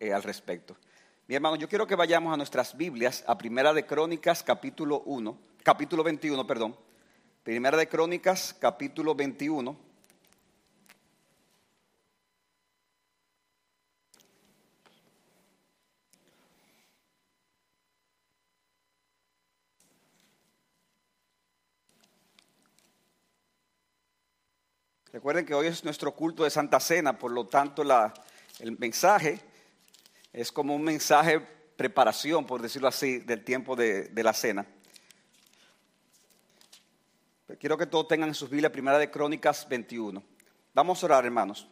eh, 0.00 0.12
al 0.12 0.22
respecto. 0.22 0.76
Mi 1.26 1.34
hermano, 1.34 1.56
yo 1.56 1.68
quiero 1.68 1.86
que 1.86 1.94
vayamos 1.94 2.32
a 2.32 2.36
nuestras 2.36 2.76
Biblias, 2.76 3.22
a 3.26 3.36
Primera 3.36 3.72
de 3.72 3.84
Crónicas, 3.84 4.42
capítulo 4.42 5.02
1, 5.06 5.38
capítulo 5.62 6.02
21, 6.02 6.46
perdón. 6.46 6.76
Primera 7.42 7.76
de 7.76 7.88
Crónicas, 7.88 8.56
capítulo 8.58 9.14
21. 9.14 9.76
Recuerden 25.12 25.44
que 25.44 25.54
hoy 25.54 25.66
es 25.66 25.82
nuestro 25.84 26.14
culto 26.14 26.44
de 26.44 26.50
Santa 26.50 26.78
Cena, 26.78 27.18
por 27.18 27.32
lo 27.32 27.46
tanto 27.46 27.82
el 27.82 28.78
mensaje 28.78 29.47
es 30.40 30.52
como 30.52 30.72
un 30.76 30.84
mensaje 30.84 31.40
preparación, 31.76 32.46
por 32.46 32.62
decirlo 32.62 32.86
así, 32.86 33.18
del 33.18 33.42
tiempo 33.42 33.74
de, 33.74 34.08
la 34.14 34.32
cena. 34.32 34.64
quiero 37.58 37.76
que 37.76 37.86
todos 37.86 38.06
tengan 38.06 38.28
en 38.28 38.36
sus 38.36 38.48
Biblias 38.48 38.70
Primera 38.70 39.00
de 39.00 39.10
Crónicas 39.10 39.68
21. 39.68 40.22
Vamos 40.74 41.02
a 41.02 41.06
orar, 41.06 41.24
hermanos. 41.24 41.66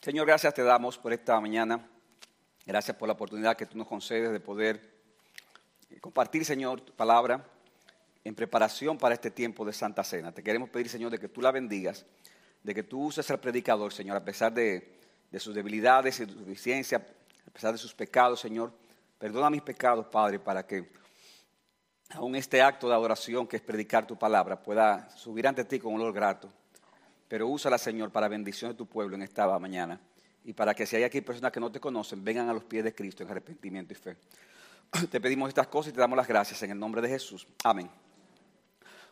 Señor, 0.00 0.26
gracias 0.28 0.54
te 0.54 0.62
damos 0.62 0.96
por 0.96 1.12
esta 1.12 1.40
mañana. 1.40 1.84
Gracias 2.64 2.96
por 2.96 3.08
la 3.08 3.14
oportunidad 3.14 3.56
que 3.56 3.66
tú 3.66 3.76
nos 3.76 3.88
concedes 3.88 4.30
de 4.30 4.38
poder 4.38 4.92
compartir, 6.00 6.44
Señor, 6.44 6.82
tu 6.82 6.92
palabra 6.92 7.44
en 8.24 8.34
preparación 8.34 8.98
para 8.98 9.14
este 9.14 9.30
tiempo 9.30 9.64
de 9.64 9.72
Santa 9.72 10.04
Cena. 10.04 10.32
Te 10.32 10.42
queremos 10.42 10.70
pedir, 10.70 10.88
Señor, 10.88 11.10
de 11.10 11.18
que 11.18 11.28
tú 11.28 11.40
la 11.40 11.50
bendigas, 11.50 12.06
de 12.62 12.74
que 12.74 12.82
tú 12.82 13.06
uses 13.06 13.28
al 13.30 13.40
predicador, 13.40 13.92
Señor, 13.92 14.16
a 14.16 14.24
pesar 14.24 14.52
de, 14.52 15.00
sus 15.38 15.54
debilidades 15.54 16.20
y 16.20 16.26
de 16.26 16.32
su 16.32 16.38
deficiencia, 16.40 16.98
a 17.46 17.50
pesar 17.50 17.72
de 17.72 17.78
sus 17.78 17.94
pecados, 17.94 18.40
Señor. 18.40 18.72
Perdona 19.18 19.50
mis 19.50 19.62
pecados, 19.62 20.06
Padre, 20.06 20.38
para 20.38 20.66
que 20.66 20.90
aún 22.10 22.36
este 22.36 22.60
acto 22.60 22.88
de 22.88 22.94
adoración 22.94 23.46
que 23.46 23.56
es 23.56 23.62
predicar 23.62 24.06
tu 24.06 24.16
palabra 24.18 24.62
pueda 24.62 25.08
subir 25.16 25.46
ante 25.46 25.64
ti 25.64 25.78
con 25.78 25.94
olor 25.94 26.12
grato. 26.12 26.52
Pero 27.28 27.48
úsala, 27.48 27.78
Señor, 27.78 28.10
para 28.10 28.28
bendición 28.28 28.72
de 28.72 28.76
tu 28.76 28.86
pueblo 28.86 29.16
en 29.16 29.22
esta 29.22 29.58
mañana 29.58 29.98
y 30.44 30.52
para 30.52 30.74
que 30.74 30.86
si 30.86 30.96
hay 30.96 31.04
aquí 31.04 31.20
personas 31.20 31.52
que 31.52 31.60
no 31.60 31.70
te 31.70 31.80
conocen, 31.80 32.22
vengan 32.22 32.48
a 32.48 32.52
los 32.52 32.64
pies 32.64 32.84
de 32.84 32.94
Cristo 32.94 33.22
en 33.22 33.30
arrepentimiento 33.30 33.92
y 33.92 33.96
fe. 33.96 34.16
Te 35.10 35.20
pedimos 35.20 35.48
estas 35.48 35.68
cosas 35.68 35.92
y 35.92 35.94
te 35.94 36.00
damos 36.00 36.16
las 36.16 36.28
gracias 36.28 36.62
en 36.64 36.72
el 36.72 36.78
nombre 36.78 37.00
de 37.00 37.08
Jesús. 37.08 37.46
Amén. 37.64 37.88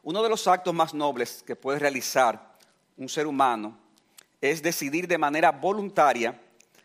Uno 0.02 0.22
de 0.22 0.30
los 0.30 0.46
actos 0.46 0.72
más 0.72 0.94
nobles 0.94 1.42
que 1.46 1.56
puede 1.56 1.78
realizar 1.78 2.56
un 2.96 3.08
ser 3.08 3.26
humano 3.26 3.76
es 4.40 4.62
decidir 4.62 5.06
de 5.06 5.18
manera 5.18 5.52
voluntaria 5.52 6.40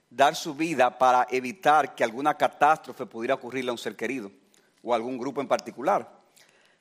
dar 0.09 0.35
su 0.35 0.53
vida 0.53 0.97
para 0.97 1.25
evitar 1.29 1.95
que 1.95 2.03
alguna 2.03 2.35
catástrofe 2.35 3.05
pudiera 3.05 3.35
ocurrirle 3.35 3.69
a 3.69 3.73
un 3.73 3.77
ser 3.77 3.95
querido 3.95 4.31
o 4.83 4.91
a 4.91 4.97
algún 4.97 5.17
grupo 5.17 5.39
en 5.39 5.47
particular. 5.47 6.09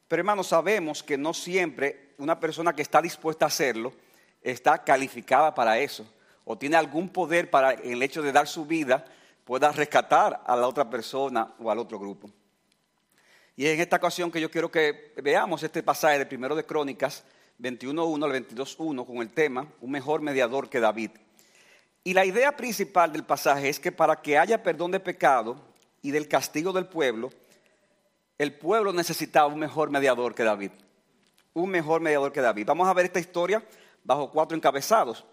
Pero 0.08 0.20
hermanos, 0.20 0.48
sabemos 0.48 1.02
que 1.02 1.16
no 1.16 1.32
siempre 1.32 2.14
una 2.18 2.38
persona 2.38 2.72
que 2.72 2.82
está 2.82 3.00
dispuesta 3.00 3.44
a 3.44 3.48
hacerlo 3.48 3.92
está 4.42 4.82
calificada 4.82 5.54
para 5.54 5.78
eso 5.78 6.04
o 6.44 6.58
tiene 6.58 6.76
algún 6.76 7.08
poder 7.08 7.48
para 7.48 7.72
el 7.72 8.02
hecho 8.02 8.22
de 8.22 8.32
dar 8.32 8.46
su 8.46 8.66
vida 8.66 9.04
pueda 9.44 9.70
rescatar 9.72 10.42
a 10.44 10.56
la 10.56 10.66
otra 10.66 10.91
persona 10.91 11.54
o 11.58 11.70
al 11.70 11.78
otro 11.78 11.98
grupo. 11.98 12.28
Y 13.56 13.66
es 13.66 13.74
en 13.74 13.80
esta 13.80 13.97
ocasión 13.97 14.33
que 14.33 14.41
yo 14.41 14.50
quiero 14.50 14.70
que 14.70 15.12
veamos 15.22 15.62
este 15.62 15.83
pasaje 15.83 16.19
de 16.19 16.27
primero 16.27 16.56
de 16.56 16.64
Crónicas 16.64 17.22
21.1 17.60 18.24
al 18.24 18.33
22.1 18.33 19.06
con 19.06 19.19
el 19.19 19.30
tema 19.30 19.69
Un 19.80 19.92
mejor 19.92 20.20
mediador 20.20 20.69
que 20.69 20.80
David. 20.80 21.10
Y 22.02 22.14
la 22.14 22.25
idea 22.25 22.56
principal 22.56 23.12
del 23.12 23.25
pasaje 23.25 23.69
es 23.69 23.78
que 23.78 23.92
para 23.92 24.20
que 24.20 24.36
haya 24.36 24.62
perdón 24.62 24.91
de 24.91 25.00
pecado 25.00 25.56
y 26.02 26.10
del 26.10 26.28
castigo 26.28 26.72
del 26.72 26.87
pueblo, 26.87 27.31
el 28.38 28.53
pueblo 28.53 28.92
necesitaba 28.92 29.47
un 29.47 29.60
mejor 29.60 29.91
mediador 29.91 30.34
que 30.34 30.42
David. 30.42 30.72
Un 31.53 31.71
mejor 31.71 32.00
mediador 32.00 32.32
que 32.32 32.41
David. 32.41 32.66
Vamos 32.66 32.88
a 32.88 32.92
ver 32.92 33.06
esta 33.06 33.21
historia 33.21 33.65
bajo 34.03 34.31
cuatro 34.32 34.56
encabezados. 34.56 35.25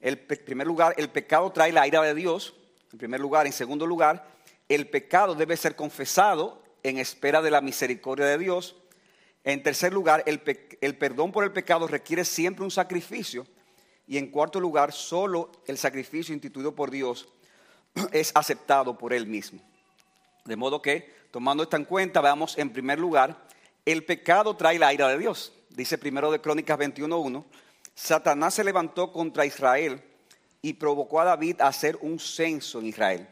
En 0.00 0.18
primer 0.44 0.66
lugar, 0.66 0.94
el 0.96 1.08
pecado 1.08 1.50
trae 1.52 1.72
la 1.72 1.86
ira 1.86 2.02
de 2.02 2.14
Dios 2.14 2.54
en 2.92 2.98
primer 2.98 3.20
lugar. 3.20 3.46
En 3.46 3.52
segundo 3.52 3.86
lugar, 3.86 4.26
el 4.68 4.88
pecado 4.88 5.36
debe 5.36 5.56
ser 5.56 5.76
confesado 5.76 6.60
en 6.82 6.98
espera 6.98 7.42
de 7.42 7.50
la 7.50 7.60
misericordia 7.60 8.26
de 8.26 8.38
Dios. 8.38 8.76
En 9.44 9.62
tercer 9.62 9.92
lugar, 9.92 10.22
el, 10.26 10.40
perdón 10.96 11.32
por 11.32 11.44
el 11.44 11.52
pecado 11.52 11.86
requiere 11.86 12.24
siempre 12.24 12.64
un 12.64 12.70
sacrificio. 12.70 13.46
Y 14.06 14.18
en 14.18 14.30
cuarto 14.30 14.60
lugar, 14.60 14.92
solo 14.92 15.50
el 15.66 15.78
sacrificio 15.78 16.34
instituido 16.34 16.74
por 16.74 16.90
Dios 16.90 17.28
es 18.12 18.32
aceptado 18.34 18.98
por 18.98 19.12
Él 19.12 19.26
mismo. 19.26 19.60
De 20.44 20.56
modo 20.56 20.82
que, 20.82 21.14
tomando 21.30 21.62
esto 21.62 21.76
en 21.76 21.84
cuenta, 21.84 22.20
veamos 22.20 22.58
en 22.58 22.72
primer 22.72 22.98
lugar, 22.98 23.46
el 23.84 24.04
pecado 24.04 24.56
trae 24.56 24.78
la 24.78 24.92
ira 24.92 25.08
de 25.08 25.18
Dios. 25.18 25.52
Dice 25.70 25.98
primero 25.98 26.30
de 26.30 26.40
Crónicas 26.40 26.78
21.1, 26.78 27.44
Satanás 27.94 28.54
se 28.54 28.64
levantó 28.64 29.12
contra 29.12 29.46
Israel 29.46 30.02
y 30.62 30.74
provocó 30.74 31.20
a 31.20 31.24
David 31.24 31.60
a 31.60 31.68
hacer 31.68 31.96
un 32.00 32.18
censo 32.18 32.80
en 32.80 32.86
Israel. 32.86 33.28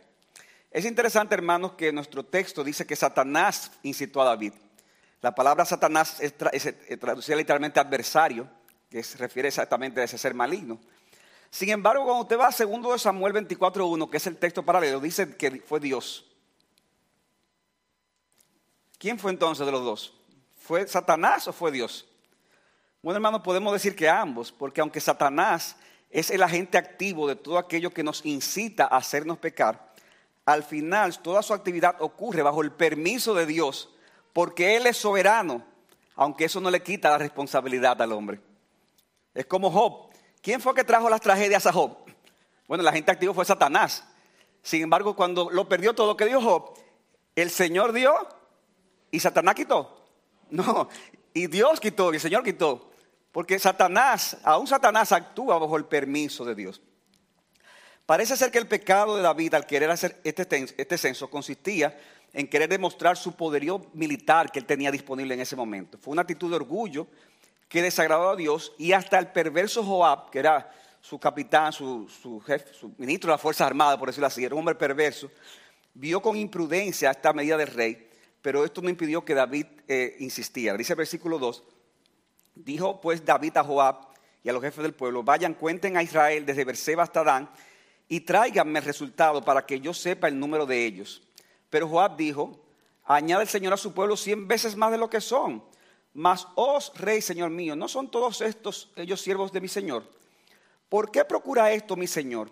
Es 0.70 0.84
interesante, 0.84 1.34
hermanos, 1.34 1.72
que 1.72 1.92
nuestro 1.92 2.24
texto 2.24 2.62
dice 2.62 2.86
que 2.86 2.94
Satanás 2.94 3.72
incitó 3.82 4.20
a 4.20 4.26
David. 4.26 4.52
La 5.20 5.34
palabra 5.34 5.64
Satanás 5.64 6.20
es, 6.20 6.34
traducida 6.98 7.36
literalmente 7.36 7.80
adversario, 7.80 8.48
que 8.90 9.02
se 9.02 9.18
refiere 9.18 9.48
exactamente 9.48 10.00
a 10.00 10.04
ese 10.04 10.18
ser 10.18 10.34
maligno. 10.34 10.78
Sin 11.50 11.70
embargo, 11.70 12.04
cuando 12.04 12.22
usted 12.22 12.38
va 12.38 12.48
a 12.48 12.80
2 12.80 13.02
Samuel 13.02 13.32
24.1, 13.32 14.10
que 14.10 14.16
es 14.18 14.26
el 14.26 14.36
texto 14.36 14.62
paralelo, 14.62 15.00
dice 15.00 15.36
que 15.36 15.62
fue 15.66 15.80
Dios. 15.80 16.26
¿Quién 18.98 19.18
fue 19.18 19.30
entonces 19.30 19.64
de 19.64 19.72
los 19.72 19.84
dos? 19.84 20.14
¿Fue 20.56 20.86
Satanás 20.86 21.48
o 21.48 21.52
fue 21.52 21.72
Dios? 21.72 22.06
Bueno, 23.02 23.16
hermanos, 23.16 23.40
podemos 23.42 23.72
decir 23.72 23.96
que 23.96 24.08
ambos, 24.08 24.52
porque 24.52 24.80
aunque 24.80 25.00
Satanás 25.00 25.76
es 26.10 26.30
el 26.30 26.42
agente 26.42 26.76
activo 26.76 27.26
de 27.26 27.36
todo 27.36 27.58
aquello 27.58 27.90
que 27.90 28.02
nos 28.02 28.24
incita 28.26 28.84
a 28.84 28.96
hacernos 28.96 29.38
pecar, 29.38 29.87
al 30.48 30.62
final 30.62 31.18
toda 31.18 31.42
su 31.42 31.52
actividad 31.52 31.96
ocurre 32.00 32.40
bajo 32.40 32.62
el 32.62 32.72
permiso 32.72 33.34
de 33.34 33.44
Dios, 33.44 33.90
porque 34.32 34.76
Él 34.76 34.86
es 34.86 34.96
soberano, 34.96 35.62
aunque 36.14 36.46
eso 36.46 36.58
no 36.58 36.70
le 36.70 36.82
quita 36.82 37.10
la 37.10 37.18
responsabilidad 37.18 38.00
al 38.00 38.12
hombre. 38.12 38.40
Es 39.34 39.44
como 39.44 39.70
Job. 39.70 40.08
¿Quién 40.40 40.62
fue 40.62 40.72
que 40.74 40.84
trajo 40.84 41.10
las 41.10 41.20
tragedias 41.20 41.66
a 41.66 41.72
Job? 41.74 41.98
Bueno, 42.66 42.80
el 42.80 42.88
agente 42.88 43.12
activo 43.12 43.34
fue 43.34 43.44
Satanás. 43.44 44.06
Sin 44.62 44.80
embargo, 44.80 45.14
cuando 45.14 45.50
lo 45.50 45.68
perdió 45.68 45.94
todo, 45.94 46.16
que 46.16 46.24
dio 46.24 46.40
Job? 46.40 46.78
El 47.36 47.50
Señor 47.50 47.92
dio 47.92 48.14
y 49.10 49.20
Satanás 49.20 49.54
quitó. 49.54 50.02
No, 50.48 50.88
y 51.34 51.46
Dios 51.48 51.78
quitó 51.78 52.10
y 52.10 52.16
el 52.16 52.22
Señor 52.22 52.42
quitó. 52.42 52.90
Porque 53.32 53.58
Satanás, 53.58 54.38
aún 54.44 54.66
Satanás 54.66 55.12
actúa 55.12 55.58
bajo 55.58 55.76
el 55.76 55.84
permiso 55.84 56.46
de 56.46 56.54
Dios. 56.54 56.80
Parece 58.08 58.38
ser 58.38 58.50
que 58.50 58.56
el 58.56 58.66
pecado 58.66 59.16
de 59.16 59.22
David 59.22 59.52
al 59.52 59.66
querer 59.66 59.90
hacer 59.90 60.18
este, 60.24 60.66
este 60.78 60.96
censo 60.96 61.28
consistía 61.28 61.94
en 62.32 62.48
querer 62.48 62.70
demostrar 62.70 63.18
su 63.18 63.36
poderío 63.36 63.84
militar 63.92 64.50
que 64.50 64.58
él 64.58 64.64
tenía 64.64 64.90
disponible 64.90 65.34
en 65.34 65.40
ese 65.40 65.54
momento. 65.54 65.98
Fue 65.98 66.12
una 66.12 66.22
actitud 66.22 66.48
de 66.48 66.56
orgullo 66.56 67.06
que 67.68 67.82
desagradó 67.82 68.30
a 68.30 68.36
Dios 68.36 68.72
y 68.78 68.92
hasta 68.92 69.18
el 69.18 69.26
perverso 69.26 69.84
Joab, 69.84 70.30
que 70.30 70.38
era 70.38 70.72
su 71.02 71.18
capitán, 71.18 71.70
su, 71.70 72.08
jefe, 72.46 72.72
su 72.72 72.94
ministro 72.96 73.28
de 73.28 73.34
las 73.34 73.42
Fuerzas 73.42 73.66
Armadas, 73.66 73.98
por 73.98 74.08
decirlo 74.08 74.26
así, 74.26 74.42
era 74.42 74.54
un 74.54 74.60
hombre 74.60 74.74
perverso, 74.74 75.30
vio 75.92 76.22
con 76.22 76.34
imprudencia 76.34 77.10
esta 77.10 77.34
medida 77.34 77.58
del 77.58 77.68
rey, 77.68 78.08
pero 78.40 78.64
esto 78.64 78.80
no 78.80 78.88
impidió 78.88 79.22
que 79.22 79.34
David 79.34 79.66
eh, 79.86 80.16
insistiera. 80.20 80.78
Dice 80.78 80.94
el 80.94 80.96
versículo 80.96 81.38
2, 81.38 81.62
Dijo 82.54 83.02
pues 83.02 83.22
David 83.22 83.58
a 83.58 83.64
Joab 83.64 83.96
y 84.42 84.48
a 84.48 84.52
los 84.54 84.62
jefes 84.62 84.82
del 84.82 84.94
pueblo, 84.94 85.22
vayan, 85.22 85.52
cuenten 85.52 85.98
a 85.98 86.02
Israel 86.02 86.46
desde 86.46 86.64
Berseba 86.64 87.02
hasta 87.02 87.22
Dan 87.22 87.50
y 88.08 88.20
tráiganme 88.20 88.78
el 88.78 88.84
resultado 88.84 89.44
para 89.44 89.64
que 89.66 89.80
yo 89.80 89.92
sepa 89.92 90.28
el 90.28 90.38
número 90.38 90.66
de 90.66 90.86
ellos. 90.86 91.22
Pero 91.70 91.88
Joab 91.88 92.16
dijo, 92.16 92.58
añade 93.04 93.42
el 93.42 93.48
Señor 93.48 93.72
a 93.74 93.76
su 93.76 93.92
pueblo 93.92 94.16
cien 94.16 94.48
veces 94.48 94.76
más 94.76 94.90
de 94.90 94.98
lo 94.98 95.10
que 95.10 95.20
son. 95.20 95.62
Mas 96.14 96.46
os, 96.54 96.92
rey, 96.96 97.20
Señor 97.20 97.50
mío, 97.50 97.76
¿no 97.76 97.88
son 97.88 98.10
todos 98.10 98.40
estos 98.40 98.90
ellos 98.96 99.20
siervos 99.20 99.52
de 99.52 99.60
mi 99.60 99.68
Señor? 99.68 100.04
¿Por 100.88 101.10
qué 101.10 101.24
procura 101.24 101.70
esto 101.72 101.96
mi 101.96 102.06
Señor? 102.06 102.50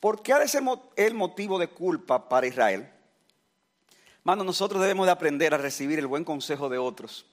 ¿Por 0.00 0.22
qué 0.22 0.32
ha 0.32 0.38
de 0.38 0.48
ser 0.48 0.62
el 0.96 1.14
motivo 1.14 1.58
de 1.58 1.68
culpa 1.68 2.28
para 2.28 2.46
Israel? 2.46 2.90
Mano, 4.22 4.42
nosotros 4.42 4.80
debemos 4.80 5.06
de 5.06 5.12
aprender 5.12 5.52
a 5.52 5.58
recibir 5.58 5.98
el 5.98 6.06
buen 6.06 6.24
consejo 6.24 6.68
de 6.68 6.78
otros 6.78 7.26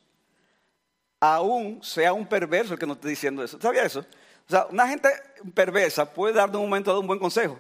aún 1.21 1.81
sea 1.83 2.12
un 2.12 2.25
perverso 2.25 2.74
el 2.74 2.79
que 2.79 2.88
nos 2.88 2.97
esté 2.97 3.09
diciendo 3.09 3.44
eso. 3.44 3.62
¿Sabía 3.62 3.83
eso? 3.83 4.03
O 4.47 4.51
sea, 4.51 4.65
una 4.69 4.88
gente 4.88 5.09
perversa 5.53 6.11
puede 6.11 6.33
dar 6.33 6.51
de 6.51 6.57
un 6.57 6.63
momento 6.63 6.99
un 6.99 7.07
buen 7.07 7.19
consejo. 7.19 7.59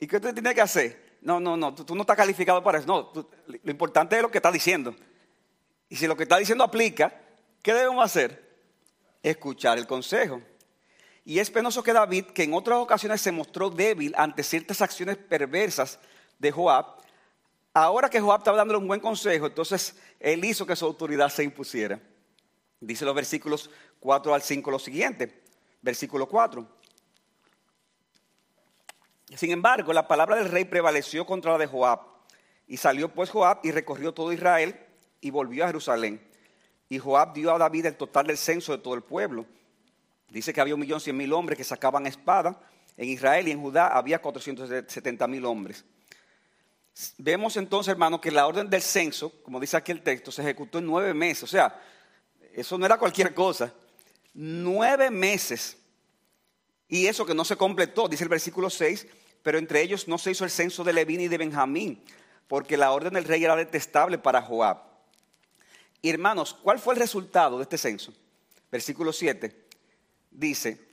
¿Y 0.00 0.06
qué 0.06 0.16
usted 0.16 0.34
tiene 0.34 0.54
que 0.54 0.60
hacer? 0.60 1.18
No, 1.20 1.40
no, 1.40 1.56
no, 1.56 1.74
tú, 1.74 1.94
no 1.94 2.02
estás 2.02 2.16
calificado 2.16 2.62
para 2.62 2.78
eso. 2.78 2.86
No, 2.86 3.12
lo 3.46 3.70
importante 3.70 4.16
es 4.16 4.22
lo 4.22 4.30
que 4.30 4.38
está 4.38 4.52
diciendo. 4.52 4.94
Y 5.88 5.96
si 5.96 6.06
lo 6.06 6.16
que 6.16 6.24
está 6.24 6.36
diciendo 6.36 6.64
aplica, 6.64 7.14
¿qué 7.62 7.72
debemos 7.72 8.04
hacer? 8.04 8.42
Escuchar 9.22 9.78
el 9.78 9.86
consejo. 9.86 10.42
Y 11.24 11.38
es 11.38 11.50
penoso 11.50 11.82
que 11.82 11.92
David, 11.92 12.26
que 12.26 12.42
en 12.42 12.52
otras 12.52 12.78
ocasiones 12.78 13.20
se 13.20 13.32
mostró 13.32 13.70
débil 13.70 14.14
ante 14.16 14.42
ciertas 14.42 14.82
acciones 14.82 15.16
perversas 15.16 15.98
de 16.38 16.50
Joab, 16.50 16.96
ahora 17.72 18.10
que 18.10 18.20
Joab 18.20 18.40
estaba 18.40 18.58
dándole 18.58 18.78
un 18.78 18.86
buen 18.86 19.00
consejo, 19.00 19.46
entonces 19.46 19.96
él 20.20 20.44
hizo 20.44 20.66
que 20.66 20.76
su 20.76 20.84
autoridad 20.84 21.30
se 21.30 21.42
impusiera. 21.42 22.00
Dice 22.80 23.06
los 23.06 23.14
versículos 23.14 23.70
4 24.00 24.34
al 24.34 24.42
5 24.42 24.70
lo 24.70 24.78
siguiente. 24.78 25.43
Versículo 25.84 26.26
4. 26.26 26.66
Sin 29.36 29.50
embargo, 29.50 29.92
la 29.92 30.08
palabra 30.08 30.36
del 30.36 30.50
rey 30.50 30.64
prevaleció 30.64 31.26
contra 31.26 31.52
la 31.52 31.58
de 31.58 31.66
Joab. 31.66 32.00
Y 32.66 32.78
salió 32.78 33.12
pues 33.12 33.28
Joab 33.28 33.60
y 33.62 33.70
recorrió 33.70 34.14
todo 34.14 34.32
Israel 34.32 34.80
y 35.20 35.30
volvió 35.30 35.62
a 35.62 35.66
Jerusalén. 35.66 36.26
Y 36.88 36.98
Joab 36.98 37.34
dio 37.34 37.54
a 37.54 37.58
David 37.58 37.84
el 37.84 37.96
total 37.98 38.28
del 38.28 38.38
censo 38.38 38.72
de 38.72 38.78
todo 38.78 38.94
el 38.94 39.02
pueblo. 39.02 39.44
Dice 40.30 40.54
que 40.54 40.62
había 40.62 40.72
un 40.72 40.80
millón 40.80 41.02
cien 41.02 41.18
mil 41.18 41.30
hombres 41.34 41.58
que 41.58 41.64
sacaban 41.64 42.06
espada. 42.06 42.58
En 42.96 43.10
Israel 43.10 43.46
y 43.46 43.50
en 43.50 43.60
Judá 43.60 43.88
había 43.88 44.22
470 44.22 45.26
mil 45.26 45.44
hombres. 45.44 45.84
Vemos 47.18 47.58
entonces, 47.58 47.92
hermano, 47.92 48.22
que 48.22 48.30
la 48.30 48.46
orden 48.46 48.70
del 48.70 48.80
censo, 48.80 49.42
como 49.42 49.60
dice 49.60 49.76
aquí 49.76 49.92
el 49.92 50.00
texto, 50.00 50.32
se 50.32 50.40
ejecutó 50.40 50.78
en 50.78 50.86
nueve 50.86 51.12
meses. 51.12 51.42
O 51.42 51.46
sea, 51.46 51.78
eso 52.54 52.78
no 52.78 52.86
era 52.86 52.96
cualquier 52.96 53.34
cosa. 53.34 53.70
Nueve 54.34 55.10
meses. 55.10 55.78
Y 56.88 57.06
eso 57.06 57.24
que 57.24 57.34
no 57.34 57.44
se 57.44 57.56
completó, 57.56 58.08
dice 58.08 58.24
el 58.24 58.28
versículo 58.28 58.68
6, 58.68 59.06
pero 59.42 59.58
entre 59.58 59.80
ellos 59.80 60.06
no 60.06 60.18
se 60.18 60.32
hizo 60.32 60.44
el 60.44 60.50
censo 60.50 60.84
de 60.84 60.92
Levín 60.92 61.20
y 61.20 61.28
de 61.28 61.38
Benjamín, 61.38 62.02
porque 62.46 62.76
la 62.76 62.92
orden 62.92 63.14
del 63.14 63.24
rey 63.24 63.42
era 63.44 63.56
detestable 63.56 64.18
para 64.18 64.42
Joab. 64.42 64.78
Hermanos, 66.02 66.54
¿cuál 66.62 66.78
fue 66.78 66.94
el 66.94 67.00
resultado 67.00 67.56
de 67.56 67.62
este 67.62 67.78
censo? 67.78 68.12
Versículo 68.70 69.12
7 69.12 69.64
dice, 70.30 70.88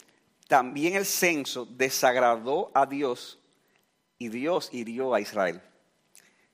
también 0.48 0.96
el 0.96 1.06
censo 1.06 1.66
desagradó 1.66 2.72
a 2.74 2.86
Dios 2.86 3.40
y 4.18 4.30
Dios 4.30 4.70
hirió 4.72 5.14
a 5.14 5.20
Israel. 5.20 5.62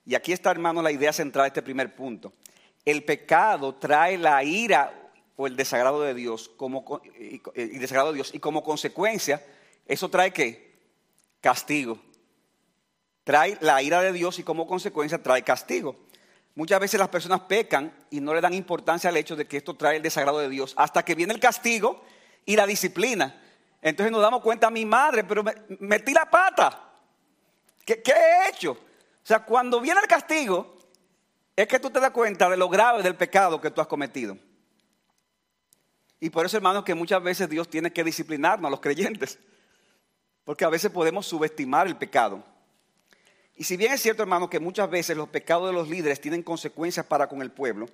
Y 0.05 0.15
aquí 0.15 0.31
está, 0.31 0.51
hermano, 0.51 0.81
la 0.81 0.91
idea 0.91 1.11
central 1.11 1.43
de 1.43 1.47
este 1.49 1.61
primer 1.61 1.93
punto. 1.93 2.33
El 2.85 3.03
pecado 3.03 3.75
trae 3.75 4.17
la 4.17 4.41
ira 4.43 5.06
o 5.37 5.47
el 5.47 5.55
desagrado 5.55 6.01
de 6.01 6.13
Dios 6.13 6.49
como, 6.57 7.01
y, 7.17 7.39
desagrado 7.77 8.09
de 8.09 8.15
Dios 8.15 8.31
y 8.33 8.39
como 8.39 8.63
consecuencia, 8.63 9.45
eso 9.85 10.09
trae 10.09 10.33
qué? 10.33 10.75
Castigo. 11.39 11.99
Trae 13.23 13.57
la 13.61 13.81
ira 13.81 14.01
de 14.01 14.11
Dios 14.11 14.39
y 14.39 14.43
como 14.43 14.67
consecuencia 14.67 15.21
trae 15.21 15.43
castigo. 15.43 15.95
Muchas 16.55 16.79
veces 16.79 16.99
las 16.99 17.09
personas 17.09 17.41
pecan 17.41 17.93
y 18.09 18.19
no 18.19 18.33
le 18.33 18.41
dan 18.41 18.55
importancia 18.55 19.09
al 19.09 19.17
hecho 19.17 19.35
de 19.35 19.47
que 19.47 19.57
esto 19.57 19.75
trae 19.75 19.97
el 19.97 20.01
desagrado 20.01 20.39
de 20.39 20.49
Dios 20.49 20.73
hasta 20.75 21.05
que 21.05 21.13
viene 21.13 21.33
el 21.33 21.39
castigo 21.39 22.03
y 22.43 22.55
la 22.55 22.65
disciplina. 22.65 23.39
Entonces 23.81 24.11
nos 24.11 24.23
damos 24.23 24.41
cuenta, 24.41 24.71
mi 24.71 24.85
madre, 24.85 25.23
pero 25.23 25.43
metí 25.79 26.13
la 26.13 26.27
pata. 26.27 26.93
¿Qué, 27.85 28.01
¿Qué, 28.01 28.11
he 28.11 28.49
hecho? 28.49 28.71
O 28.71 29.27
sea, 29.27 29.45
cuando 29.45 29.79
viene 29.79 29.99
el 30.01 30.07
castigo, 30.07 30.77
es 31.55 31.67
que 31.67 31.79
tú 31.79 31.91
te 31.91 31.99
das 31.99 32.11
cuenta 32.11 32.49
de 32.49 32.57
lo 32.57 32.69
grave 32.69 33.03
del 33.03 33.15
pecado 33.15 33.61
que 33.61 33.69
tú 33.69 33.81
has 33.81 33.87
cometido. 33.87 34.35
Y 36.19 36.29
por 36.29 36.45
eso, 36.45 36.57
hermanos, 36.57 36.83
que 36.83 36.95
muchas 36.95 37.21
veces 37.21 37.49
Dios 37.49 37.69
tiene 37.69 37.91
que 37.91 38.03
disciplinarnos 38.03 38.67
a 38.67 38.71
los 38.71 38.79
creyentes. 38.79 39.37
Porque 40.43 40.65
a 40.65 40.69
veces 40.69 40.91
podemos 40.91 41.25
subestimar 41.27 41.87
el 41.87 41.95
pecado. 41.95 42.43
Y 43.55 43.63
si 43.63 43.75
bien 43.75 43.91
es 43.91 44.01
cierto, 44.01 44.21
hermano, 44.23 44.49
que 44.49 44.59
muchas 44.59 44.89
veces 44.89 45.17
los 45.17 45.29
pecados 45.29 45.67
de 45.67 45.73
los 45.73 45.89
líderes 45.89 46.21
tienen 46.21 46.43
consecuencias 46.43 47.05
para 47.05 47.27
con 47.27 47.41
el 47.41 47.51
pueblo, 47.51 47.87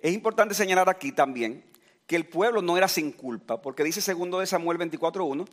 es 0.00 0.12
importante 0.12 0.54
señalar 0.54 0.88
aquí 0.88 1.12
también 1.12 1.64
que 2.06 2.16
el 2.16 2.26
pueblo 2.26 2.62
no 2.62 2.76
era 2.76 2.88
sin 2.88 3.12
culpa, 3.12 3.60
porque 3.60 3.84
dice 3.84 4.00
segundo 4.00 4.40
de 4.40 4.46
Samuel 4.46 4.78
24.1 4.78 5.46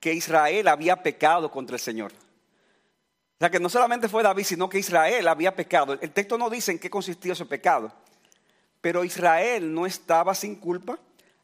que 0.00 0.12
Israel 0.12 0.68
había 0.68 1.02
pecado 1.02 1.50
contra 1.50 1.76
el 1.76 1.80
Señor. 1.80 2.12
O 2.12 3.38
sea 3.38 3.50
que 3.50 3.60
no 3.60 3.68
solamente 3.68 4.08
fue 4.08 4.22
David, 4.22 4.44
sino 4.44 4.68
que 4.68 4.78
Israel 4.78 5.26
había 5.28 5.54
pecado. 5.54 5.98
El 6.00 6.10
texto 6.10 6.36
no 6.36 6.50
dice 6.50 6.72
en 6.72 6.78
qué 6.78 6.90
consistía 6.90 7.32
ese 7.32 7.46
pecado, 7.46 7.92
pero 8.80 9.04
Israel 9.04 9.72
no 9.72 9.86
estaba 9.86 10.34
sin 10.34 10.56
culpa 10.56 10.98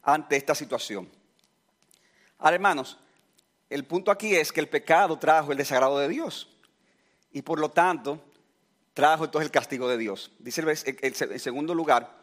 ante 0.08 0.37
esta 0.37 0.55
situación. 0.55 1.06
Ahora, 2.38 2.55
hermanos, 2.55 2.99
el 3.69 3.84
punto 3.84 4.10
aquí 4.10 4.34
es 4.34 4.52
que 4.52 4.60
el 4.60 4.69
pecado 4.69 5.19
trajo 5.19 5.52
el 5.52 5.58
desagrado 5.58 5.99
de 5.99 6.08
Dios 6.08 6.49
y 7.31 7.43
por 7.43 7.60
lo 7.60 7.69
tanto 7.69 8.19
trajo 8.94 9.26
entonces 9.26 9.46
el 9.46 9.52
castigo 9.52 9.87
de 9.87 9.99
Dios. 9.99 10.32
Dice 10.38 10.62
en 10.62 11.38
segundo 11.38 11.75
lugar, 11.75 12.16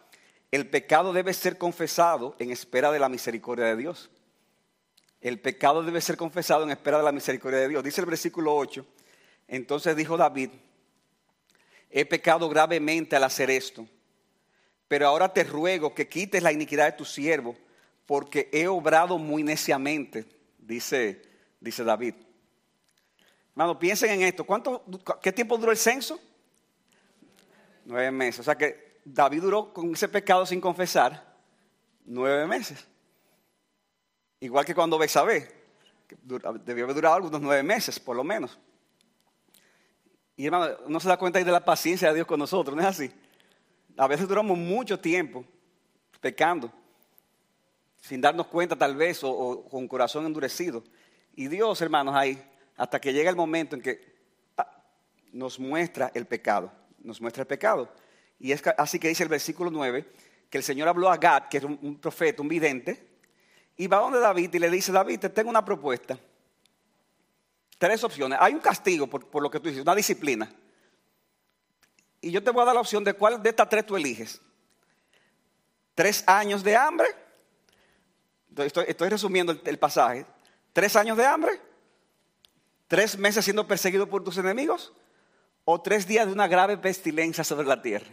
el 0.49 0.67
pecado 0.67 1.13
debe 1.13 1.31
ser 1.31 1.59
confesado 1.59 2.35
en 2.39 2.49
espera 2.49 2.91
de 2.91 2.97
la 2.97 3.07
misericordia 3.07 3.65
de 3.65 3.77
Dios. 3.77 4.09
El 5.21 5.39
pecado 5.39 5.83
debe 5.83 6.01
ser 6.01 6.17
confesado 6.17 6.63
en 6.63 6.71
espera 6.71 6.97
de 6.97 7.03
la 7.03 7.11
misericordia 7.11 7.59
de 7.59 7.67
Dios. 7.67 7.83
Dice 7.83 8.01
el 8.01 8.07
versículo 8.07 8.55
8, 8.55 8.83
entonces 9.47 9.95
dijo 9.95 10.17
David, 10.17 10.49
he 11.91 12.05
pecado 12.05 12.49
gravemente 12.49 13.15
al 13.15 13.25
hacer 13.25 13.51
esto, 13.51 13.87
pero 14.87 15.07
ahora 15.07 15.31
te 15.31 15.43
ruego 15.43 15.93
que 15.93 16.09
quites 16.09 16.41
la 16.41 16.51
iniquidad 16.51 16.85
de 16.85 16.97
tu 16.97 17.05
siervo, 17.05 17.55
porque 18.05 18.49
he 18.51 18.67
obrado 18.67 19.17
muy 19.17 19.43
neciamente, 19.43 20.25
dice, 20.57 21.21
dice 21.59 21.83
David. 21.83 22.15
Hermano, 23.51 23.79
piensen 23.79 24.11
en 24.11 24.21
esto. 24.23 24.43
¿Cuánto, 24.43 24.83
¿Qué 25.21 25.31
tiempo 25.31 25.57
duró 25.57 25.71
el 25.71 25.77
censo? 25.77 26.19
Nueve 27.85 28.11
meses. 28.11 28.41
O 28.41 28.43
sea 28.43 28.55
que 28.55 28.99
David 29.05 29.41
duró 29.41 29.73
con 29.73 29.93
ese 29.93 30.09
pecado 30.09 30.45
sin 30.45 30.59
confesar 30.59 31.35
nueve 32.05 32.45
meses. 32.47 32.85
Igual 34.39 34.65
que 34.65 34.75
cuando 34.75 34.97
Besabé, 34.97 35.49
debió 36.65 36.83
haber 36.83 36.95
durado 36.95 37.15
algunos 37.15 37.41
nueve 37.41 37.63
meses, 37.63 37.99
por 37.99 38.15
lo 38.15 38.23
menos. 38.23 38.59
Y 40.35 40.45
hermano, 40.45 40.75
no 40.87 40.99
se 40.99 41.07
da 41.07 41.17
cuenta 41.17 41.41
de 41.41 41.51
la 41.51 41.63
paciencia 41.63 42.09
de 42.09 42.15
Dios 42.15 42.27
con 42.27 42.39
nosotros, 42.39 42.75
¿no 42.75 42.81
es 42.81 42.87
así? 42.87 43.11
A 43.97 44.07
veces 44.07 44.27
duramos 44.27 44.57
mucho 44.57 44.99
tiempo 44.99 45.45
pecando, 46.19 46.71
sin 48.07 48.21
darnos 48.21 48.47
cuenta 48.47 48.75
tal 48.75 48.95
vez, 48.95 49.23
o, 49.23 49.65
con 49.67 49.87
corazón 49.87 50.25
endurecido. 50.27 50.83
Y 51.35 51.47
Dios, 51.47 51.81
hermanos, 51.81 52.13
ahí 52.15 52.41
hasta 52.77 52.99
que 53.01 53.11
llega 53.11 53.29
el 53.29 53.35
momento 53.35 53.75
en 53.75 53.81
que 53.81 54.15
nos 55.31 55.59
muestra 55.59 56.11
el 56.13 56.25
pecado, 56.25 56.71
nos 56.99 57.19
muestra 57.19 57.41
el 57.41 57.47
pecado. 57.47 57.91
Y 58.39 58.51
es 58.51 58.61
así 58.77 58.99
que 58.99 59.07
dice 59.07 59.23
el 59.23 59.29
versículo 59.29 59.71
9, 59.71 60.05
que 60.49 60.57
el 60.57 60.63
Señor 60.63 60.87
habló 60.87 61.09
a 61.09 61.17
Gad, 61.17 61.47
que 61.49 61.57
era 61.57 61.65
un, 61.65 61.99
profeta, 61.99 62.41
un 62.41 62.47
vidente, 62.47 63.17
y 63.75 63.87
va 63.87 63.97
donde 63.97 64.19
David 64.19 64.53
y 64.53 64.59
le 64.59 64.69
dice, 64.69 64.91
David, 64.91 65.21
te 65.21 65.29
tengo 65.29 65.49
una 65.49 65.65
propuesta. 65.65 66.17
Tres 67.77 68.03
opciones. 68.03 68.37
Hay 68.39 68.53
un 68.53 68.59
castigo 68.59 69.07
por, 69.07 69.27
por 69.27 69.41
lo 69.41 69.49
que 69.49 69.59
tú 69.59 69.67
dices, 69.67 69.81
una 69.81 69.95
disciplina. 69.95 70.53
Y 72.21 72.29
yo 72.29 72.43
te 72.43 72.51
voy 72.51 72.61
a 72.61 72.65
dar 72.65 72.75
la 72.75 72.81
opción 72.81 73.03
de 73.03 73.13
cuál 73.13 73.41
de 73.41 73.49
estas 73.49 73.67
tres 73.67 73.85
tú 73.85 73.95
eliges. 73.95 74.39
Tres 75.95 76.23
años 76.27 76.63
de 76.63 76.75
hambre. 76.75 77.24
Estoy, 78.57 79.09
resumiendo 79.09 79.59
el 79.63 79.79
pasaje. 79.79 80.25
Tres 80.73 80.95
años 80.95 81.17
de 81.17 81.25
hambre 81.25 81.59
¿Tres 82.87 83.17
meses 83.17 83.43
siendo 83.43 83.67
perseguido 83.67 84.07
por 84.07 84.23
tus 84.23 84.37
enemigos? 84.37 84.93
¿O 85.63 85.81
tres 85.81 86.05
días 86.07 86.27
de 86.27 86.33
una 86.33 86.47
grave 86.47 86.77
pestilencia 86.77 87.43
sobre 87.43 87.67
la 87.67 87.81
tierra? 87.81 88.07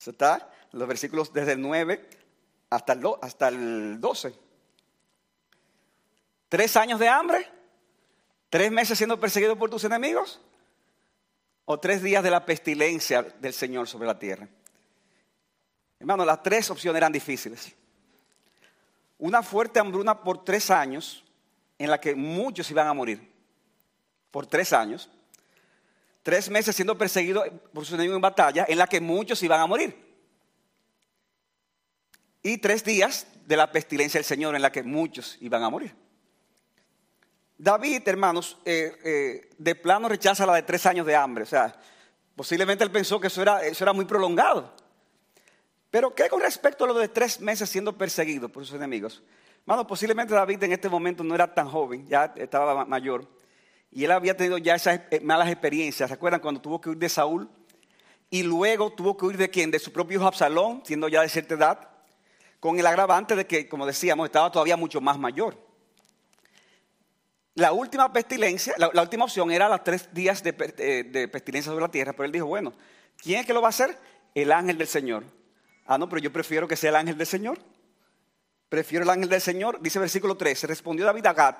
Eso 0.00 0.10
está 0.10 0.50
en 0.72 0.78
los 0.78 0.88
versículos 0.88 1.32
desde 1.32 1.52
el 1.52 1.60
9 1.60 2.08
hasta 2.70 2.94
el, 2.94 3.02
hasta 3.20 3.48
el 3.48 4.00
12. 4.00 4.34
¿Tres 6.48 6.76
años 6.76 6.98
de 6.98 7.08
hambre? 7.08 7.46
¿Tres 8.48 8.72
meses 8.72 8.96
siendo 8.96 9.20
perseguido 9.20 9.58
por 9.58 9.68
tus 9.68 9.84
enemigos? 9.84 10.40
¿O 11.66 11.78
tres 11.78 12.02
días 12.02 12.24
de 12.24 12.30
la 12.30 12.46
pestilencia 12.46 13.22
del 13.22 13.52
Señor 13.52 13.86
sobre 13.86 14.06
la 14.06 14.18
tierra? 14.18 14.48
Hermano, 16.00 16.24
las 16.24 16.42
tres 16.42 16.70
opciones 16.70 16.96
eran 16.96 17.12
difíciles. 17.12 17.74
Una 19.18 19.42
fuerte 19.42 19.80
hambruna 19.80 20.22
por 20.22 20.44
tres 20.44 20.70
años 20.70 21.24
en 21.78 21.90
la 21.90 22.00
que 22.00 22.14
muchos 22.14 22.70
iban 22.70 22.86
a 22.86 22.94
morir 22.94 23.32
por 24.30 24.46
tres 24.46 24.72
años, 24.72 25.08
tres 26.22 26.48
meses 26.50 26.76
siendo 26.76 26.96
perseguidos 26.96 27.48
por 27.72 27.84
su 27.84 27.94
enemigo 27.94 28.14
en 28.14 28.20
batalla, 28.20 28.66
en 28.68 28.78
la 28.78 28.86
que 28.86 29.00
muchos 29.00 29.42
iban 29.42 29.60
a 29.60 29.66
morir. 29.66 30.06
Y 32.42 32.58
tres 32.58 32.84
días 32.84 33.26
de 33.46 33.56
la 33.56 33.72
pestilencia 33.72 34.18
del 34.18 34.24
Señor 34.24 34.54
en 34.54 34.62
la 34.62 34.70
que 34.70 34.82
muchos 34.82 35.36
iban 35.40 35.62
a 35.62 35.70
morir. 35.70 35.94
David, 37.56 38.06
hermanos, 38.06 38.56
eh, 38.64 38.96
eh, 39.04 39.50
de 39.58 39.74
plano 39.74 40.08
rechaza 40.08 40.46
la 40.46 40.54
de 40.54 40.62
tres 40.62 40.86
años 40.86 41.04
de 41.04 41.16
hambre. 41.16 41.42
O 41.42 41.46
sea, 41.46 41.74
posiblemente 42.36 42.84
él 42.84 42.90
pensó 42.92 43.18
que 43.18 43.26
eso 43.26 43.42
era, 43.42 43.64
eso 43.64 43.82
era 43.82 43.92
muy 43.92 44.04
prolongado. 44.04 44.76
Pero 45.90 46.14
¿qué 46.14 46.28
con 46.28 46.40
respecto 46.40 46.84
a 46.84 46.88
lo 46.88 46.94
de 46.94 47.08
tres 47.08 47.40
meses 47.40 47.68
siendo 47.68 47.96
perseguido 47.96 48.48
por 48.48 48.66
sus 48.66 48.76
enemigos? 48.76 49.22
Bueno, 49.64 49.86
posiblemente 49.86 50.34
David 50.34 50.62
en 50.62 50.72
este 50.72 50.88
momento 50.88 51.24
no 51.24 51.34
era 51.34 51.52
tan 51.52 51.68
joven, 51.68 52.06
ya 52.06 52.32
estaba 52.36 52.84
mayor. 52.84 53.26
Y 53.90 54.04
él 54.04 54.10
había 54.10 54.36
tenido 54.36 54.58
ya 54.58 54.74
esas 54.74 55.00
eh, 55.10 55.20
malas 55.20 55.48
experiencias. 55.48 56.08
¿Se 56.08 56.14
acuerdan 56.14 56.40
cuando 56.40 56.60
tuvo 56.60 56.80
que 56.80 56.90
huir 56.90 56.98
de 56.98 57.08
Saúl? 57.08 57.48
Y 58.30 58.42
luego 58.42 58.90
tuvo 58.92 59.16
que 59.16 59.24
huir 59.24 59.36
de 59.38 59.48
quién? 59.48 59.70
De 59.70 59.78
su 59.78 59.92
propio 59.92 60.18
hijo 60.18 60.26
Absalón, 60.26 60.82
siendo 60.84 61.08
ya 61.08 61.22
de 61.22 61.28
cierta 61.28 61.54
edad. 61.54 61.90
con 62.60 62.78
el 62.78 62.86
agravante 62.86 63.36
de 63.36 63.46
que, 63.46 63.68
como 63.68 63.86
decíamos, 63.86 64.26
estaba 64.26 64.50
todavía 64.50 64.76
mucho 64.76 65.00
más 65.00 65.18
mayor. 65.18 65.56
La 67.54 67.72
última 67.72 68.12
pestilencia, 68.12 68.74
la, 68.76 69.02
última 69.02 69.24
opción 69.24 69.50
era 69.50 69.68
los 69.68 69.82
tres 69.84 70.12
días 70.12 70.42
de, 70.42 70.52
de 70.52 71.28
pestilencia 71.28 71.70
sobre 71.70 71.82
la 71.82 71.90
tierra, 71.90 72.12
pero 72.12 72.24
él 72.24 72.32
dijo, 72.32 72.46
bueno, 72.46 72.72
¿quién 73.16 73.40
es 73.40 73.46
que 73.46 73.52
lo 73.52 73.60
va 73.62 73.68
a 73.68 73.70
hacer? 73.70 73.98
El 74.34 74.52
ángel 74.52 74.76
del 74.78 74.86
Señor. 74.86 75.24
Ah, 75.90 75.96
no, 75.96 76.06
pero 76.06 76.20
yo 76.20 76.30
prefiero 76.30 76.68
que 76.68 76.76
sea 76.76 76.90
el 76.90 76.96
ángel 76.96 77.16
del 77.16 77.26
Señor. 77.26 77.58
Prefiero 78.68 79.04
el 79.04 79.10
ángel 79.10 79.30
del 79.30 79.40
Señor. 79.40 79.80
Dice 79.80 79.98
versículo 79.98 80.36
13, 80.36 80.66
respondió 80.66 81.06
David 81.06 81.24
a 81.24 81.32
Gad, 81.32 81.56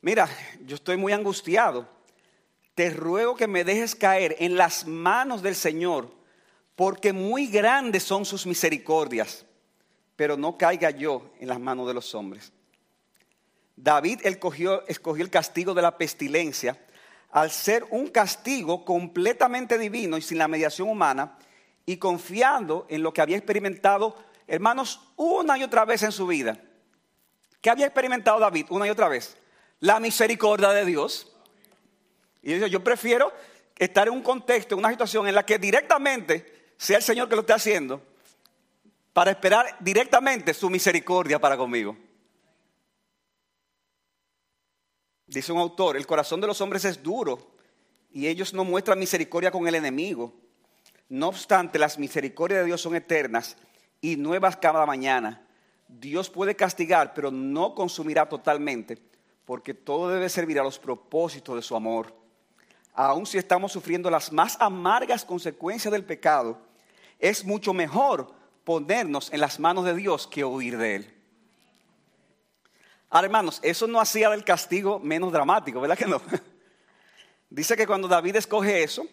mira, 0.00 0.28
yo 0.66 0.74
estoy 0.74 0.96
muy 0.96 1.12
angustiado. 1.12 1.88
Te 2.74 2.90
ruego 2.90 3.36
que 3.36 3.46
me 3.46 3.62
dejes 3.62 3.94
caer 3.94 4.34
en 4.40 4.56
las 4.56 4.88
manos 4.88 5.40
del 5.40 5.54
Señor, 5.54 6.12
porque 6.74 7.12
muy 7.12 7.46
grandes 7.46 8.02
son 8.02 8.24
sus 8.24 8.44
misericordias, 8.44 9.46
pero 10.16 10.36
no 10.36 10.58
caiga 10.58 10.90
yo 10.90 11.30
en 11.38 11.46
las 11.46 11.60
manos 11.60 11.86
de 11.86 11.94
los 11.94 12.12
hombres. 12.16 12.52
David 13.76 14.18
escogió, 14.24 14.84
escogió 14.88 15.24
el 15.24 15.30
castigo 15.30 15.74
de 15.74 15.82
la 15.82 15.96
pestilencia 15.96 16.76
al 17.30 17.52
ser 17.52 17.86
un 17.90 18.08
castigo 18.08 18.84
completamente 18.84 19.78
divino 19.78 20.18
y 20.18 20.22
sin 20.22 20.38
la 20.38 20.48
mediación 20.48 20.88
humana 20.88 21.38
y 21.88 21.96
confiando 21.96 22.84
en 22.90 23.02
lo 23.02 23.14
que 23.14 23.22
había 23.22 23.38
experimentado, 23.38 24.14
hermanos, 24.46 25.00
una 25.16 25.56
y 25.56 25.62
otra 25.62 25.86
vez 25.86 26.02
en 26.02 26.12
su 26.12 26.26
vida. 26.26 26.60
¿Qué 27.62 27.70
había 27.70 27.86
experimentado 27.86 28.38
David 28.38 28.66
una 28.68 28.86
y 28.86 28.90
otra 28.90 29.08
vez? 29.08 29.38
La 29.80 29.98
misericordia 29.98 30.68
de 30.68 30.84
Dios. 30.84 31.32
Y 32.42 32.58
yo, 32.58 32.66
yo 32.66 32.84
prefiero 32.84 33.32
estar 33.78 34.06
en 34.06 34.12
un 34.12 34.22
contexto, 34.22 34.74
en 34.74 34.80
una 34.80 34.90
situación 34.90 35.28
en 35.28 35.34
la 35.34 35.46
que 35.46 35.58
directamente 35.58 36.74
sea 36.76 36.98
el 36.98 37.02
Señor 37.02 37.26
que 37.26 37.36
lo 37.36 37.40
esté 37.40 37.54
haciendo, 37.54 38.02
para 39.14 39.30
esperar 39.30 39.74
directamente 39.80 40.52
su 40.52 40.68
misericordia 40.68 41.38
para 41.38 41.56
conmigo. 41.56 41.96
Dice 45.26 45.52
un 45.54 45.58
autor, 45.60 45.96
el 45.96 46.06
corazón 46.06 46.38
de 46.42 46.48
los 46.48 46.60
hombres 46.60 46.84
es 46.84 47.02
duro 47.02 47.50
y 48.12 48.26
ellos 48.26 48.52
no 48.52 48.64
muestran 48.64 48.98
misericordia 48.98 49.50
con 49.50 49.66
el 49.66 49.74
enemigo. 49.74 50.47
No 51.08 51.28
obstante, 51.28 51.78
las 51.78 51.98
misericordias 51.98 52.60
de 52.60 52.66
Dios 52.66 52.80
son 52.80 52.94
eternas 52.94 53.56
y 54.00 54.16
nuevas 54.16 54.56
cada 54.56 54.84
mañana. 54.84 55.42
Dios 55.88 56.28
puede 56.28 56.54
castigar, 56.54 57.14
pero 57.14 57.30
no 57.30 57.74
consumirá 57.74 58.28
totalmente, 58.28 58.98
porque 59.44 59.72
todo 59.72 60.10
debe 60.10 60.28
servir 60.28 60.60
a 60.60 60.64
los 60.64 60.78
propósitos 60.78 61.56
de 61.56 61.62
su 61.62 61.74
amor. 61.74 62.14
Aun 62.92 63.24
si 63.24 63.38
estamos 63.38 63.72
sufriendo 63.72 64.10
las 64.10 64.32
más 64.32 64.60
amargas 64.60 65.24
consecuencias 65.24 65.90
del 65.92 66.04
pecado, 66.04 66.60
es 67.18 67.44
mucho 67.44 67.72
mejor 67.72 68.34
ponernos 68.64 69.32
en 69.32 69.40
las 69.40 69.58
manos 69.58 69.84
de 69.86 69.94
Dios 69.94 70.26
que 70.26 70.44
huir 70.44 70.76
de 70.76 70.96
Él. 70.96 71.14
Ahora, 73.08 73.26
hermanos, 73.26 73.60
eso 73.62 73.86
no 73.86 74.00
hacía 74.00 74.28
del 74.28 74.44
castigo 74.44 74.98
menos 74.98 75.32
dramático, 75.32 75.80
¿verdad 75.80 75.96
que 75.96 76.06
no? 76.06 76.20
Dice 77.50 77.76
que 77.76 77.86
cuando 77.86 78.08
David 78.08 78.36
escoge 78.36 78.82
eso, 78.82 79.06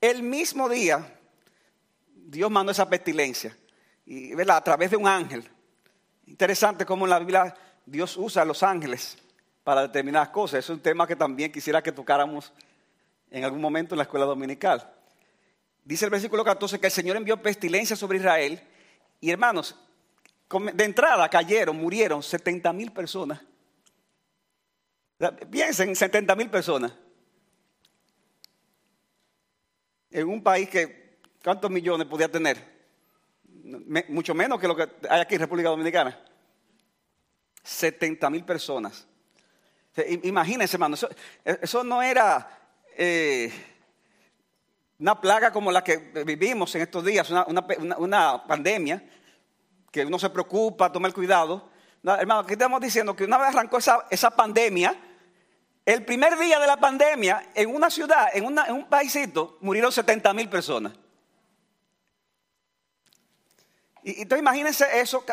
el 0.00 0.22
mismo 0.22 0.68
día 0.70 1.15
Dios 2.28 2.50
mandó 2.50 2.72
esa 2.72 2.88
pestilencia, 2.88 3.56
y, 4.04 4.32
a 4.40 4.60
través 4.60 4.90
de 4.90 4.96
un 4.96 5.06
ángel. 5.06 5.48
Interesante 6.26 6.84
cómo 6.84 7.06
en 7.06 7.10
la 7.10 7.20
Biblia 7.20 7.54
Dios 7.84 8.16
usa 8.16 8.42
a 8.42 8.44
los 8.44 8.64
ángeles 8.64 9.16
para 9.62 9.82
determinadas 9.82 10.30
cosas. 10.30 10.58
Es 10.58 10.70
un 10.70 10.80
tema 10.80 11.06
que 11.06 11.14
también 11.14 11.52
quisiera 11.52 11.80
que 11.82 11.92
tocáramos 11.92 12.52
en 13.30 13.44
algún 13.44 13.60
momento 13.60 13.94
en 13.94 13.98
la 13.98 14.02
escuela 14.02 14.26
dominical. 14.26 14.92
Dice 15.84 16.04
el 16.04 16.10
versículo 16.10 16.44
14 16.44 16.80
que 16.80 16.86
el 16.86 16.92
Señor 16.92 17.16
envió 17.16 17.40
pestilencia 17.40 17.94
sobre 17.94 18.18
Israel 18.18 18.60
y 19.20 19.30
hermanos, 19.30 19.76
de 20.74 20.84
entrada 20.84 21.28
cayeron, 21.28 21.76
murieron 21.76 22.24
70 22.24 22.72
mil 22.72 22.90
personas. 22.90 23.40
Piensen, 25.48 25.94
70 25.94 26.34
mil 26.34 26.50
personas. 26.50 26.92
En 30.10 30.28
un 30.28 30.42
país 30.42 30.68
que 30.68 31.05
¿Cuántos 31.46 31.70
millones 31.70 32.08
podía 32.08 32.28
tener? 32.28 32.58
mucho 34.08 34.34
menos 34.34 34.60
que 34.60 34.66
lo 34.66 34.74
que 34.74 34.88
hay 35.08 35.20
aquí 35.20 35.36
en 35.36 35.42
República 35.42 35.68
Dominicana. 35.68 36.18
70 37.62 38.28
mil 38.30 38.44
personas. 38.44 39.06
imagínense, 40.24 40.74
hermano, 40.74 40.96
eso, 41.44 41.84
no 41.84 42.02
era 42.02 42.50
eh, 42.96 43.52
una 44.98 45.20
plaga 45.20 45.52
como 45.52 45.70
la 45.70 45.84
que 45.84 45.98
vivimos 46.26 46.74
en 46.74 46.82
estos 46.82 47.04
días, 47.04 47.30
una, 47.30 48.44
pandemia, 48.44 49.04
que 49.92 50.04
uno 50.04 50.18
se 50.18 50.30
preocupa, 50.30 50.90
toma 50.90 51.06
el 51.06 51.14
cuidado. 51.14 51.70
hermano, 52.02 52.40
aquí 52.40 52.54
estamos 52.54 52.80
diciendo 52.80 53.14
que 53.14 53.22
una 53.22 53.38
vez 53.38 53.50
arrancó 53.50 53.78
esa, 53.78 54.30
pandemia, 54.32 54.96
el 55.84 56.04
primer 56.04 56.36
día 56.40 56.58
de 56.58 56.66
la 56.66 56.76
pandemia, 56.76 57.50
en 57.54 57.72
una 57.72 57.88
ciudad, 57.88 58.30
en, 58.34 58.46
en 58.46 58.74
un 58.74 58.88
paísito, 58.88 59.58
murieron 59.60 59.92
70 59.92 60.34
mil 60.34 60.48
personas. 60.48 61.05
Y, 64.06 64.22
entonces 64.22 64.38
imagínense 64.38 65.00
eso 65.00 65.24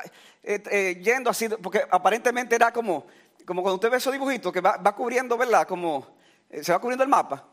eh, 0.41 0.63
eh, 0.71 0.99
yendo 0.99 1.29
así, 1.29 1.47
porque 1.47 1.85
aparentemente 1.91 2.55
era 2.55 2.73
como, 2.73 3.05
como 3.45 3.61
cuando 3.61 3.75
usted 3.75 3.91
ve 3.91 3.97
esos 3.97 4.11
dibujitos 4.11 4.51
que 4.51 4.61
va, 4.61 4.95
cubriendo, 4.95 5.37
¿verdad? 5.37 5.67
Como 5.67 6.17
eh, 6.49 6.63
se 6.63 6.71
va 6.71 6.79
cubriendo 6.79 7.03
el 7.03 7.09
mapa. 7.09 7.47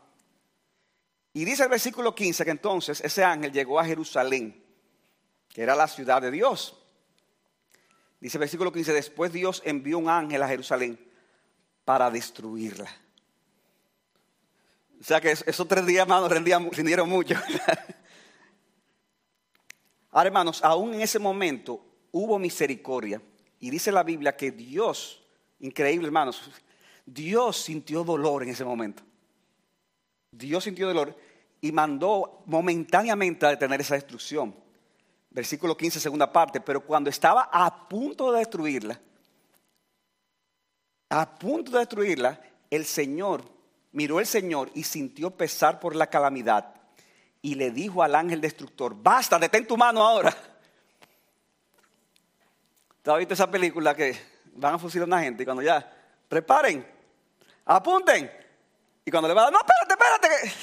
Y 1.33 1.45
dice 1.45 1.61
el 1.61 1.69
versículo 1.69 2.15
15 2.15 2.43
que 2.43 2.49
entonces 2.49 3.01
ese 3.01 3.23
ángel 3.23 3.51
llegó 3.51 3.79
a 3.79 3.85
Jerusalén, 3.85 4.65
que 5.47 5.61
era 5.61 5.75
la 5.75 5.87
ciudad 5.87 6.23
de 6.23 6.31
Dios. 6.31 6.75
Dice 8.19 8.37
el 8.37 8.39
versículo 8.39 8.73
15, 8.73 8.91
después 8.91 9.31
Dios 9.31 9.61
envió 9.63 9.99
un 9.99 10.09
ángel 10.09 10.41
a 10.41 10.47
Jerusalén 10.47 10.99
para 11.85 12.09
destruirla. 12.09 12.89
O 14.99 15.03
sea 15.03 15.21
que 15.21 15.31
esos 15.31 15.67
tres 15.67 15.85
días, 15.85 16.01
hermanos, 16.01 16.31
rindieron 16.31 17.07
mucho. 17.07 17.35
Ahora, 20.11 20.27
hermanos, 20.27 20.61
aún 20.63 20.93
en 20.93 21.01
ese 21.01 21.19
momento 21.19 21.83
hubo 22.11 22.37
misericordia. 22.37 23.21
Y 23.59 23.69
dice 23.69 23.91
la 23.91 24.03
Biblia 24.03 24.35
que 24.35 24.51
Dios, 24.51 25.21
increíble, 25.59 26.07
hermanos, 26.07 26.51
Dios 27.05 27.57
sintió 27.57 28.03
dolor 28.03 28.43
en 28.43 28.49
ese 28.49 28.65
momento. 28.65 29.03
Dios 30.31 30.63
sintió 30.63 30.87
dolor 30.87 31.15
y 31.61 31.71
mandó 31.71 32.43
momentáneamente 32.45 33.45
a 33.45 33.49
detener 33.49 33.81
esa 33.81 33.95
destrucción. 33.95 34.55
Versículo 35.29 35.77
15, 35.77 35.99
segunda 35.99 36.31
parte. 36.31 36.59
Pero 36.59 36.81
cuando 36.81 37.09
estaba 37.09 37.49
a 37.51 37.87
punto 37.87 38.31
de 38.31 38.39
destruirla, 38.39 38.99
a 41.09 41.37
punto 41.37 41.71
de 41.71 41.79
destruirla, 41.79 42.41
el 42.69 42.85
Señor, 42.85 43.43
miró 43.91 44.19
el 44.19 44.25
Señor 44.25 44.71
y 44.73 44.83
sintió 44.83 45.31
pesar 45.31 45.79
por 45.79 45.95
la 45.95 46.07
calamidad 46.07 46.80
y 47.41 47.55
le 47.55 47.71
dijo 47.71 48.03
al 48.03 48.15
ángel 48.15 48.39
destructor, 48.39 48.95
basta, 48.95 49.39
detén 49.39 49.65
tu 49.65 49.75
mano 49.75 50.03
ahora. 50.03 50.35
¿Te 53.01 53.11
has 53.11 53.17
visto 53.17 53.33
esa 53.33 53.49
película 53.49 53.95
que 53.95 54.15
van 54.53 54.75
a 54.75 54.77
fusilar 54.77 55.03
a 55.03 55.07
una 55.07 55.21
gente 55.21 55.41
y 55.41 55.45
cuando 55.45 55.63
ya, 55.63 55.91
preparen, 56.29 56.85
apunten? 57.65 58.31
Y 59.03 59.09
cuando 59.09 59.27
le 59.27 59.33
va 59.33 59.41
a 59.41 59.43
dar, 59.45 59.53
no, 59.53 59.59
espérate, 59.59 59.93
espérate. 59.93 60.55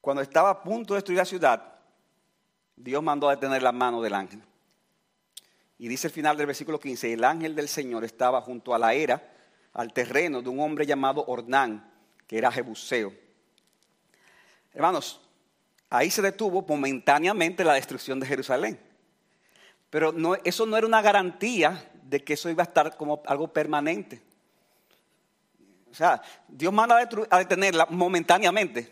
Cuando 0.00 0.22
estaba 0.22 0.50
a 0.50 0.62
punto 0.62 0.94
de 0.94 0.98
destruir 0.98 1.18
la 1.18 1.24
ciudad, 1.24 1.74
Dios 2.74 3.00
mandó 3.00 3.28
a 3.28 3.36
detener 3.36 3.62
la 3.62 3.70
mano 3.70 4.02
del 4.02 4.14
ángel. 4.14 4.42
Y 5.78 5.86
dice 5.86 6.08
el 6.08 6.12
final 6.12 6.36
del 6.36 6.46
versículo 6.46 6.80
15, 6.80 7.12
el 7.12 7.22
ángel 7.22 7.54
del 7.54 7.68
Señor 7.68 8.04
estaba 8.04 8.40
junto 8.40 8.74
a 8.74 8.78
la 8.78 8.94
era, 8.94 9.22
al 9.72 9.92
terreno 9.92 10.42
de 10.42 10.48
un 10.48 10.58
hombre 10.58 10.84
llamado 10.84 11.24
Ornán, 11.26 11.88
que 12.26 12.38
era 12.38 12.50
Jebuseo. 12.50 13.21
Hermanos, 14.74 15.20
ahí 15.90 16.10
se 16.10 16.22
detuvo 16.22 16.64
momentáneamente 16.66 17.64
la 17.64 17.74
destrucción 17.74 18.18
de 18.18 18.26
Jerusalén. 18.26 18.80
Pero 19.90 20.14
eso 20.44 20.64
no 20.64 20.76
era 20.76 20.86
una 20.86 21.02
garantía 21.02 21.90
de 22.02 22.24
que 22.24 22.34
eso 22.34 22.48
iba 22.48 22.62
a 22.62 22.66
estar 22.66 22.96
como 22.96 23.22
algo 23.26 23.48
permanente. 23.48 24.22
O 25.90 25.94
sea, 25.94 26.22
Dios 26.48 26.72
manda 26.72 26.96
a, 27.30 27.38
detenerla 27.38 27.86
momentáneamente. 27.90 28.90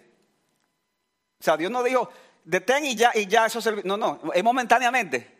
O 1.40 1.42
sea, 1.42 1.56
Dios 1.56 1.70
no 1.70 1.82
dijo, 1.82 2.10
detén 2.44 2.84
y 2.84 2.94
ya, 2.94 3.12
y 3.14 3.26
ya 3.26 3.46
eso 3.46 3.62
se... 3.62 3.82
No, 3.82 3.96
no, 3.96 4.20
es 4.34 4.44
momentáneamente. 4.44 5.38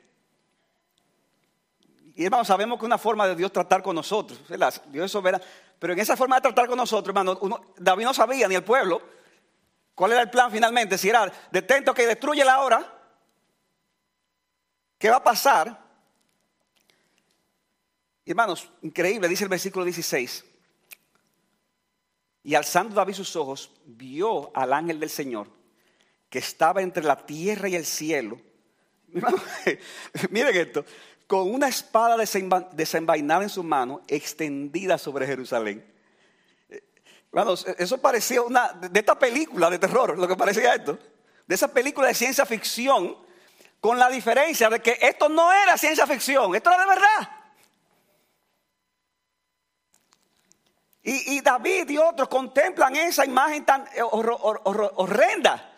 Y 2.17 2.25
hermanos, 2.25 2.47
sabemos 2.47 2.79
que 2.79 2.87
una 2.87 2.97
forma 2.97 3.27
de 3.27 3.37
Dios 3.37 3.53
tratar 3.53 3.83
con 3.83 3.95
nosotros. 3.95 4.41
Dios 4.87 5.05
es 5.05 5.13
soberano. 5.13 5.45
Pero 5.79 5.93
en 5.93 5.99
esa 5.99 6.17
forma 6.17 6.37
de 6.37 6.43
tratar 6.43 6.67
con 6.67 6.79
nosotros, 6.79 7.09
hermanos, 7.09 7.39
David 7.77 8.05
no 8.05 8.15
sabía, 8.15 8.49
ni 8.49 8.55
el 8.55 8.65
pueblo, 8.65 9.03
¿Cuál 9.95 10.13
era 10.13 10.23
el 10.23 10.31
plan 10.31 10.51
finalmente? 10.51 10.97
Si 10.97 11.09
era 11.09 11.31
detento 11.51 11.93
que 11.93 12.07
destruye 12.07 12.45
la 12.45 12.61
hora, 12.61 13.01
¿qué 14.99 15.11
va 15.11 15.17
a 15.17 15.25
pasar? 15.25 15.79
Hermanos, 18.25 18.71
increíble, 18.83 19.29
dice 19.29 19.45
el 19.45 19.51
versículo 19.51 19.85
16. 19.85 20.45
Y 22.45 22.55
alzando 22.55 22.95
David 22.95 23.15
sus 23.15 23.37
ojos, 23.37 23.73
vio 23.85 24.51
al 24.57 24.73
ángel 24.73 25.01
del 25.01 25.11
Señor 25.11 25.49
que 26.31 26.39
estaba 26.39 26.81
entre 26.81 27.03
la 27.03 27.27
tierra 27.27 27.69
y 27.69 27.75
el 27.75 27.85
cielo. 27.85 28.41
Miren 30.31 30.57
esto, 30.57 30.85
con 31.27 31.53
una 31.53 31.69
espada 31.69 32.17
desenvainada 32.17 33.43
en 33.43 33.51
su 33.51 33.65
mano, 33.65 34.01
extendida 34.07 34.97
sobre 34.97 35.27
Jerusalén. 35.27 35.85
Hermanos, 37.33 37.65
eso 37.79 37.99
parecía 37.99 38.43
una, 38.43 38.73
de 38.73 38.99
esta 38.99 39.17
película 39.17 39.71
de 39.71 39.79
terror, 39.79 40.19
lo 40.19 40.27
que 40.27 40.37
parecía 40.37 40.75
esto, 40.75 40.99
de 41.47 41.55
esa 41.55 41.69
película 41.69 42.09
de 42.09 42.15
ciencia 42.15 42.45
ficción, 42.45 43.17
con 43.81 43.99
la 43.99 44.09
diferencia 44.11 44.69
de 44.69 44.81
que 44.81 44.99
esto 45.01 45.29
no 45.29 45.53
era 45.53 45.79
ciencia 45.79 46.07
ficción, 46.07 46.55
esto 46.55 46.71
era 46.71 46.83
de 46.83 46.89
verdad. 46.89 47.41
Y, 51.03 51.41
David 51.41 51.89
y 51.89 51.99
otros 51.99 52.29
contemplan 52.29 52.95
esa 52.95 53.25
imagen 53.25 53.65
tan 53.65 53.87
horrenda. 54.03 55.73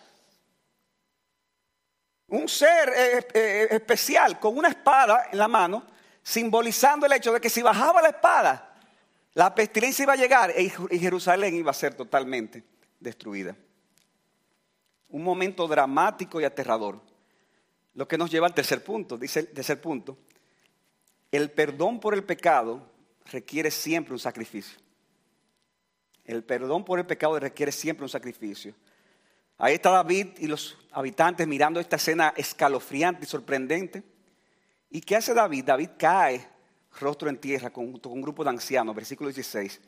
Un 2.27 2.49
ser 2.49 2.89
eh, 2.89 3.29
eh, 3.33 3.69
especial 3.71 4.41
con 4.41 4.59
una 4.59 4.69
espada 4.69 5.29
en 5.31 5.39
la 5.39 5.47
mano, 5.47 5.87
simbolizando 6.23 7.07
el 7.07 7.13
hecho 7.13 7.33
de 7.33 7.41
que 7.41 7.49
si 7.49 7.63
bajaba 7.63 8.03
la 8.03 8.09
espada, 8.09 8.72
la 9.35 9.55
pestilencia 9.55 10.03
iba 10.03 10.13
a 10.13 10.17
llegar 10.17 10.53
y 10.59 10.99
Jerusalén 10.99 11.55
iba 11.55 11.71
a 11.71 11.75
ser 11.75 11.95
totalmente 11.95 12.65
destruida. 13.01 13.57
Un 15.09 15.25
momento 15.25 15.67
dramático 15.67 16.41
y 16.41 16.45
aterrador. 16.45 17.01
Lo 17.95 18.09
que 18.09 18.19
nos 18.19 18.31
lleva 18.31 18.47
al 18.47 18.55
tercer 18.55 18.83
punto. 18.83 19.19
Dice 19.19 19.41
el 19.41 19.49
tercer 19.49 19.81
punto. 19.81 20.19
El 21.31 21.51
perdón 21.51 22.01
por 22.01 22.15
el 22.15 22.25
pecado 22.25 22.91
requiere 23.31 23.71
siempre 23.71 24.13
un 24.13 24.19
sacrificio. 24.19 24.79
El 26.25 26.45
perdón 26.45 26.85
por 26.85 26.99
el 26.99 27.07
pecado 27.07 27.39
requiere 27.39 27.73
siempre 27.73 28.05
un 28.05 28.09
sacrificio. 28.09 28.75
Ahí 29.59 29.75
está 29.75 29.91
David 29.91 30.29
y 30.39 30.47
los 30.47 30.79
habitantes 30.93 31.47
mirando 31.47 31.81
esta 31.81 31.97
escena 31.97 32.33
escalofriante 32.37 33.25
y 33.25 33.29
sorprendente. 33.29 34.03
¿Y 34.91 35.01
qué 35.01 35.17
hace 35.17 35.35
David? 35.35 35.65
David 35.65 35.91
cae 35.99 36.47
rostro 37.01 37.29
en 37.29 37.39
tierra 37.39 37.71
junto 37.75 38.09
con 38.09 38.19
un 38.19 38.23
grupo 38.23 38.45
de 38.45 38.51
ancianos, 38.51 38.95
versículo 38.95 39.31
16. 39.31 39.81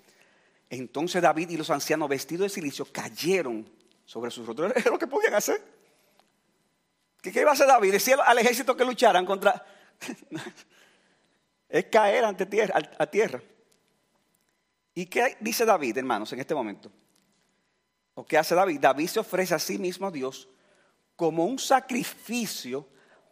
Entonces 0.70 1.22
David 1.22 1.50
y 1.50 1.56
los 1.56 1.70
ancianos 1.70 2.08
vestidos 2.08 2.44
de 2.44 2.48
silicio 2.48 2.86
cayeron 2.90 3.68
sobre 4.04 4.30
sus 4.30 4.46
rostros. 4.46 4.72
Es 4.76 4.86
lo 4.86 4.98
que 4.98 5.06
podían 5.06 5.34
hacer. 5.34 5.62
¿Qué, 7.20 7.40
iba 7.40 7.50
a 7.50 7.54
hacer 7.54 7.66
David? 7.66 7.92
Decía 7.92 8.16
al 8.16 8.38
ejército 8.38 8.76
que 8.76 8.84
lucharan 8.84 9.24
contra... 9.24 9.64
es 11.68 11.84
caer 11.86 12.24
ante 12.24 12.46
tierra, 12.46 12.80
a 12.98 13.06
tierra. 13.06 13.40
¿Y 14.94 15.06
qué 15.06 15.36
dice 15.40 15.64
David, 15.64 15.98
hermanos, 15.98 16.32
en 16.32 16.40
este 16.40 16.54
momento? 16.54 16.90
¿O 18.14 18.24
qué 18.24 18.38
hace 18.38 18.54
David? 18.54 18.78
David 18.80 19.08
se 19.08 19.20
ofrece 19.20 19.54
a 19.54 19.58
sí 19.58 19.78
mismo 19.78 20.06
a 20.06 20.10
Dios 20.10 20.48
como 21.16 21.44
un 21.44 21.58
sacrificio 21.58 22.86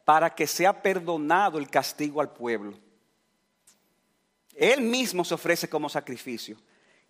para 0.04 0.34
que 0.34 0.46
sea 0.46 0.82
perdonado 0.82 1.58
el 1.58 1.68
castigo 1.70 2.20
al 2.20 2.32
pueblo. 2.32 2.78
Él 4.54 4.82
mismo 4.82 5.24
se 5.24 5.34
ofrece 5.34 5.68
como 5.68 5.88
sacrificio 5.88 6.56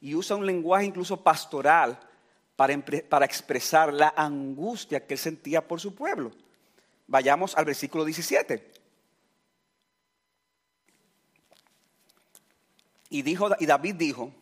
y 0.01 0.15
usa 0.15 0.37
un 0.37 0.47
lenguaje 0.47 0.87
incluso 0.87 1.23
pastoral 1.23 1.99
para, 2.57 2.77
para, 3.09 3.25
expresar 3.25 3.93
la 3.93 4.13
angustia 4.17 5.07
que 5.07 5.15
él 5.15 5.19
sentía 5.19 5.67
por 5.67 5.81
su 5.81 5.95
pueblo. 5.95 6.33
Vayamos 7.07 7.57
al 7.57 7.65
versículo 7.65 8.05
17. 8.05 8.73
Y, 13.11 13.23
dijo, 13.23 13.51
y 13.59 13.67
David 13.67 13.95
dijo, 13.97 14.33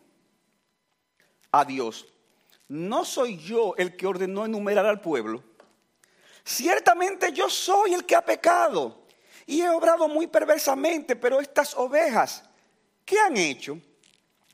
a 1.51 1.65
Dios, 1.65 2.07
¿no 2.69 3.03
soy 3.03 3.37
yo 3.37 3.75
el 3.77 3.97
que 3.97 4.07
ordenó 4.07 4.45
enumerar 4.45 4.85
al 4.85 5.01
pueblo? 5.01 5.43
Ciertamente 6.43 7.33
yo 7.33 7.49
soy 7.49 7.93
el 7.93 8.05
que 8.05 8.15
ha 8.15 8.23
pecado 8.23 9.01
y 9.45 9.61
he 9.61 9.69
obrado 9.69 10.07
muy 10.07 10.27
perversamente, 10.27 11.15
pero 11.15 11.41
estas 11.41 11.75
ovejas, 11.75 12.43
¿qué 13.11 13.19
han 13.19 13.35
hecho? 13.35 13.77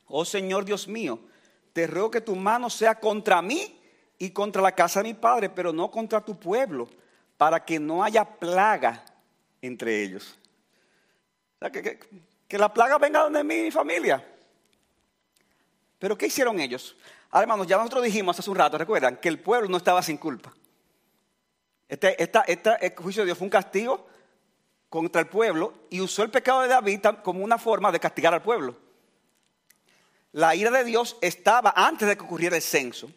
Oh 0.08 0.24
Señor 0.24 0.64
Dios 0.64 0.88
mío, 0.88 1.20
te 1.72 1.86
ruego 1.86 2.10
que 2.10 2.20
tu 2.20 2.34
mano 2.34 2.68
sea 2.68 2.98
contra 2.98 3.40
mí 3.40 3.80
y 4.18 4.30
contra 4.30 4.60
la 4.60 4.72
casa 4.72 5.00
de 5.00 5.10
mi 5.10 5.14
padre, 5.14 5.48
pero 5.48 5.72
no 5.72 5.92
contra 5.92 6.20
tu 6.20 6.36
pueblo, 6.36 6.88
para 7.36 7.64
que 7.64 7.78
no 7.78 8.02
haya 8.02 8.24
plaga 8.24 9.04
entre 9.62 10.02
ellos. 10.02 10.36
O 11.60 11.70
que, 11.70 12.00
que 12.48 12.58
la 12.58 12.74
plaga 12.74 12.98
venga 12.98 13.30
de 13.30 13.44
mí 13.44 13.54
y 13.54 13.62
mi 13.62 13.70
familia. 13.70 14.26
Pero 16.00 16.18
¿qué 16.18 16.26
hicieron 16.26 16.58
ellos? 16.58 16.96
Ahora, 17.30 17.44
hermanos, 17.44 17.68
ya 17.68 17.76
nosotros 17.76 18.02
dijimos 18.02 18.36
hace 18.40 18.50
un 18.50 18.56
rato, 18.56 18.76
recuerdan, 18.76 19.18
que 19.18 19.28
el 19.28 19.38
pueblo 19.38 19.68
no 19.68 19.76
estaba 19.76 20.02
sin 20.02 20.16
culpa. 20.16 20.52
Este, 21.88 22.20
este 22.20 22.94
juicio 22.96 23.22
de 23.22 23.26
Dios 23.26 23.38
fue 23.38 23.46
un 23.46 23.50
castigo 23.50 24.08
contra 24.88 25.20
el 25.20 25.28
pueblo 25.28 25.74
y 25.90 26.00
usó 26.00 26.22
el 26.22 26.30
pecado 26.30 26.62
de 26.62 26.68
David 26.68 27.00
como 27.22 27.44
una 27.44 27.58
forma 27.58 27.92
de 27.92 28.00
castigar 28.00 28.32
al 28.34 28.42
pueblo. 28.42 28.76
La 30.32 30.54
ira 30.54 30.70
de 30.70 30.84
Dios 30.84 31.16
estaba 31.20 31.72
antes 31.74 32.06
de 32.08 32.16
que 32.16 32.24
ocurriera 32.24 32.56
el 32.56 32.62
censo 32.62 33.10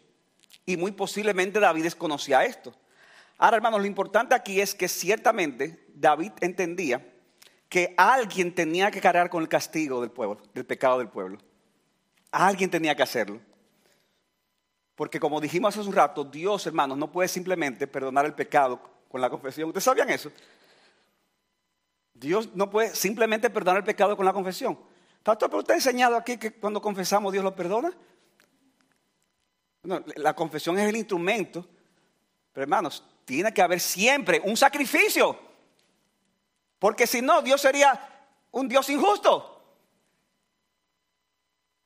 y 0.64 0.76
muy 0.76 0.92
posiblemente 0.92 1.60
David 1.60 1.84
desconocía 1.84 2.44
esto. 2.44 2.74
Ahora, 3.38 3.56
hermanos, 3.56 3.80
lo 3.80 3.86
importante 3.86 4.34
aquí 4.34 4.60
es 4.60 4.74
que 4.74 4.88
ciertamente 4.88 5.84
David 5.94 6.32
entendía 6.40 7.04
que 7.68 7.94
alguien 7.96 8.54
tenía 8.54 8.90
que 8.90 9.00
cargar 9.00 9.30
con 9.30 9.42
el 9.42 9.48
castigo 9.48 10.00
del 10.00 10.10
pueblo, 10.10 10.40
del 10.54 10.66
pecado 10.66 10.98
del 10.98 11.08
pueblo. 11.08 11.38
Alguien 12.30 12.70
tenía 12.70 12.94
que 12.94 13.02
hacerlo. 13.02 13.40
Porque 14.94 15.18
como 15.18 15.40
dijimos 15.40 15.76
hace 15.76 15.88
un 15.88 15.94
rato, 15.94 16.22
Dios, 16.22 16.66
hermanos, 16.66 16.98
no 16.98 17.10
puede 17.10 17.28
simplemente 17.28 17.86
perdonar 17.86 18.26
el 18.26 18.34
pecado 18.34 18.80
con 19.08 19.20
la 19.20 19.30
confesión. 19.30 19.68
¿Ustedes 19.68 19.84
sabían 19.84 20.10
eso? 20.10 20.30
Dios 22.22 22.50
no 22.54 22.70
puede 22.70 22.94
simplemente 22.94 23.50
perdonar 23.50 23.78
el 23.78 23.84
pecado 23.84 24.16
con 24.16 24.24
la 24.24 24.32
confesión. 24.32 24.78
Pastor, 25.24 25.50
¿pero 25.50 25.58
usted 25.58 25.74
ha 25.74 25.76
enseñado 25.76 26.16
aquí 26.16 26.36
que 26.36 26.52
cuando 26.52 26.80
confesamos 26.80 27.32
Dios 27.32 27.44
lo 27.44 27.54
perdona? 27.54 27.92
la 30.14 30.32
confesión 30.32 30.78
es 30.78 30.88
el 30.88 30.96
instrumento. 30.96 31.66
Pero 32.52 32.62
hermanos, 32.62 33.04
tiene 33.24 33.52
que 33.52 33.60
haber 33.60 33.80
siempre 33.80 34.40
un 34.44 34.56
sacrificio. 34.56 35.36
Porque 36.78 37.08
si 37.08 37.20
no, 37.20 37.42
Dios 37.42 37.60
sería 37.60 38.00
un 38.52 38.68
Dios 38.68 38.88
injusto. 38.90 39.34
O 39.34 39.60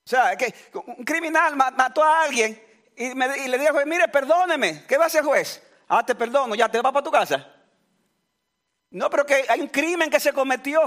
sea, 0.04 0.36
que 0.36 0.54
un 0.74 1.02
criminal 1.02 1.56
mató 1.56 2.04
a 2.04 2.24
alguien 2.24 2.62
y, 2.94 3.14
le 3.14 3.58
dijo, 3.58 3.78
mire, 3.86 4.06
perdóneme. 4.08 4.84
¿Qué 4.86 4.98
va 4.98 5.04
a 5.04 5.06
hacer 5.06 5.24
juez? 5.24 5.62
Ah, 5.88 6.04
te 6.04 6.14
perdono, 6.14 6.54
ya 6.54 6.68
te 6.68 6.82
vas 6.82 6.92
para 6.92 7.04
tu 7.04 7.10
casa. 7.10 7.55
No, 8.90 9.10
pero 9.10 9.26
que 9.26 9.44
hay 9.48 9.60
un 9.60 9.68
crimen 9.68 10.10
que 10.10 10.20
se 10.20 10.32
cometió. 10.32 10.80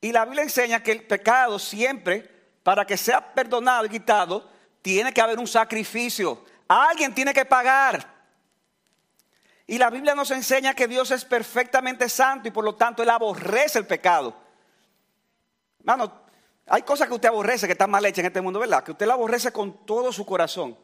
Y 0.00 0.12
la 0.12 0.24
Biblia 0.24 0.42
enseña 0.42 0.82
que 0.82 0.92
el 0.92 1.04
pecado 1.04 1.58
siempre, 1.58 2.30
para 2.62 2.86
que 2.86 2.96
sea 2.96 3.34
perdonado 3.34 3.86
y 3.86 3.88
quitado, 3.88 4.48
tiene 4.82 5.12
que 5.12 5.20
haber 5.20 5.38
un 5.38 5.46
sacrificio. 5.46 6.44
Alguien 6.68 7.14
tiene 7.14 7.34
que 7.34 7.44
pagar. 7.44 8.14
Y 9.66 9.78
la 9.78 9.90
Biblia 9.90 10.14
nos 10.14 10.30
enseña 10.30 10.74
que 10.74 10.86
Dios 10.86 11.10
es 11.10 11.24
perfectamente 11.24 12.08
santo 12.08 12.46
y 12.46 12.52
por 12.52 12.64
lo 12.64 12.76
tanto 12.76 13.02
Él 13.02 13.10
aborrece 13.10 13.78
el 13.78 13.86
pecado. 13.86 14.36
Hermano, 15.80 16.26
hay 16.66 16.82
cosas 16.82 17.08
que 17.08 17.14
usted 17.14 17.28
aborrece 17.28 17.66
que 17.66 17.72
están 17.72 17.90
mal 17.90 18.04
hechas 18.04 18.20
en 18.20 18.26
este 18.26 18.40
mundo, 18.40 18.60
¿verdad? 18.60 18.84
Que 18.84 18.92
usted 18.92 19.06
la 19.06 19.14
aborrece 19.14 19.52
con 19.52 19.84
todo 19.84 20.12
su 20.12 20.24
corazón. 20.24 20.76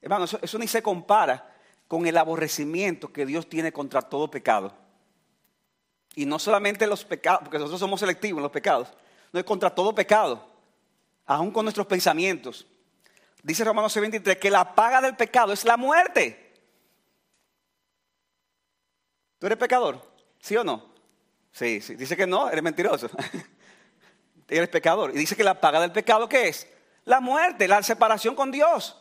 Hermano, 0.00 0.24
eso, 0.24 0.58
ni 0.58 0.66
se 0.66 0.82
compara 0.82 1.46
con 1.90 2.06
el 2.06 2.16
aborrecimiento 2.18 3.12
que 3.12 3.26
Dios 3.26 3.48
tiene 3.48 3.72
contra 3.72 4.00
todo 4.00 4.30
pecado. 4.30 4.72
Y 6.14 6.24
no 6.24 6.38
solamente 6.38 6.86
los 6.86 7.04
pecados, 7.04 7.40
porque 7.40 7.58
nosotros 7.58 7.80
somos 7.80 7.98
selectivos 7.98 8.38
en 8.38 8.44
los 8.44 8.52
pecados, 8.52 8.86
no 9.32 9.40
es 9.40 9.44
contra 9.44 9.74
todo 9.74 9.92
pecado, 9.92 10.46
aún 11.26 11.50
con 11.50 11.64
nuestros 11.64 11.88
pensamientos. 11.88 12.64
Dice 13.42 13.64
Romanos 13.64 13.92
23 13.92 14.36
que 14.36 14.50
la 14.50 14.72
paga 14.72 15.00
del 15.00 15.16
pecado 15.16 15.52
es 15.52 15.64
la 15.64 15.76
muerte. 15.76 16.52
¿Tú 19.40 19.46
eres 19.46 19.58
pecador? 19.58 20.00
¿Sí 20.38 20.56
o 20.56 20.62
no? 20.62 20.94
Sí, 21.50 21.80
sí. 21.80 21.96
Dice 21.96 22.16
que 22.16 22.24
no, 22.24 22.48
eres 22.48 22.62
mentiroso. 22.62 23.10
eres 24.48 24.68
pecador. 24.68 25.10
Y 25.10 25.18
dice 25.18 25.34
que 25.34 25.42
la 25.42 25.60
paga 25.60 25.80
del 25.80 25.90
pecado, 25.90 26.28
¿qué 26.28 26.46
es? 26.46 26.68
La 27.06 27.18
muerte, 27.18 27.66
la 27.66 27.82
separación 27.82 28.36
con 28.36 28.52
Dios. 28.52 28.96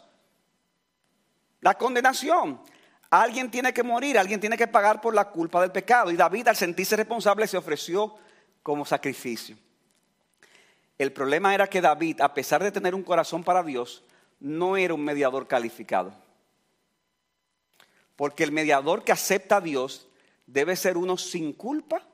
La 1.61 1.77
condenación. 1.77 2.59
Alguien 3.09 3.49
tiene 3.49 3.73
que 3.73 3.81
morir, 3.81 4.17
alguien 4.17 4.39
tiene 4.39 4.57
que 4.57 4.67
pagar 4.67 5.01
por 5.01 5.15
la 5.15 5.29
culpa 5.29 5.61
del 5.61 5.71
pecado. 5.71 6.11
Y 6.11 6.15
David, 6.15 6.47
al 6.47 6.55
sentirse 6.55 6.95
responsable, 6.95 7.47
se 7.47 7.57
ofreció 7.57 8.15
como 8.61 8.85
sacrificio. 8.85 9.57
El 10.97 11.11
problema 11.11 11.55
era 11.55 11.67
que 11.67 11.81
David, 11.81 12.21
a 12.21 12.33
pesar 12.33 12.61
de 12.61 12.71
tener 12.71 12.93
un 12.93 13.03
corazón 13.03 13.43
para 13.43 13.63
Dios, 13.63 14.03
no 14.39 14.77
era 14.77 14.93
un 14.93 15.03
mediador 15.03 15.47
calificado. 15.47 16.13
Porque 18.15 18.43
el 18.43 18.51
mediador 18.51 19.03
que 19.03 19.11
acepta 19.11 19.57
a 19.57 19.61
Dios 19.61 20.07
debe 20.45 20.75
ser 20.75 20.97
uno 20.97 21.17
sin 21.17 21.53
culpa, 21.53 22.05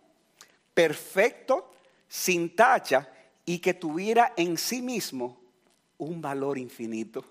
perfecto, 0.74 1.74
sin 2.08 2.56
tacha 2.56 3.10
y 3.44 3.60
que 3.60 3.74
tuviera 3.74 4.34
en 4.38 4.58
sí 4.58 4.82
mismo 4.82 5.42
un 5.98 6.22
valor 6.22 6.58
infinito. 6.58 7.26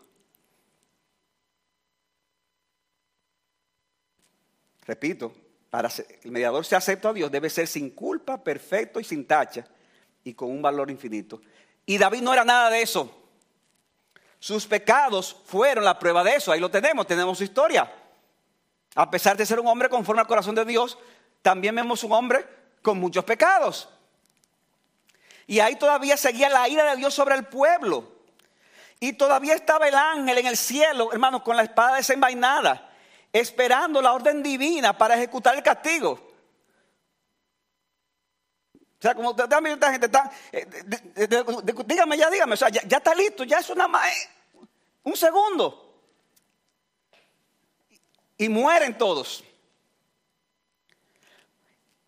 Repito, 4.87 5.33
para 5.71 5.89
el 6.23 6.31
mediador 6.31 6.65
sea 6.65 6.79
acepto 6.79 7.09
a 7.09 7.13
Dios, 7.13 7.31
debe 7.31 7.51
ser 7.51 7.67
sin 7.67 7.91
culpa, 7.91 8.43
perfecto 8.43 9.01
y 9.01 9.05
sin 9.05 9.27
tacha, 9.27 9.67
y 10.23 10.35
con 10.35 10.51
un 10.51 10.63
valor 10.63 10.91
infinito. 10.91 11.41
Y 11.87 11.99
David 11.99 12.23
no 12.23 12.33
era 12.33 12.45
nada 12.45 12.71
de 12.71 12.83
eso. 12.83 13.23
Sus 14.39 14.67
pecados 14.67 15.37
fueron 15.47 15.85
la 15.85 15.99
prueba 15.99 16.23
de 16.23 16.37
eso. 16.37 16.53
Ahí 16.53 16.61
lo 16.61 16.71
tenemos, 16.71 17.07
tenemos 17.07 17.39
su 17.39 17.45
historia. 17.45 17.91
A 18.95 19.11
pesar 19.11 19.37
de 19.37 19.47
ser 19.47 19.59
un 19.59 19.67
hombre 19.67 19.89
conforme 19.89 20.21
al 20.21 20.29
corazón 20.29 20.55
de 20.55 20.65
Dios, 20.65 20.99
también 21.43 21.75
vemos 21.75 22.05
un 22.05 22.13
hombre 22.13 22.47
con 22.83 22.99
muchos 22.99 23.25
pecados. 23.25 23.89
Y 25.47 25.61
ahí 25.61 25.77
todavía 25.77 26.17
seguía 26.17 26.49
la 26.49 26.69
ira 26.69 26.91
de 26.91 26.97
Dios 26.97 27.15
sobre 27.15 27.35
el 27.35 27.45
pueblo. 27.45 28.13
Y 29.01 29.15
todavía 29.15 29.55
estaba 29.55 29.89
el 29.89 29.95
ángel 29.95 30.39
en 30.39 30.47
el 30.47 30.57
cielo, 30.57 31.13
hermanos, 31.13 31.43
con 31.43 31.57
la 31.57 31.63
espada 31.63 31.97
desenvainada, 31.97 32.84
esperando 33.35 34.01
la 34.01 34.13
orden 34.13 34.45
divina 34.45 34.97
para 34.97 35.17
ejecutar 35.17 35.57
el 35.57 35.63
castigo. 35.63 36.13
O 38.73 39.03
sea, 39.03 39.13
como 39.13 39.35
también 39.35 39.75
esta 39.75 39.91
gente 39.91 40.07
está, 40.07 40.31
eh, 40.53 40.67
dígame 41.85 42.17
ya, 42.17 42.31
dígame, 42.31 42.55
o 42.55 42.57
sea, 42.57 42.69
ya, 42.69 42.97
está 42.97 43.13
listo, 43.13 43.43
ya 43.43 43.59
es 43.59 43.69
una 43.69 43.89
más, 43.89 44.09
un 45.03 45.17
segundo. 45.17 46.01
Y 48.39 48.49
mueren 48.49 48.97
todos. 48.97 49.43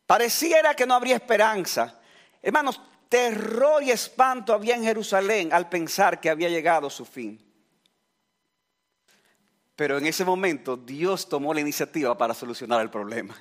Pareciera 0.06 0.74
que 0.74 0.86
no 0.86 0.94
habría 0.94 1.16
esperanza. 1.16 2.00
Hermanos, 2.40 2.80
terror 3.08 3.82
y 3.82 3.90
espanto 3.90 4.54
había 4.54 4.76
en 4.76 4.84
Jerusalén 4.84 5.52
al 5.52 5.68
pensar 5.68 6.20
que 6.20 6.30
había 6.30 6.48
llegado 6.48 6.88
su 6.88 7.04
fin. 7.04 7.45
Pero 9.76 9.98
en 9.98 10.06
ese 10.06 10.24
momento 10.24 10.76
Dios 10.76 11.28
tomó 11.28 11.52
la 11.52 11.60
iniciativa 11.60 12.16
para 12.16 12.32
solucionar 12.32 12.80
el 12.80 12.90
problema. 12.90 13.36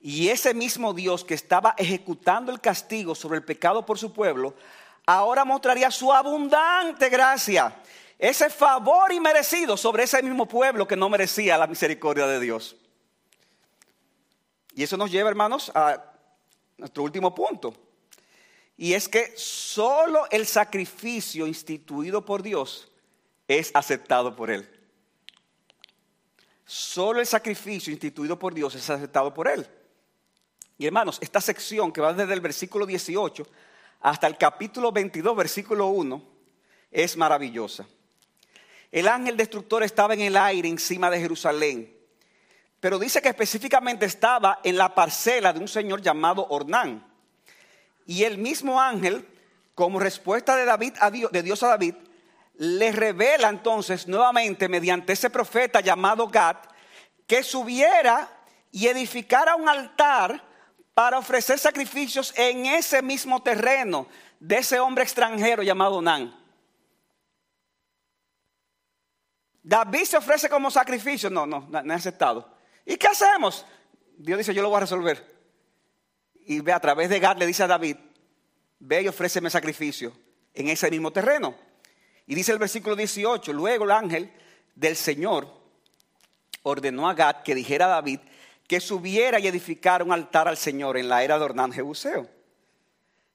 Y 0.00 0.28
ese 0.28 0.52
mismo 0.52 0.92
Dios 0.92 1.24
que 1.24 1.34
estaba 1.34 1.74
ejecutando 1.78 2.52
el 2.52 2.60
castigo 2.60 3.14
sobre 3.14 3.38
el 3.38 3.44
pecado 3.44 3.86
por 3.86 3.98
su 3.98 4.12
pueblo, 4.12 4.54
ahora 5.06 5.44
mostraría 5.44 5.90
su 5.90 6.12
abundante 6.12 7.08
gracia, 7.08 7.74
ese 8.18 8.50
favor 8.50 9.12
inmerecido 9.12 9.76
sobre 9.76 10.04
ese 10.04 10.22
mismo 10.22 10.46
pueblo 10.46 10.86
que 10.86 10.96
no 10.96 11.08
merecía 11.08 11.56
la 11.56 11.68
misericordia 11.68 12.26
de 12.26 12.40
Dios. 12.40 12.76
Y 14.74 14.82
eso 14.82 14.96
nos 14.96 15.10
lleva, 15.10 15.30
hermanos, 15.30 15.70
a 15.74 16.04
nuestro 16.76 17.02
último 17.02 17.34
punto. 17.34 17.74
Y 18.76 18.94
es 18.94 19.08
que 19.08 19.32
solo 19.36 20.26
el 20.30 20.46
sacrificio 20.46 21.46
instituido 21.46 22.24
por 22.24 22.42
Dios 22.42 22.88
es 23.48 23.72
aceptado 23.74 24.36
por 24.36 24.50
Él. 24.50 24.77
Solo 26.68 27.20
el 27.20 27.26
sacrificio 27.26 27.90
instituido 27.90 28.38
por 28.38 28.52
Dios 28.52 28.74
es 28.74 28.90
aceptado 28.90 29.32
por 29.32 29.48
Él. 29.48 29.66
Y 30.76 30.84
hermanos, 30.84 31.16
esta 31.22 31.40
sección 31.40 31.90
que 31.90 32.02
va 32.02 32.12
desde 32.12 32.34
el 32.34 32.42
versículo 32.42 32.84
18 32.84 33.46
hasta 34.02 34.26
el 34.26 34.36
capítulo 34.36 34.92
22, 34.92 35.34
versículo 35.34 35.86
1, 35.86 36.22
es 36.90 37.16
maravillosa. 37.16 37.86
El 38.92 39.08
ángel 39.08 39.38
destructor 39.38 39.82
estaba 39.82 40.12
en 40.12 40.20
el 40.20 40.36
aire 40.36 40.68
encima 40.68 41.10
de 41.10 41.18
Jerusalén, 41.18 41.96
pero 42.80 42.98
dice 42.98 43.22
que 43.22 43.30
específicamente 43.30 44.04
estaba 44.04 44.60
en 44.62 44.76
la 44.76 44.94
parcela 44.94 45.54
de 45.54 45.60
un 45.60 45.68
señor 45.68 46.02
llamado 46.02 46.46
Ornán. 46.50 47.02
Y 48.04 48.24
el 48.24 48.36
mismo 48.36 48.78
ángel, 48.78 49.26
como 49.74 49.98
respuesta 49.98 50.54
de, 50.54 50.66
David 50.66 50.92
a 51.00 51.10
Dios, 51.10 51.32
de 51.32 51.42
Dios 51.42 51.62
a 51.62 51.68
David, 51.68 51.94
le 52.58 52.90
revela 52.92 53.48
entonces 53.48 54.06
nuevamente 54.06 54.68
mediante 54.68 55.12
ese 55.12 55.30
profeta 55.30 55.80
llamado 55.80 56.26
Gad 56.28 56.56
que 57.26 57.42
subiera 57.42 58.28
y 58.70 58.88
edificara 58.88 59.54
un 59.54 59.68
altar 59.68 60.42
para 60.92 61.18
ofrecer 61.18 61.58
sacrificios 61.58 62.34
en 62.36 62.66
ese 62.66 63.00
mismo 63.00 63.40
terreno 63.42 64.08
de 64.40 64.58
ese 64.58 64.80
hombre 64.80 65.04
extranjero 65.04 65.62
llamado 65.62 66.02
Nan. 66.02 66.34
David 69.62 70.04
se 70.04 70.16
ofrece 70.16 70.48
como 70.48 70.70
sacrificio. 70.70 71.30
No, 71.30 71.46
no, 71.46 71.66
no, 71.70 71.82
no 71.82 71.94
aceptado. 71.94 72.56
¿Y 72.84 72.96
qué 72.96 73.06
hacemos? 73.06 73.64
Dios 74.16 74.38
dice, 74.38 74.52
yo 74.52 74.62
lo 74.62 74.70
voy 74.70 74.78
a 74.78 74.80
resolver 74.80 75.38
y 76.46 76.60
ve 76.60 76.72
a 76.72 76.80
través 76.80 77.08
de 77.10 77.20
Gad 77.20 77.36
le 77.36 77.46
dice 77.46 77.62
a 77.62 77.66
David, 77.68 77.96
ve 78.80 79.02
y 79.02 79.08
ofréceme 79.08 79.50
sacrificio 79.50 80.12
en 80.54 80.68
ese 80.68 80.90
mismo 80.90 81.12
terreno. 81.12 81.67
Y 82.28 82.34
dice 82.34 82.52
el 82.52 82.58
versículo 82.58 82.94
18, 82.94 83.54
luego 83.54 83.84
el 83.84 83.90
ángel 83.90 84.30
del 84.74 84.96
Señor 84.96 85.48
ordenó 86.62 87.08
a 87.08 87.14
Gad 87.14 87.42
que 87.42 87.54
dijera 87.54 87.86
a 87.86 87.88
David 87.88 88.20
que 88.66 88.80
subiera 88.80 89.40
y 89.40 89.46
edificara 89.46 90.04
un 90.04 90.12
altar 90.12 90.46
al 90.46 90.58
Señor 90.58 90.98
en 90.98 91.08
la 91.08 91.24
era 91.24 91.38
de 91.38 91.44
Ornán 91.46 91.72
Jebuseo. 91.72 92.28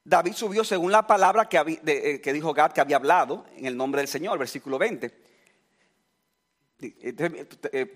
David 0.04 0.34
subió 0.34 0.62
según 0.62 0.92
la 0.92 1.04
palabra 1.08 1.48
que, 1.48 1.58
eh, 1.84 2.32
dijo 2.32 2.54
Gad 2.54 2.70
que 2.70 2.80
había 2.80 2.94
hablado 2.94 3.44
en 3.56 3.66
el 3.66 3.76
nombre 3.76 4.00
del 4.00 4.06
Señor, 4.06 4.38
versículo 4.38 4.78
20. 4.78 5.10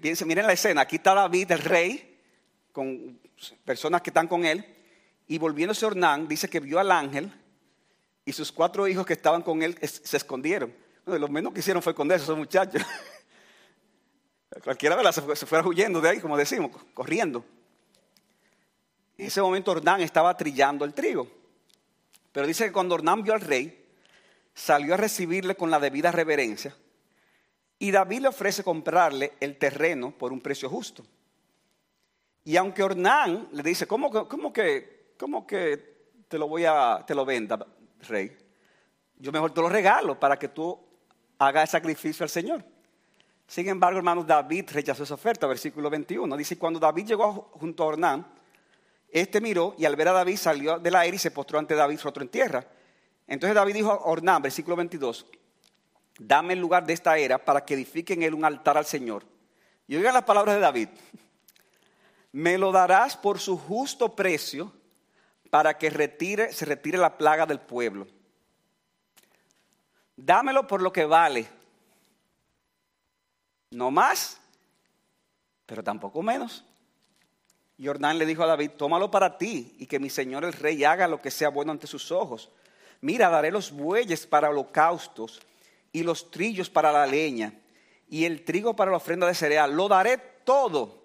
Piensen, 0.00 0.26
miren 0.26 0.48
la 0.48 0.52
escena, 0.52 0.80
aquí 0.80 0.96
está 0.96 1.14
David, 1.14 1.52
el 1.52 1.60
rey, 1.60 2.20
con 2.72 3.20
personas 3.64 4.02
que 4.02 4.10
están 4.10 4.26
con 4.26 4.44
él, 4.44 4.66
y 5.28 5.38
volviéndose 5.38 5.86
Ornán, 5.86 6.26
dice 6.26 6.50
que 6.50 6.58
vio 6.58 6.80
al 6.80 6.90
ángel 6.90 7.32
y 8.24 8.32
sus 8.32 8.50
cuatro 8.50 8.88
hijos 8.88 9.06
que 9.06 9.12
estaban 9.12 9.42
con 9.42 9.62
él 9.62 9.78
se 9.80 10.16
escondieron. 10.16 10.87
Lo 11.08 11.28
menos 11.28 11.52
que 11.52 11.60
hicieron 11.60 11.82
fue 11.82 11.92
esconderse 11.92 12.24
esos 12.24 12.36
muchachos. 12.36 12.82
Cualquiera 14.64 14.96
de 14.96 15.12
se, 15.12 15.36
se 15.36 15.46
fuera 15.46 15.66
huyendo 15.66 16.00
de 16.00 16.08
ahí, 16.08 16.20
como 16.20 16.36
decimos, 16.36 16.70
corriendo. 16.94 17.44
En 19.16 19.26
ese 19.26 19.40
momento 19.40 19.70
Ornán 19.70 20.00
estaba 20.00 20.36
trillando 20.36 20.84
el 20.84 20.94
trigo. 20.94 21.28
Pero 22.32 22.46
dice 22.46 22.66
que 22.66 22.72
cuando 22.72 22.94
Ornán 22.94 23.22
vio 23.22 23.34
al 23.34 23.40
rey, 23.40 23.86
salió 24.54 24.94
a 24.94 24.96
recibirle 24.96 25.54
con 25.54 25.70
la 25.70 25.80
debida 25.80 26.12
reverencia. 26.12 26.74
Y 27.78 27.90
David 27.90 28.20
le 28.20 28.28
ofrece 28.28 28.62
comprarle 28.62 29.34
el 29.40 29.56
terreno 29.56 30.10
por 30.10 30.32
un 30.32 30.40
precio 30.40 30.68
justo. 30.68 31.04
Y 32.44 32.56
aunque 32.56 32.82
Ornán 32.82 33.48
le 33.52 33.62
dice, 33.62 33.86
¿cómo, 33.86 34.10
cómo 34.10 34.52
que 34.52 34.98
¿cómo 35.18 35.46
que 35.46 35.98
te 36.28 36.38
lo 36.38 36.48
voy 36.48 36.64
a, 36.64 37.04
te 37.06 37.14
lo 37.14 37.26
venda, 37.26 37.58
rey? 38.08 38.34
Yo 39.16 39.32
mejor 39.32 39.52
te 39.52 39.60
lo 39.60 39.68
regalo 39.68 40.18
para 40.18 40.38
que 40.38 40.48
tú 40.48 40.78
hagas 41.38 41.64
el 41.64 41.68
sacrificio 41.68 42.24
al 42.24 42.30
Señor. 42.30 42.64
Sin 43.46 43.68
embargo, 43.68 43.98
hermanos, 43.98 44.26
David 44.26 44.66
rechazó 44.72 45.04
esa 45.04 45.14
oferta, 45.14 45.46
versículo 45.46 45.88
21. 45.88 46.36
Dice, 46.36 46.58
cuando 46.58 46.78
David 46.78 47.06
llegó 47.06 47.50
junto 47.54 47.82
a 47.82 47.86
Ornán, 47.86 48.26
este 49.10 49.40
miró 49.40 49.74
y 49.78 49.86
al 49.86 49.96
ver 49.96 50.08
a 50.08 50.12
David 50.12 50.36
salió 50.36 50.78
del 50.78 50.94
aire 50.96 51.16
y 51.16 51.18
se 51.18 51.30
postró 51.30 51.58
ante 51.58 51.74
David 51.74 51.98
rotro 52.02 52.22
en 52.22 52.28
tierra. 52.28 52.66
Entonces 53.26 53.54
David 53.54 53.74
dijo 53.74 53.90
a 53.90 54.04
Ornán, 54.04 54.42
versículo 54.42 54.76
22, 54.76 55.26
dame 56.18 56.52
el 56.52 56.58
lugar 56.58 56.84
de 56.84 56.92
esta 56.92 57.16
era 57.16 57.42
para 57.42 57.64
que 57.64 57.74
edifiquen 57.74 58.22
él 58.22 58.34
un 58.34 58.44
altar 58.44 58.76
al 58.76 58.84
Señor. 58.84 59.24
Y 59.86 59.96
oigan 59.96 60.12
las 60.12 60.24
palabras 60.24 60.56
de 60.56 60.60
David, 60.60 60.88
me 62.32 62.58
lo 62.58 62.70
darás 62.70 63.16
por 63.16 63.38
su 63.38 63.56
justo 63.56 64.14
precio 64.14 64.72
para 65.48 65.78
que 65.78 65.88
retire, 65.88 66.52
se 66.52 66.66
retire 66.66 66.98
la 66.98 67.16
plaga 67.16 67.46
del 67.46 67.60
pueblo. 67.60 68.06
Dámelo 70.18 70.66
por 70.66 70.82
lo 70.82 70.92
que 70.92 71.04
vale. 71.04 71.48
No 73.70 73.90
más, 73.92 74.40
pero 75.64 75.84
tampoco 75.84 76.22
menos. 76.22 76.64
Y 77.76 77.86
Ornán 77.86 78.18
le 78.18 78.26
dijo 78.26 78.42
a 78.42 78.46
David, 78.46 78.72
tómalo 78.72 79.10
para 79.10 79.38
ti 79.38 79.76
y 79.78 79.86
que 79.86 80.00
mi 80.00 80.10
señor 80.10 80.44
el 80.44 80.52
rey 80.52 80.82
haga 80.82 81.06
lo 81.06 81.22
que 81.22 81.30
sea 81.30 81.50
bueno 81.50 81.70
ante 81.70 81.86
sus 81.86 82.10
ojos. 82.10 82.50
Mira, 83.00 83.30
daré 83.30 83.52
los 83.52 83.70
bueyes 83.70 84.26
para 84.26 84.50
holocaustos 84.50 85.40
y 85.92 86.02
los 86.02 86.32
trillos 86.32 86.68
para 86.68 86.90
la 86.90 87.06
leña 87.06 87.54
y 88.08 88.24
el 88.24 88.44
trigo 88.44 88.74
para 88.74 88.90
la 88.90 88.96
ofrenda 88.96 89.28
de 89.28 89.34
cereal. 89.34 89.72
Lo 89.72 89.86
daré 89.86 90.18
todo 90.42 90.98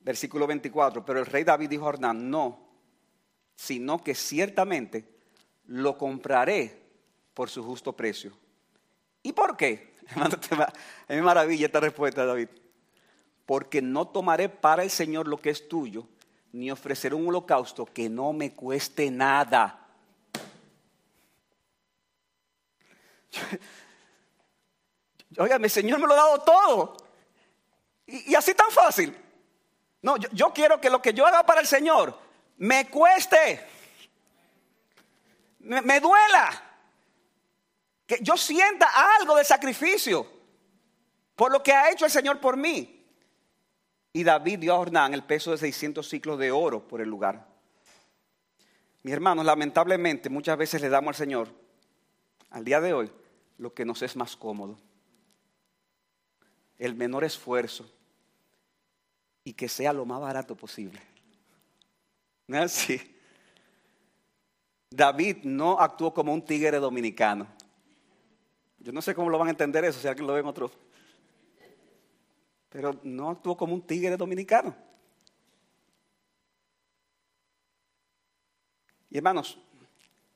versículo 0.00 0.46
24, 0.46 1.04
pero 1.04 1.20
el 1.20 1.26
rey 1.26 1.44
David 1.44 1.68
dijo 1.68 1.84
a 1.84 1.88
Ornán, 1.88 2.30
no, 2.30 2.68
sino 3.54 4.02
que 4.02 4.14
ciertamente 4.14 5.04
lo 5.66 5.96
compraré 5.96 6.85
por 7.36 7.48
su 7.50 7.62
justo 7.62 7.92
precio. 7.92 8.32
¿Y 9.22 9.32
por 9.32 9.56
qué? 9.56 9.94
Es 11.08 11.22
maravilla 11.22 11.66
esta 11.66 11.80
respuesta, 11.80 12.24
David. 12.24 12.48
Porque 13.44 13.82
no 13.82 14.08
tomaré 14.08 14.48
para 14.48 14.82
el 14.82 14.90
Señor 14.90 15.28
lo 15.28 15.36
que 15.36 15.50
es 15.50 15.68
tuyo, 15.68 16.08
ni 16.52 16.70
ofreceré 16.70 17.14
un 17.14 17.28
holocausto 17.28 17.84
que 17.84 18.08
no 18.08 18.32
me 18.32 18.54
cueste 18.54 19.10
nada. 19.10 19.86
Oiga, 25.38 25.58
mi 25.58 25.68
Señor 25.68 26.00
me 26.00 26.06
lo 26.06 26.14
ha 26.14 26.16
dado 26.16 26.38
todo. 26.40 26.96
Y, 28.06 28.32
y 28.32 28.34
así 28.34 28.54
tan 28.54 28.70
fácil. 28.70 29.14
No, 30.06 30.16
yo, 30.16 30.52
quiero 30.52 30.80
que 30.80 30.88
lo 30.88 31.02
que 31.02 31.12
yo 31.12 31.26
haga 31.26 31.44
para 31.44 31.60
el 31.60 31.66
Señor 31.66 32.16
me 32.58 32.88
cueste, 32.88 33.60
me, 35.58 36.00
duela, 36.00 36.75
que 38.06 38.18
yo 38.22 38.36
sienta 38.36 38.88
algo 39.18 39.36
de 39.36 39.44
sacrificio 39.44 40.26
por 41.34 41.52
lo 41.52 41.62
que 41.62 41.72
ha 41.72 41.90
hecho 41.90 42.04
el 42.04 42.10
Señor 42.10 42.40
por 42.40 42.56
mí. 42.56 42.92
y 44.12 44.24
David 44.24 44.60
dio 44.60 44.72
a 44.72 44.78
Ornán 44.78 45.12
el 45.12 45.24
peso 45.24 45.50
de 45.50 45.58
600 45.58 46.08
ciclos 46.08 46.38
de 46.38 46.50
oro 46.50 46.88
por 46.88 47.02
el 47.02 47.08
lugar. 47.08 47.46
Mis 49.02 49.12
hermanos, 49.12 49.44
lamentablemente 49.44 50.30
muchas 50.30 50.56
veces 50.56 50.80
le 50.80 50.88
damos 50.88 51.10
al 51.10 51.14
Señor, 51.16 51.48
al 52.48 52.64
día 52.64 52.80
de 52.80 52.94
hoy, 52.94 53.12
lo 53.58 53.74
que 53.74 53.84
nos 53.84 54.00
es 54.00 54.16
más 54.16 54.34
cómodo, 54.34 54.78
el 56.78 56.94
menor 56.94 57.24
esfuerzo 57.24 57.90
y 59.44 59.52
que 59.52 59.68
sea 59.68 59.92
lo 59.92 60.06
más 60.06 60.20
barato 60.20 60.56
posible. 60.56 61.00
¿No 62.46 62.56
es 62.56 62.64
así? 62.64 63.16
David 64.90 65.44
no 65.44 65.78
actuó 65.78 66.14
como 66.14 66.32
un 66.32 66.42
tigre 66.42 66.78
dominicano. 66.78 67.46
Yo 68.86 68.92
no 68.92 69.02
sé 69.02 69.16
cómo 69.16 69.28
lo 69.28 69.36
van 69.36 69.48
a 69.48 69.50
entender 69.50 69.84
eso, 69.84 69.98
si 69.98 70.06
alguien 70.06 70.28
lo 70.28 70.34
ve 70.34 70.38
en 70.38 70.46
otro. 70.46 70.70
Pero 72.68 73.00
no 73.02 73.30
actuó 73.30 73.56
como 73.56 73.74
un 73.74 73.84
tigre 73.84 74.16
dominicano. 74.16 74.76
Y 79.10 79.16
hermanos, 79.16 79.58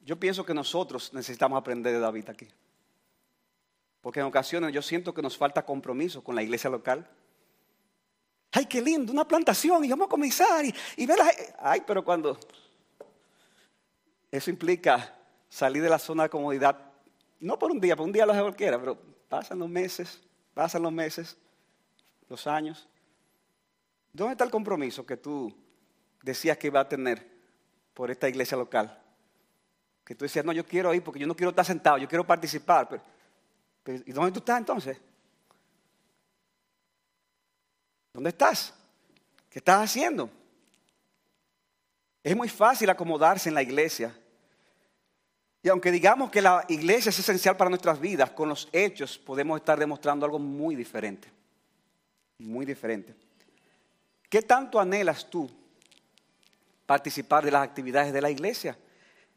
yo 0.00 0.18
pienso 0.18 0.44
que 0.44 0.52
nosotros 0.52 1.14
necesitamos 1.14 1.60
aprender 1.60 1.92
de 1.92 2.00
David 2.00 2.28
aquí. 2.28 2.48
Porque 4.00 4.18
en 4.18 4.26
ocasiones 4.26 4.72
yo 4.72 4.82
siento 4.82 5.14
que 5.14 5.22
nos 5.22 5.36
falta 5.36 5.64
compromiso 5.64 6.24
con 6.24 6.34
la 6.34 6.42
iglesia 6.42 6.68
local. 6.68 7.08
Ay, 8.50 8.66
qué 8.66 8.82
lindo, 8.82 9.12
una 9.12 9.28
plantación, 9.28 9.84
y 9.84 9.90
vamos 9.90 10.06
a 10.06 10.10
comenzar 10.10 10.64
y, 10.64 10.74
y 10.96 11.06
ver. 11.06 11.20
Ay, 11.60 11.84
pero 11.86 12.04
cuando 12.04 12.36
eso 14.28 14.50
implica 14.50 15.16
salir 15.48 15.84
de 15.84 15.88
la 15.88 16.00
zona 16.00 16.24
de 16.24 16.30
comodidad, 16.30 16.89
no 17.40 17.58
por 17.58 17.70
un 17.70 17.80
día, 17.80 17.96
por 17.96 18.06
un 18.06 18.12
día 18.12 18.26
lo 18.26 18.32
hace 18.32 18.42
cualquiera, 18.42 18.78
pero 18.78 18.96
pasan 19.28 19.58
los 19.58 19.68
meses, 19.68 20.20
pasan 20.54 20.82
los 20.82 20.92
meses, 20.92 21.36
los 22.28 22.46
años. 22.46 22.86
¿Dónde 24.12 24.32
está 24.32 24.44
el 24.44 24.50
compromiso 24.50 25.06
que 25.06 25.16
tú 25.16 25.54
decías 26.22 26.58
que 26.58 26.66
iba 26.66 26.80
a 26.80 26.88
tener 26.88 27.26
por 27.94 28.10
esta 28.10 28.28
iglesia 28.28 28.56
local? 28.56 29.02
Que 30.04 30.14
tú 30.14 30.24
decías, 30.24 30.44
no, 30.44 30.52
yo 30.52 30.66
quiero 30.66 30.92
ir 30.92 31.02
porque 31.02 31.20
yo 31.20 31.26
no 31.26 31.34
quiero 31.34 31.50
estar 31.50 31.64
sentado, 31.64 31.96
yo 31.98 32.08
quiero 32.08 32.26
participar. 32.26 32.88
Pero, 32.88 34.02
¿Y 34.04 34.12
dónde 34.12 34.32
tú 34.32 34.40
estás 34.40 34.58
entonces? 34.58 35.00
¿Dónde 38.12 38.30
estás? 38.30 38.74
¿Qué 39.48 39.60
estás 39.60 39.84
haciendo? 39.84 40.28
Es 42.22 42.36
muy 42.36 42.48
fácil 42.48 42.90
acomodarse 42.90 43.48
en 43.48 43.54
la 43.54 43.62
iglesia. 43.62 44.14
Y 45.62 45.68
aunque 45.68 45.90
digamos 45.90 46.30
que 46.30 46.40
la 46.40 46.64
iglesia 46.68 47.10
es 47.10 47.18
esencial 47.18 47.56
para 47.56 47.68
nuestras 47.68 48.00
vidas, 48.00 48.30
con 48.30 48.48
los 48.48 48.68
hechos 48.72 49.18
podemos 49.18 49.60
estar 49.60 49.78
demostrando 49.78 50.24
algo 50.24 50.38
muy 50.38 50.74
diferente. 50.74 51.28
Muy 52.38 52.64
diferente. 52.64 53.14
¿Qué 54.28 54.40
tanto 54.42 54.80
anhelas 54.80 55.28
tú 55.28 55.50
participar 56.86 57.44
de 57.44 57.50
las 57.50 57.62
actividades 57.62 58.12
de 58.12 58.22
la 58.22 58.30
iglesia? 58.30 58.78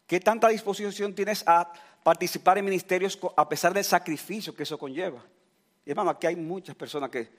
¿Qué 0.07 0.19
tanta 0.19 0.47
disposición 0.47 1.13
tienes 1.13 1.43
a 1.45 1.73
participar 2.03 2.57
en 2.57 2.65
ministerios 2.65 3.19
a 3.35 3.49
pesar 3.49 3.73
del 3.73 3.83
sacrificio 3.83 4.55
que 4.55 4.63
eso 4.63 4.77
conlleva? 4.77 5.21
Y 5.85 5.89
hermano, 5.89 6.11
aquí 6.11 6.27
hay 6.27 6.37
muchas 6.37 6.75
personas 6.75 7.09
que 7.09 7.29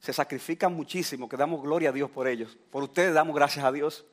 se 0.00 0.12
sacrifican 0.12 0.74
muchísimo, 0.74 1.28
que 1.28 1.36
damos 1.36 1.62
gloria 1.62 1.90
a 1.90 1.92
Dios 1.92 2.10
por 2.10 2.26
ellos. 2.26 2.58
Por 2.70 2.82
ustedes 2.82 3.14
damos 3.14 3.36
gracias 3.36 3.64
a 3.64 3.70
Dios. 3.70 4.04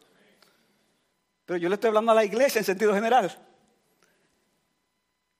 Pero 1.45 1.57
yo 1.57 1.69
le 1.69 1.75
estoy 1.75 1.87
hablando 1.87 2.11
a 2.11 2.15
la 2.15 2.23
iglesia 2.23 2.59
en 2.59 2.65
sentido 2.65 2.93
general. 2.93 3.35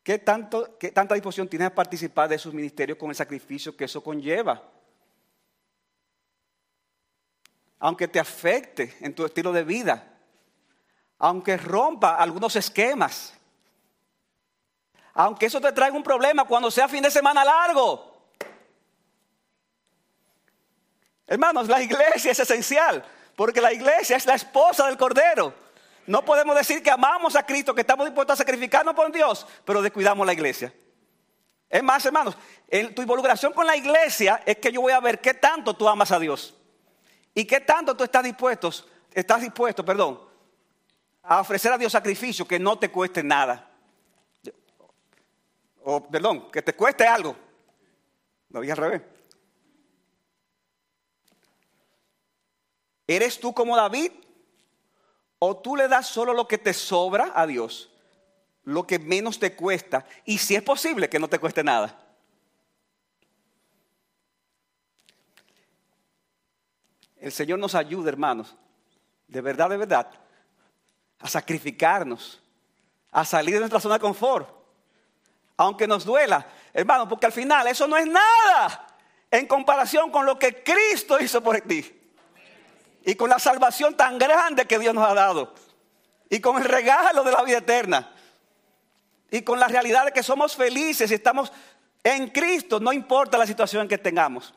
¿Qué, 0.04 0.18
tanto, 0.18 0.78
qué 0.80 0.92
tanta 0.92 1.14
disposición 1.14 1.48
tienes 1.48 1.68
a 1.68 1.76
participar 1.76 2.28
de 2.28 2.40
sus 2.40 2.54
ministerios 2.54 2.98
con 2.98 3.10
el 3.10 3.16
sacrificio 3.16 3.76
que 3.76 3.86
eso 3.86 4.04
conlleva? 4.04 4.64
Aunque 7.80 8.08
te 8.08 8.20
afecte 8.20 8.96
en 9.02 9.14
tu 9.14 9.26
estilo 9.26 9.52
de 9.52 9.64
vida, 9.64 10.08
aunque 11.20 11.56
rompa 11.58 12.16
algunos 12.16 12.56
esquemas, 12.56 13.34
aunque 15.14 15.46
eso 15.46 15.62
te 15.62 15.72
traiga 15.72 15.96
un 15.96 16.04
problema 16.04 16.46
cuando 16.46 16.72
sea 16.72 16.88
fin 16.88 17.04
de 17.04 17.12
semana 17.12 17.44
largo. 17.44 18.12
Hermanos, 21.28 21.68
la 21.68 21.82
iglesia 21.82 22.32
es 22.32 22.40
esencial, 22.40 23.06
porque 23.36 23.62
la 23.62 23.72
iglesia 23.72 24.18
es 24.18 24.26
la 24.26 24.36
esposa 24.36 24.88
del 24.88 24.98
Cordero. 24.98 25.54
No 26.12 26.26
podemos 26.26 26.58
decir 26.58 26.84
que 26.84 26.92
amamos 26.92 27.38
a 27.38 27.46
Cristo, 27.46 27.74
que 27.74 27.80
estamos 27.80 28.06
dispuestos 28.06 28.34
a 28.34 28.44
sacrificarnos 28.44 28.94
por 28.94 29.10
Dios, 29.14 29.48
pero 29.64 29.82
descuidamos 29.82 30.28
la 30.28 30.34
iglesia. 30.34 30.74
Es 31.70 31.82
más, 31.82 32.06
hermanos, 32.06 32.38
en 32.68 32.94
tu 32.94 33.02
involucración 33.02 33.54
con 33.54 33.66
la 33.66 33.78
iglesia 33.78 34.44
es 34.46 34.58
que 34.58 34.74
yo 34.74 34.82
voy 34.82 34.92
a 34.92 35.00
ver 35.00 35.22
qué 35.22 35.36
tanto 35.36 35.74
tú 35.74 35.88
amas 35.88 36.12
a 36.12 36.20
Dios 36.20 36.54
y 37.34 37.46
qué 37.46 37.62
tanto 37.62 37.96
tú 37.96 38.04
estás 38.04 38.26
dispuesto, 38.26 38.70
estás 39.14 39.40
dispuesto, 39.40 39.86
perdón, 39.86 40.20
a 41.24 41.40
ofrecer 41.40 41.72
a 41.72 41.78
Dios 41.78 41.94
sacrificio 41.94 42.46
que 42.46 42.60
no 42.60 42.78
te 42.78 42.92
cueste 42.92 43.24
nada. 43.24 43.72
O, 45.86 46.06
perdón, 46.06 46.52
que 46.52 46.62
te 46.62 46.76
cueste 46.76 47.08
algo. 47.08 47.38
Lo 48.50 48.60
dije 48.60 48.74
al 48.74 48.78
revés. 48.78 49.02
¿Eres 53.08 53.40
tú 53.40 53.54
como 53.54 53.78
David? 53.78 54.12
O 55.44 55.58
tú 55.58 55.76
le 55.76 55.88
das 55.88 56.06
solo 56.06 56.34
lo 56.34 56.48
que 56.48 56.60
te 56.60 56.72
sobra 56.72 57.32
a 57.34 57.48
Dios, 57.48 57.90
lo 58.64 58.86
que 58.86 59.00
menos 59.00 59.40
te 59.40 59.56
cuesta, 59.56 60.06
y 60.24 60.38
si 60.38 60.56
es 60.56 60.62
posible 60.62 61.10
que 61.10 61.18
no 61.18 61.28
te 61.28 61.40
cueste 61.40 61.64
nada. 61.64 62.00
El 67.18 67.32
Señor 67.32 67.58
nos 67.58 67.74
ayuda, 67.74 68.10
hermanos, 68.10 68.56
de 69.28 69.42
verdad, 69.42 69.72
de 69.72 69.78
verdad, 69.78 70.12
a 71.18 71.28
sacrificarnos, 71.28 72.40
a 73.10 73.26
salir 73.26 73.56
de 73.56 73.62
nuestra 73.62 73.80
zona 73.80 73.96
de 73.96 74.02
confort, 74.02 74.48
aunque 75.58 75.88
nos 75.88 76.06
duela, 76.06 76.46
hermano, 76.72 77.10
porque 77.10 77.26
al 77.26 77.32
final 77.32 77.66
eso 77.66 77.88
no 77.88 77.98
es 77.98 78.06
nada 78.06 78.96
en 79.32 79.48
comparación 79.48 80.12
con 80.12 80.24
lo 80.24 80.38
que 80.38 80.62
Cristo 80.62 81.20
hizo 81.20 81.42
por 81.42 81.60
ti 81.62 82.01
y 83.04 83.16
con 83.16 83.30
la 83.30 83.40
salvación 83.40 83.96
tan 83.96 84.18
grande 84.18 84.66
que 84.66 84.80
Dios 84.80 84.94
nos 84.94 85.08
ha 85.08 85.14
dado 85.14 85.54
y 86.30 86.40
con 86.40 86.58
el 86.62 86.66
regalo 86.66 87.24
de 87.24 87.32
la 87.32 87.44
vida 87.44 87.58
eterna 87.58 88.14
y 89.30 89.42
con 89.42 89.60
la 89.60 89.68
realidad 89.68 90.06
de 90.06 90.12
que 90.12 90.24
somos 90.24 90.56
felices 90.56 91.10
y 91.10 91.14
estamos 91.14 91.52
en 92.04 92.30
Cristo, 92.30 92.80
no 92.80 92.92
importa 92.94 93.38
la 93.38 93.46
situación 93.46 93.88
que 93.88 93.98
tengamos. 93.98 94.54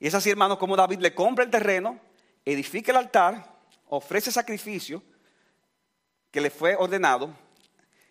Y 0.00 0.06
es 0.06 0.14
así, 0.14 0.30
hermanos, 0.30 0.58
como 0.58 0.76
David 0.76 1.00
le 1.00 1.14
compra 1.14 1.44
el 1.44 1.50
terreno, 1.50 1.98
edifica 2.44 2.92
el 2.92 2.98
altar, 2.98 3.56
ofrece 3.88 4.30
sacrificio 4.30 5.02
que 6.30 6.40
le 6.40 6.50
fue 6.50 6.76
ordenado. 6.76 7.30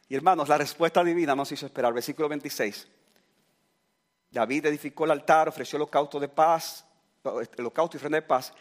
Y 0.10 0.16
hermanos, 0.16 0.50
la 0.50 0.58
respuesta 0.58 1.04
divina 1.04 1.36
nos 1.36 1.52
hizo 1.52 1.66
esperar. 1.66 1.94
Versículo 1.94 2.30
26. 2.30 2.88
David 4.32 4.66
edificó 4.66 5.06
el 5.06 5.12
altar, 5.12 5.48
ofreció 5.50 5.78
holocausto 5.78 6.20
de 6.20 6.28
paz, 6.28 6.87
holocausto 7.28 7.96
y 7.96 7.98
ofrenda 7.98 8.18
de 8.18 8.22
paz, 8.22 8.54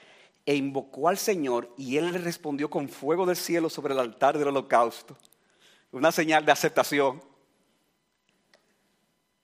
e 0.45 0.55
invocó 0.55 1.09
al 1.09 1.19
Señor 1.19 1.73
y 1.77 1.97
él 1.97 2.13
le 2.13 2.19
respondió 2.19 2.71
con 2.71 2.89
fuego 2.89 3.27
del 3.27 3.37
cielo 3.37 3.69
sobre 3.69 3.95
el 3.95 4.01
altar 4.01 4.39
del 4.39 4.49
holocausto. 4.49 5.17
Una 5.91 6.13
señal 6.13 6.45
de 6.45 6.53
aceptación. 6.53 7.23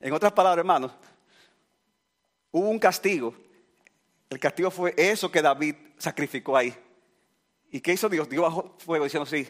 En 0.01 0.13
otras 0.13 0.33
palabras, 0.33 0.61
hermanos, 0.61 0.93
hubo 2.53 2.69
un 2.69 2.79
castigo. 2.79 3.35
El 4.31 4.39
castigo 4.39 4.71
fue 4.71 4.95
eso 4.97 5.31
que 5.31 5.43
David 5.43 5.75
sacrificó 5.99 6.57
ahí. 6.57 6.75
¿Y 7.71 7.81
qué 7.81 7.93
hizo 7.93 8.09
Dios? 8.09 8.29
Dios 8.29 8.43
bajo 8.43 8.75
fuego 8.79 9.05
diciendo, 9.05 9.27
sí, 9.27 9.49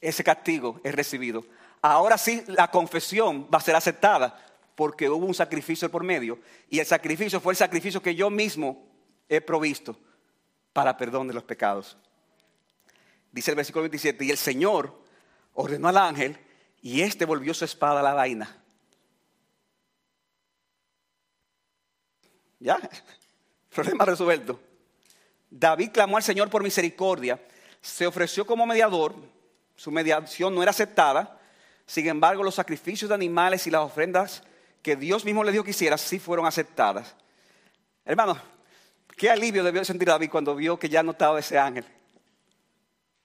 ese 0.00 0.22
castigo 0.22 0.80
es 0.84 0.94
recibido. 0.94 1.44
Ahora 1.80 2.18
sí 2.18 2.42
la 2.46 2.70
confesión 2.70 3.48
va 3.52 3.58
a 3.58 3.62
ser 3.62 3.76
aceptada 3.76 4.38
porque 4.74 5.08
hubo 5.08 5.24
un 5.24 5.34
sacrificio 5.34 5.90
por 5.90 6.02
medio. 6.02 6.38
Y 6.68 6.78
el 6.78 6.86
sacrificio 6.86 7.40
fue 7.40 7.52
el 7.52 7.56
sacrificio 7.56 8.02
que 8.02 8.14
yo 8.14 8.28
mismo 8.28 8.93
he 9.28 9.40
provisto 9.40 9.96
para 10.72 10.96
perdón 10.96 11.28
de 11.28 11.34
los 11.34 11.44
pecados. 11.44 11.96
Dice 13.32 13.50
el 13.50 13.56
versículo 13.56 13.82
27, 13.82 14.24
y 14.24 14.30
el 14.30 14.38
Señor 14.38 15.02
ordenó 15.54 15.88
al 15.88 15.96
ángel 15.96 16.38
y 16.82 17.00
éste 17.00 17.24
volvió 17.24 17.54
su 17.54 17.64
espada 17.64 18.00
a 18.00 18.02
la 18.02 18.14
vaina. 18.14 18.62
Ya, 22.60 22.78
problema 23.74 24.04
resuelto. 24.04 24.60
David 25.50 25.90
clamó 25.92 26.16
al 26.16 26.22
Señor 26.22 26.50
por 26.50 26.62
misericordia, 26.62 27.40
se 27.80 28.06
ofreció 28.06 28.46
como 28.46 28.66
mediador, 28.66 29.14
su 29.76 29.90
mediación 29.90 30.54
no 30.54 30.62
era 30.62 30.70
aceptada, 30.70 31.40
sin 31.86 32.08
embargo 32.08 32.42
los 32.42 32.54
sacrificios 32.54 33.08
de 33.08 33.14
animales 33.14 33.66
y 33.66 33.70
las 33.70 33.82
ofrendas 33.82 34.42
que 34.82 34.96
Dios 34.96 35.24
mismo 35.24 35.44
le 35.44 35.52
dijo 35.52 35.64
que 35.64 35.70
hiciera 35.70 35.98
sí 35.98 36.18
fueron 36.18 36.46
aceptadas. 36.46 37.14
Hermanos, 38.04 38.38
Qué 39.16 39.30
alivio 39.30 39.62
debió 39.62 39.84
sentir 39.84 40.08
David 40.08 40.30
cuando 40.30 40.54
vio 40.54 40.78
que 40.78 40.88
ya 40.88 41.02
no 41.02 41.12
estaba 41.12 41.38
ese 41.38 41.58
ángel 41.58 41.84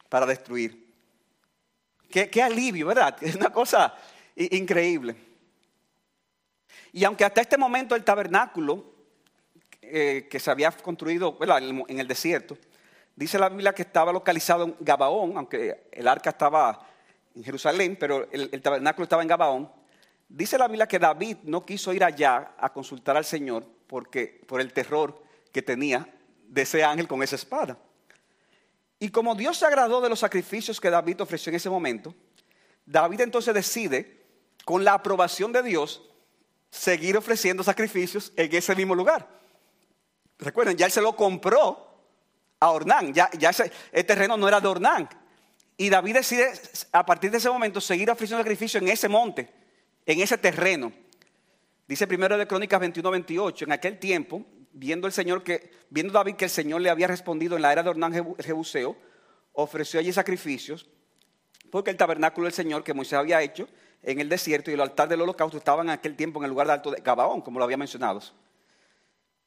para 0.08 0.26
destruir. 0.26 0.90
Qué, 2.10 2.42
alivio, 2.42 2.88
¿verdad? 2.88 3.16
Es 3.22 3.36
una 3.36 3.52
cosa 3.52 3.96
increíble. 4.36 5.16
Y 6.92 7.04
aunque 7.04 7.24
hasta 7.24 7.42
este 7.42 7.58
momento 7.58 7.96
el 7.96 8.04
tabernáculo 8.04 8.84
eh, 9.82 10.28
que 10.30 10.40
se 10.40 10.50
había 10.50 10.72
construido 10.72 11.38
en 11.88 12.00
el 12.00 12.08
desierto, 12.08 12.58
dice 13.16 13.38
la 13.38 13.50
Biblia 13.50 13.74
que 13.74 13.84
estaba 13.84 14.12
localizado 14.12 14.64
en 14.64 14.76
Gabaón, 14.80 15.38
aunque 15.38 15.88
el 15.92 16.08
arca 16.08 16.32
estaba 16.32 16.88
en 17.36 17.44
Jerusalén, 17.44 17.96
pero 18.00 18.28
el, 18.32 18.62
tabernáculo 18.62 19.04
estaba 19.04 19.22
en 19.22 19.28
Gabaón. 19.28 19.72
Dice 20.28 20.58
la 20.58 20.68
Biblia 20.68 20.88
que 20.88 21.00
David 21.00 21.38
no 21.44 21.66
quiso 21.66 21.94
ir 21.94 22.04
allá 22.04 22.54
a 22.58 22.72
consultar 22.72 23.18
al 23.18 23.26
Señor 23.26 23.66
porque, 23.88 24.42
por 24.48 24.62
el 24.62 24.74
terror 24.74 25.24
que 25.52 25.62
tenía 25.62 26.14
de 26.48 26.62
ese 26.64 26.84
ángel 26.84 27.08
con 27.08 27.24
esa 27.24 27.36
espada. 27.36 27.78
Y 29.00 29.10
como 29.10 29.36
Dios 29.36 29.58
se 29.58 29.66
agradó 29.66 30.02
de 30.02 30.10
los 30.10 30.20
sacrificios 30.20 30.82
que 30.82 30.90
David 30.90 31.22
ofreció 31.22 31.50
en 31.50 31.56
ese 31.56 31.70
momento, 31.70 32.14
David 32.86 33.22
entonces 33.22 33.54
decide, 33.54 34.20
con 34.66 34.84
la 34.84 34.94
aprobación 34.94 35.52
de 35.52 35.64
Dios, 35.64 36.04
seguir 36.70 37.18
ofreciendo 37.18 37.64
sacrificios 37.64 38.34
en 38.36 38.54
ese 38.54 38.76
mismo 38.76 38.94
lugar. 38.94 39.28
Recuerden, 40.38 40.78
ya 40.78 40.86
él 40.86 40.92
se 40.92 41.02
lo 41.02 41.16
compró 41.16 41.88
a 42.60 42.72
Ornán, 42.72 43.14
ya, 43.14 43.30
ese, 43.32 43.72
el 43.92 44.06
terreno 44.06 44.38
no 44.38 44.48
era 44.48 44.60
de 44.60 44.68
Ornán. 44.68 45.10
Y 45.78 45.90
David 45.90 46.16
decide 46.16 46.52
a 46.92 47.06
partir 47.06 47.32
de 47.32 47.38
ese 47.38 47.50
momento 47.50 47.80
seguir 47.80 48.10
ofreciendo 48.12 48.44
sacrificios 48.44 48.84
en 48.84 48.90
ese 48.90 49.08
monte, 49.08 49.50
en 50.06 50.20
ese 50.20 50.38
terreno. 50.38 50.92
Dice 51.88 52.06
primero 52.06 52.38
de 52.38 52.46
Crónicas 52.46 52.80
21, 52.80 53.12
28, 53.12 53.66
en 53.66 53.72
aquel 53.72 53.98
tiempo, 53.98 54.46
viendo 54.72 55.08
el 55.08 55.14
Señor 55.14 55.44
que, 55.44 55.72
viendo 55.90 56.14
David 56.14 56.36
que 56.36 56.46
el 56.46 56.52
Señor 56.52 56.82
le 56.82 56.90
había 56.90 57.08
respondido 57.08 57.56
en 57.56 57.62
la 57.62 57.72
era 57.72 57.84
de 57.84 57.90
Ornán 57.90 58.14
Jebuseo, 58.40 58.96
ofreció 59.54 60.00
allí 60.00 60.14
sacrificios, 60.14 60.88
porque 61.72 61.92
el 61.92 61.98
tabernáculo 61.98 62.46
del 62.46 62.54
Señor 62.54 62.84
que 62.84 62.94
Moisés 62.94 63.14
había 63.14 63.42
hecho 63.42 63.68
en 64.02 64.20
el 64.20 64.30
desierto 64.30 64.72
y 64.72 64.74
el 64.74 64.82
altar 64.82 65.08
del 65.08 65.22
holocausto 65.22 65.58
estaban 65.58 65.88
en 65.88 65.92
aquel 65.92 66.16
tiempo 66.16 66.40
en 66.40 66.46
el 66.46 66.52
lugar 66.52 66.68
de 66.68 66.74
alto 66.74 66.92
de 66.92 67.02
Gabaón, 67.02 67.42
como 67.42 67.60
lo 67.60 67.66
había 67.66 67.78
mencionado. 67.78 68.22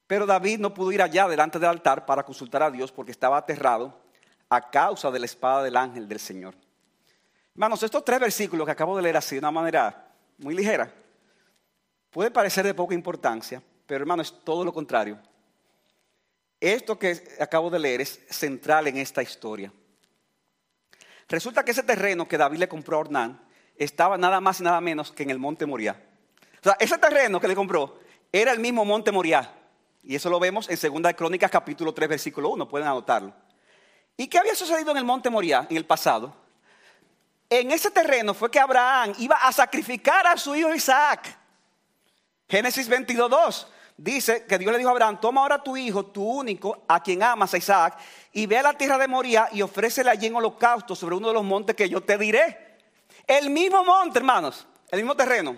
Pero 0.06 0.26
David 0.26 0.58
no 0.58 0.74
pudo 0.74 0.92
ir 0.92 1.00
allá 1.00 1.26
delante 1.26 1.58
del 1.58 1.70
altar 1.70 2.04
para 2.04 2.22
consultar 2.22 2.62
a 2.62 2.70
Dios 2.70 2.92
porque 2.92 3.12
estaba 3.12 3.38
aterrado 3.38 3.98
a 4.48 4.70
causa 4.70 5.10
de 5.10 5.18
la 5.18 5.24
espada 5.24 5.62
del 5.62 5.76
ángel 5.76 6.06
del 6.06 6.20
Señor. 6.20 6.54
Hermanos, 7.54 7.82
estos 7.82 8.04
tres 8.04 8.20
versículos 8.20 8.66
que 8.66 8.72
acabo 8.72 8.96
de 8.96 9.02
leer 9.02 9.16
así 9.16 9.36
de 9.36 9.38
una 9.40 9.50
manera 9.50 10.12
muy 10.38 10.54
ligera, 10.54 10.92
puede 12.10 12.30
parecer 12.30 12.66
de 12.66 12.74
poca 12.74 12.94
importancia, 12.94 13.62
pero 13.92 14.04
hermano, 14.04 14.22
es 14.22 14.32
todo 14.42 14.64
lo 14.64 14.72
contrario. 14.72 15.18
Esto 16.58 16.98
que 16.98 17.22
acabo 17.38 17.68
de 17.68 17.78
leer 17.78 18.00
es 18.00 18.24
central 18.30 18.86
en 18.86 18.96
esta 18.96 19.22
historia. 19.22 19.70
Resulta 21.28 21.62
que 21.62 21.72
ese 21.72 21.82
terreno 21.82 22.26
que 22.26 22.38
David 22.38 22.60
le 22.60 22.70
compró 22.70 22.96
a 22.96 23.00
Ornán 23.00 23.46
estaba 23.76 24.16
nada 24.16 24.40
más 24.40 24.60
y 24.60 24.62
nada 24.62 24.80
menos 24.80 25.12
que 25.12 25.24
en 25.24 25.28
el 25.28 25.38
monte 25.38 25.66
Moriah. 25.66 26.02
O 26.58 26.62
sea, 26.62 26.74
ese 26.80 26.96
terreno 26.96 27.38
que 27.38 27.48
le 27.48 27.54
compró 27.54 28.00
era 28.32 28.52
el 28.52 28.60
mismo 28.60 28.82
monte 28.86 29.12
Moriah. 29.12 29.52
Y 30.02 30.14
eso 30.14 30.30
lo 30.30 30.40
vemos 30.40 30.70
en 30.70 31.02
2 31.02 31.12
Crónicas 31.12 31.50
capítulo 31.50 31.92
3 31.92 32.08
versículo 32.08 32.48
1, 32.48 32.66
pueden 32.66 32.88
anotarlo. 32.88 33.34
¿Y 34.16 34.26
qué 34.26 34.38
había 34.38 34.54
sucedido 34.54 34.92
en 34.92 34.96
el 34.96 35.04
monte 35.04 35.28
Moriah 35.28 35.66
en 35.68 35.76
el 35.76 35.84
pasado? 35.84 36.34
En 37.50 37.70
ese 37.70 37.90
terreno 37.90 38.32
fue 38.32 38.50
que 38.50 38.58
Abraham 38.58 39.12
iba 39.18 39.36
a 39.36 39.52
sacrificar 39.52 40.26
a 40.26 40.38
su 40.38 40.56
hijo 40.56 40.74
Isaac. 40.74 41.36
Génesis 42.48 42.88
22, 42.88 43.30
2 43.30 43.68
dice 43.96 44.44
que 44.46 44.58
Dios 44.58 44.72
le 44.72 44.78
dijo 44.78 44.90
a 44.90 44.92
Abraham, 44.92 45.20
toma 45.20 45.42
ahora 45.42 45.62
tu 45.62 45.76
hijo, 45.76 46.06
tu 46.06 46.24
único, 46.24 46.84
a 46.88 47.02
quien 47.02 47.22
amas, 47.22 47.54
a 47.54 47.58
Isaac, 47.58 47.98
y 48.32 48.46
ve 48.46 48.58
a 48.58 48.62
la 48.62 48.72
tierra 48.74 48.98
de 48.98 49.08
Moría 49.08 49.48
y 49.52 49.62
ofrécele 49.62 50.10
allí 50.10 50.26
en 50.26 50.36
holocausto 50.36 50.94
sobre 50.94 51.16
uno 51.16 51.28
de 51.28 51.34
los 51.34 51.44
montes 51.44 51.76
que 51.76 51.88
yo 51.88 52.00
te 52.00 52.18
diré. 52.18 52.78
El 53.26 53.50
mismo 53.50 53.84
monte, 53.84 54.18
hermanos, 54.18 54.66
el 54.90 55.00
mismo 55.00 55.14
terreno. 55.14 55.56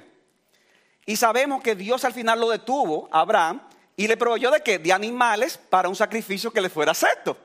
Y 1.07 1.16
sabemos 1.16 1.62
que 1.62 1.75
Dios 1.75 2.05
al 2.05 2.12
final 2.12 2.40
lo 2.40 2.49
detuvo 2.51 3.09
a 3.12 3.20
Abraham 3.20 3.61
y 3.97 4.07
le 4.09 4.16
proveyó 4.16 4.51
de 4.51 4.62
qué? 4.62 4.79
De 4.79 4.92
animales 4.92 5.59
para 5.59 5.88
un 5.88 5.97
sacrificio 5.97 6.51
que 6.51 6.61
le 6.61 6.70
fuera 6.70 6.92
acepto. 6.92 7.37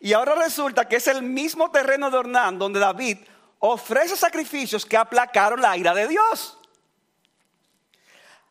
Y 0.00 0.12
ahora 0.12 0.34
resulta 0.34 0.86
que 0.86 0.96
es 0.96 1.06
el 1.08 1.22
mismo 1.22 1.70
terreno 1.70 2.10
de 2.10 2.18
Ornán 2.18 2.58
donde 2.58 2.80
David 2.80 3.18
ofrece 3.58 4.16
sacrificios 4.16 4.86
que 4.86 4.96
aplacaron 4.96 5.60
la 5.60 5.76
ira 5.76 5.94
de 5.94 6.08
Dios. 6.08 6.57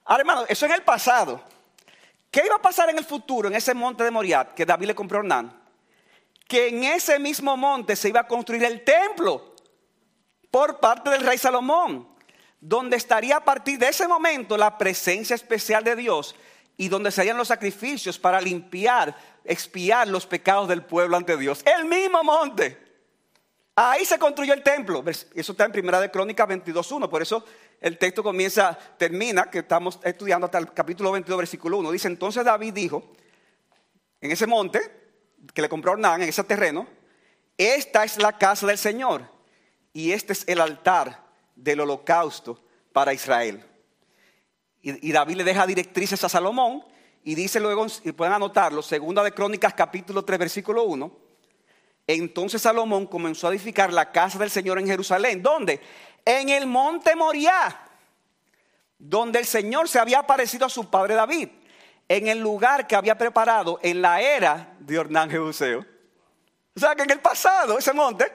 Ahora, 0.08 0.22
hermano, 0.22 0.46
eso 0.48 0.66
en 0.66 0.72
el 0.72 0.84
pasado. 0.84 1.42
¿Qué 2.32 2.44
iba 2.46 2.56
a 2.56 2.62
pasar 2.62 2.90
en 2.90 2.98
el 2.98 3.06
futuro, 3.06 3.48
en 3.48 3.56
ese 3.56 3.74
monte 3.74 4.04
de 4.04 4.12
Moriat 4.12 4.54
que 4.54 4.66
David 4.66 4.88
le 4.88 4.96
compró 4.96 5.18
a 5.18 5.20
Ornán? 5.20 5.62
Que 6.48 6.70
en 6.70 6.84
ese 6.86 7.20
mismo 7.20 7.58
monte 7.58 7.96
se 7.96 8.10
iba 8.10 8.22
a 8.22 8.28
construir 8.28 8.64
el 8.64 8.84
templo 8.84 9.56
por 10.50 10.80
parte 10.80 11.10
del 11.10 11.22
rey 11.22 11.38
Salomón, 11.38 12.08
donde 12.62 12.96
estaría 12.96 13.38
a 13.38 13.44
partir 13.44 13.78
de 13.80 13.90
ese 13.90 14.08
momento 14.08 14.58
la 14.58 14.78
presencia 14.78 15.36
especial 15.36 15.84
de 15.84 15.96
Dios 15.98 16.36
y 16.78 16.88
donde 16.88 17.12
se 17.12 17.22
harían 17.22 17.38
los 17.38 17.50
sacrificios 17.50 18.18
para 18.18 18.40
limpiar, 18.40 19.16
expiar 19.44 20.08
los 20.08 20.26
pecados 20.26 20.70
del 20.70 20.84
pueblo 20.84 21.18
ante 21.18 21.36
Dios. 21.36 21.64
El 21.66 21.86
mismo 21.86 22.24
monte. 22.24 22.78
Ahí 23.76 24.06
se 24.06 24.18
construyó 24.18 24.54
el 24.54 24.64
templo. 24.64 25.04
Eso 25.08 25.52
está 25.52 25.66
en 25.66 25.72
Primera 25.72 26.00
de 26.00 26.10
Crónicas 26.10 26.48
22.1. 26.48 27.10
Por 27.10 27.22
eso 27.22 27.44
el 27.80 27.98
texto 27.98 28.24
comienza, 28.24 28.78
termina, 28.98 29.50
que 29.50 29.60
estamos 29.60 30.00
estudiando 30.04 30.46
hasta 30.46 30.58
el 30.58 30.74
capítulo 30.74 31.12
22, 31.12 31.38
versículo 31.38 31.78
1. 31.78 31.92
Dice, 31.92 32.08
entonces 32.08 32.44
David 32.44 32.74
dijo, 32.74 33.16
en 34.20 34.32
ese 34.32 34.48
monte 34.48 34.80
que 35.54 35.62
le 35.62 35.70
compró 35.70 35.92
Ornán, 35.92 36.22
en 36.22 36.30
ese 36.30 36.44
terreno, 36.44 36.88
esta 37.58 38.04
es 38.04 38.18
la 38.18 38.38
casa 38.38 38.68
del 38.68 38.78
Señor 38.78 39.30
y 39.94 40.12
este 40.12 40.34
es 40.34 40.44
el 40.48 40.62
altar 40.62 41.24
del 41.56 41.80
holocausto 41.82 42.62
para 42.94 43.14
Israel. 43.14 43.64
Y, 44.82 45.12
David 45.12 45.38
le 45.38 45.44
deja 45.44 45.68
directrices 45.68 46.24
a 46.24 46.30
Salomón 46.30 46.84
y 47.24 47.36
dice 47.36 47.60
luego, 47.60 47.86
y 48.04 48.12
pueden 48.14 48.34
anotarlo, 48.34 48.82
segunda 48.82 49.24
de 49.24 49.34
Crónicas 49.34 49.74
capítulo 49.74 50.24
3 50.24 50.40
versículo 50.40 50.84
1. 50.84 51.12
Entonces 52.08 52.62
Salomón 52.62 53.06
comenzó 53.06 53.48
a 53.48 53.52
edificar 53.52 53.92
la 53.92 54.12
casa 54.12 54.40
del 54.40 54.50
Señor 54.50 54.80
en 54.80 54.88
Jerusalén. 54.88 55.44
¿Dónde? 55.44 55.82
En 56.30 56.50
el 56.50 56.68
monte 56.68 57.16
Moriah, 57.16 57.88
donde 59.00 59.40
el 59.40 59.46
Señor 59.46 59.88
se 59.88 59.98
había 59.98 60.20
aparecido 60.20 60.66
a 60.66 60.70
su 60.70 60.90
padre 60.90 61.16
David, 61.16 61.48
en 62.06 62.28
el 62.28 62.40
lugar 62.40 62.86
que 62.86 62.98
había 62.98 63.18
preparado 63.18 63.80
en 63.82 64.02
la 64.02 64.20
era 64.20 64.76
de 64.78 65.00
Ornán 65.00 65.30
Jebuseo. 65.30 65.86
O 66.76 66.80
sea 66.82 66.96
que 66.96 67.04
en 67.04 67.12
el 67.12 67.22
pasado, 67.22 67.78
ese 67.78 67.94
monte, 67.94 68.30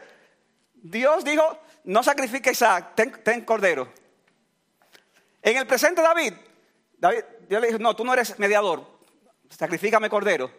Dios 0.72 1.22
dijo, 1.22 1.58
no 1.84 2.02
sacrifique 2.02 2.48
a 2.48 2.52
Isaac, 2.52 2.94
ten 2.94 3.44
cordero. 3.44 3.92
En 5.42 5.58
el 5.58 5.66
presente 5.66 6.00
David, 6.00 6.32
David, 6.96 7.24
Dios 7.46 7.60
le 7.60 7.66
dijo, 7.66 7.78
no, 7.78 7.94
tú 7.94 8.06
no 8.06 8.14
eres 8.14 8.38
mediador, 8.38 8.86
sacrifícame 9.50 10.08
cordero. 10.08 10.50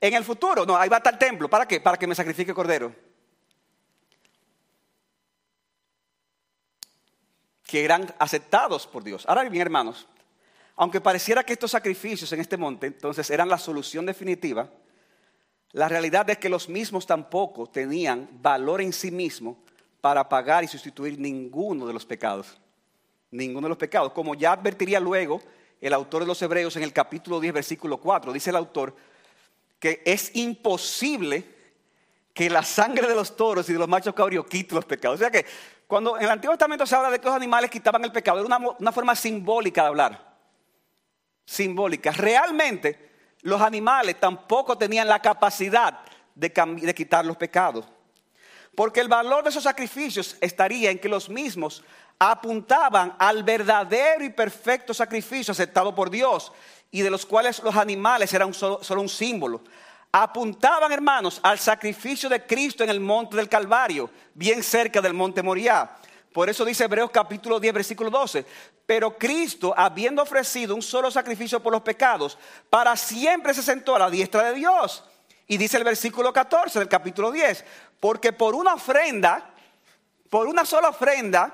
En 0.00 0.14
el 0.14 0.22
futuro, 0.22 0.64
no, 0.64 0.76
ahí 0.76 0.88
va 0.88 0.98
a 0.98 1.00
estar 1.00 1.14
el 1.14 1.18
templo. 1.18 1.50
¿Para 1.50 1.66
qué? 1.66 1.80
Para 1.80 1.96
que 1.96 2.06
me 2.06 2.14
sacrifique 2.14 2.54
cordero. 2.54 3.09
Que 7.70 7.84
eran 7.84 8.12
aceptados 8.18 8.86
por 8.86 9.04
Dios. 9.04 9.24
Ahora 9.28 9.48
bien, 9.48 9.62
hermanos, 9.62 10.08
aunque 10.76 11.00
pareciera 11.00 11.44
que 11.44 11.52
estos 11.52 11.70
sacrificios 11.70 12.32
en 12.32 12.40
este 12.40 12.56
monte 12.56 12.88
entonces 12.88 13.30
eran 13.30 13.48
la 13.48 13.58
solución 13.58 14.06
definitiva, 14.06 14.68
la 15.72 15.88
realidad 15.88 16.28
es 16.30 16.38
que 16.38 16.48
los 16.48 16.68
mismos 16.68 17.06
tampoco 17.06 17.68
tenían 17.68 18.28
valor 18.42 18.80
en 18.80 18.92
sí 18.92 19.12
mismos 19.12 19.56
para 20.00 20.28
pagar 20.28 20.64
y 20.64 20.68
sustituir 20.68 21.18
ninguno 21.18 21.86
de 21.86 21.92
los 21.92 22.04
pecados 22.04 22.58
ninguno 23.30 23.66
de 23.66 23.70
los 23.70 23.78
pecados. 23.78 24.12
Como 24.12 24.34
ya 24.34 24.52
advertiría 24.52 25.00
luego 25.00 25.40
el 25.80 25.92
autor 25.92 26.22
de 26.22 26.28
los 26.28 26.40
Hebreos 26.42 26.76
en 26.76 26.82
el 26.82 26.92
capítulo 26.92 27.40
10, 27.40 27.54
versículo 27.54 27.98
4, 27.98 28.32
dice 28.32 28.50
el 28.50 28.56
autor 28.56 28.94
que 29.78 30.02
es 30.04 30.34
imposible 30.36 31.44
que 32.34 32.50
la 32.50 32.62
sangre 32.62 33.08
de 33.08 33.14
los 33.14 33.34
toros 33.34 33.68
y 33.68 33.72
de 33.72 33.78
los 33.78 33.88
machos 33.88 34.14
cabríos 34.14 34.46
quite 34.46 34.74
los 34.74 34.84
pecados. 34.84 35.16
O 35.16 35.18
sea 35.18 35.30
que 35.30 35.46
cuando 35.90 36.16
en 36.16 36.22
el 36.22 36.30
Antiguo 36.30 36.54
Testamento 36.54 36.86
se 36.86 36.94
habla 36.94 37.10
de 37.10 37.18
que 37.18 37.26
los 37.26 37.34
animales 37.34 37.68
quitaban 37.68 38.04
el 38.04 38.12
pecado, 38.12 38.46
era 38.46 38.58
una, 38.78 38.92
forma 38.92 39.16
simbólica 39.16 39.82
de 39.82 39.88
hablar. 39.88 40.36
Simbólica. 41.44 42.12
Realmente 42.12 43.10
los 43.42 43.60
animales 43.60 44.20
tampoco 44.20 44.78
tenían 44.78 45.08
la 45.08 45.20
capacidad 45.20 45.98
de, 46.32 46.48
de 46.80 46.94
quitar 46.94 47.26
los 47.26 47.36
pecados. 47.36 47.86
Porque 48.76 49.00
el 49.00 49.08
valor 49.08 49.42
de 49.42 49.50
esos 49.50 49.64
sacrificios 49.64 50.36
estaría 50.40 50.92
en 50.92 51.00
que 51.00 51.08
los 51.08 51.28
mismos 51.28 51.82
apuntaban 52.20 53.16
al 53.18 53.42
verdadero 53.42 54.22
y 54.22 54.30
perfecto 54.30 54.94
sacrificio 54.94 55.50
aceptado 55.50 55.92
por 55.92 56.08
Dios 56.08 56.52
y 56.92 57.00
de 57.00 57.10
los 57.10 57.26
cuales 57.26 57.60
los 57.64 57.74
animales 57.74 58.32
eran 58.32 58.54
solo, 58.54 58.80
un 58.90 59.08
símbolo. 59.08 59.60
Apuntaban, 60.12 60.90
hermanos, 60.90 61.38
al 61.42 61.58
sacrificio 61.58 62.28
de 62.28 62.44
Cristo 62.44 62.82
en 62.82 62.90
el 62.90 62.98
monte 62.98 63.36
del 63.36 63.48
Calvario, 63.48 64.10
bien 64.34 64.62
cerca 64.62 65.00
del 65.00 65.14
monte 65.14 65.42
Moriah. 65.42 65.88
Por 66.32 66.48
eso 66.48 66.64
dice 66.64 66.84
Hebreos 66.84 67.10
capítulo 67.10 67.60
10, 67.60 67.74
versículo 67.74 68.10
12. 68.10 68.44
Pero 68.86 69.16
Cristo, 69.16 69.72
habiendo 69.76 70.22
ofrecido 70.22 70.74
un 70.74 70.82
solo 70.82 71.10
sacrificio 71.10 71.60
por 71.60 71.72
los 71.72 71.82
pecados, 71.82 72.38
para 72.68 72.96
siempre 72.96 73.54
se 73.54 73.62
sentó 73.62 73.94
a 73.94 74.00
la 74.00 74.10
diestra 74.10 74.44
de 74.44 74.54
Dios. 74.54 75.04
Y 75.46 75.56
dice 75.56 75.76
el 75.76 75.84
versículo 75.84 76.32
14 76.32 76.78
del 76.78 76.88
capítulo 76.88 77.30
10, 77.30 77.64
porque 78.00 78.32
por 78.32 78.54
una 78.54 78.74
ofrenda, 78.74 79.50
por 80.28 80.46
una 80.46 80.64
sola 80.64 80.88
ofrenda, 80.88 81.52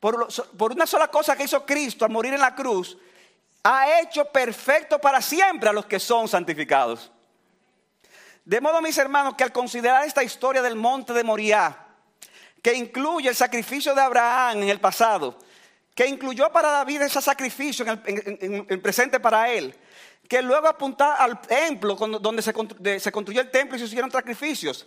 por, 0.00 0.72
una 0.72 0.86
sola 0.86 1.08
cosa 1.08 1.34
que 1.34 1.44
hizo 1.44 1.64
Cristo 1.64 2.04
al 2.04 2.10
morir 2.10 2.34
en 2.34 2.40
la 2.40 2.54
cruz, 2.54 2.98
ha 3.62 4.00
hecho 4.00 4.26
perfecto 4.26 4.98
para 4.98 5.22
siempre 5.22 5.70
a 5.70 5.72
los 5.72 5.86
que 5.86 5.98
son 5.98 6.28
santificados. 6.28 7.10
De 8.44 8.60
modo, 8.60 8.82
mis 8.82 8.98
hermanos, 8.98 9.34
que 9.36 9.44
al 9.44 9.52
considerar 9.52 10.04
esta 10.04 10.22
historia 10.22 10.60
del 10.60 10.76
monte 10.76 11.12
de 11.14 11.24
Moriah, 11.24 11.78
que 12.62 12.74
incluye 12.74 13.28
el 13.28 13.34
sacrificio 13.34 13.94
de 13.94 14.02
Abraham 14.02 14.62
en 14.62 14.68
el 14.68 14.80
pasado, 14.80 15.38
que 15.94 16.06
incluyó 16.06 16.50
para 16.50 16.70
David 16.70 17.02
ese 17.02 17.22
sacrificio 17.22 17.86
en 17.86 18.66
el, 18.68 18.80
presente 18.80 19.20
para 19.20 19.50
él, 19.50 19.74
que 20.28 20.42
luego 20.42 20.66
apunta 20.66 21.14
al 21.14 21.40
templo 21.40 21.94
donde 21.94 22.42
se, 22.42 22.52
construyó 23.12 23.40
el 23.40 23.50
templo 23.50 23.76
y 23.76 23.78
se 23.78 23.86
hicieron 23.86 24.10
sacrificios. 24.10 24.86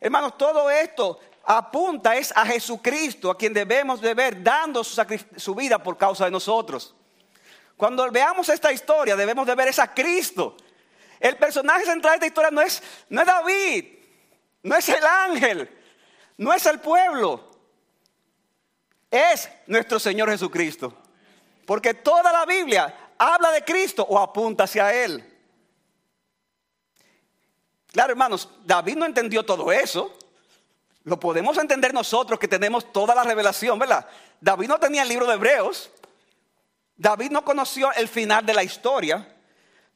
Hermanos, 0.00 0.36
todo 0.36 0.70
esto 0.70 1.20
apunta 1.44 2.16
es 2.16 2.32
a 2.36 2.44
Jesucristo, 2.44 3.30
a 3.30 3.38
quien 3.38 3.52
debemos 3.52 4.00
de 4.00 4.12
ver 4.12 4.42
dando 4.42 4.82
su, 4.82 5.54
vida 5.54 5.82
por 5.82 5.96
causa 5.96 6.24
de 6.24 6.30
nosotros. 6.30 6.94
Cuando 7.76 8.10
veamos 8.10 8.48
esta 8.48 8.72
historia, 8.72 9.16
debemos 9.16 9.46
de 9.46 9.54
ver 9.54 9.68
es 9.68 9.78
a 9.78 9.92
Cristo. 9.92 10.56
El 11.24 11.38
personaje 11.38 11.86
central 11.86 12.12
de 12.12 12.16
esta 12.16 12.26
historia 12.26 12.50
no 12.50 12.60
es, 12.60 12.82
no 13.08 13.22
es 13.22 13.26
David, 13.26 13.86
no 14.62 14.76
es 14.76 14.86
el 14.90 15.02
ángel, 15.02 15.70
no 16.36 16.52
es 16.52 16.66
el 16.66 16.80
pueblo, 16.80 17.50
es 19.10 19.48
nuestro 19.66 19.98
Señor 19.98 20.28
Jesucristo. 20.28 20.94
Porque 21.64 21.94
toda 21.94 22.30
la 22.30 22.44
Biblia 22.44 22.94
habla 23.16 23.52
de 23.52 23.64
Cristo 23.64 24.04
o 24.06 24.18
apunta 24.18 24.64
hacia 24.64 24.92
Él. 24.92 25.24
Claro, 27.90 28.10
hermanos, 28.10 28.50
David 28.62 28.96
no 28.96 29.06
entendió 29.06 29.46
todo 29.46 29.72
eso. 29.72 30.14
Lo 31.04 31.18
podemos 31.18 31.56
entender 31.56 31.94
nosotros 31.94 32.38
que 32.38 32.48
tenemos 32.48 32.92
toda 32.92 33.14
la 33.14 33.24
revelación, 33.24 33.78
¿verdad? 33.78 34.06
David 34.42 34.68
no 34.68 34.78
tenía 34.78 35.00
el 35.00 35.08
libro 35.08 35.26
de 35.26 35.36
Hebreos. 35.36 35.90
David 36.98 37.30
no 37.30 37.42
conoció 37.46 37.90
el 37.92 38.08
final 38.08 38.44
de 38.44 38.52
la 38.52 38.62
historia. 38.62 39.33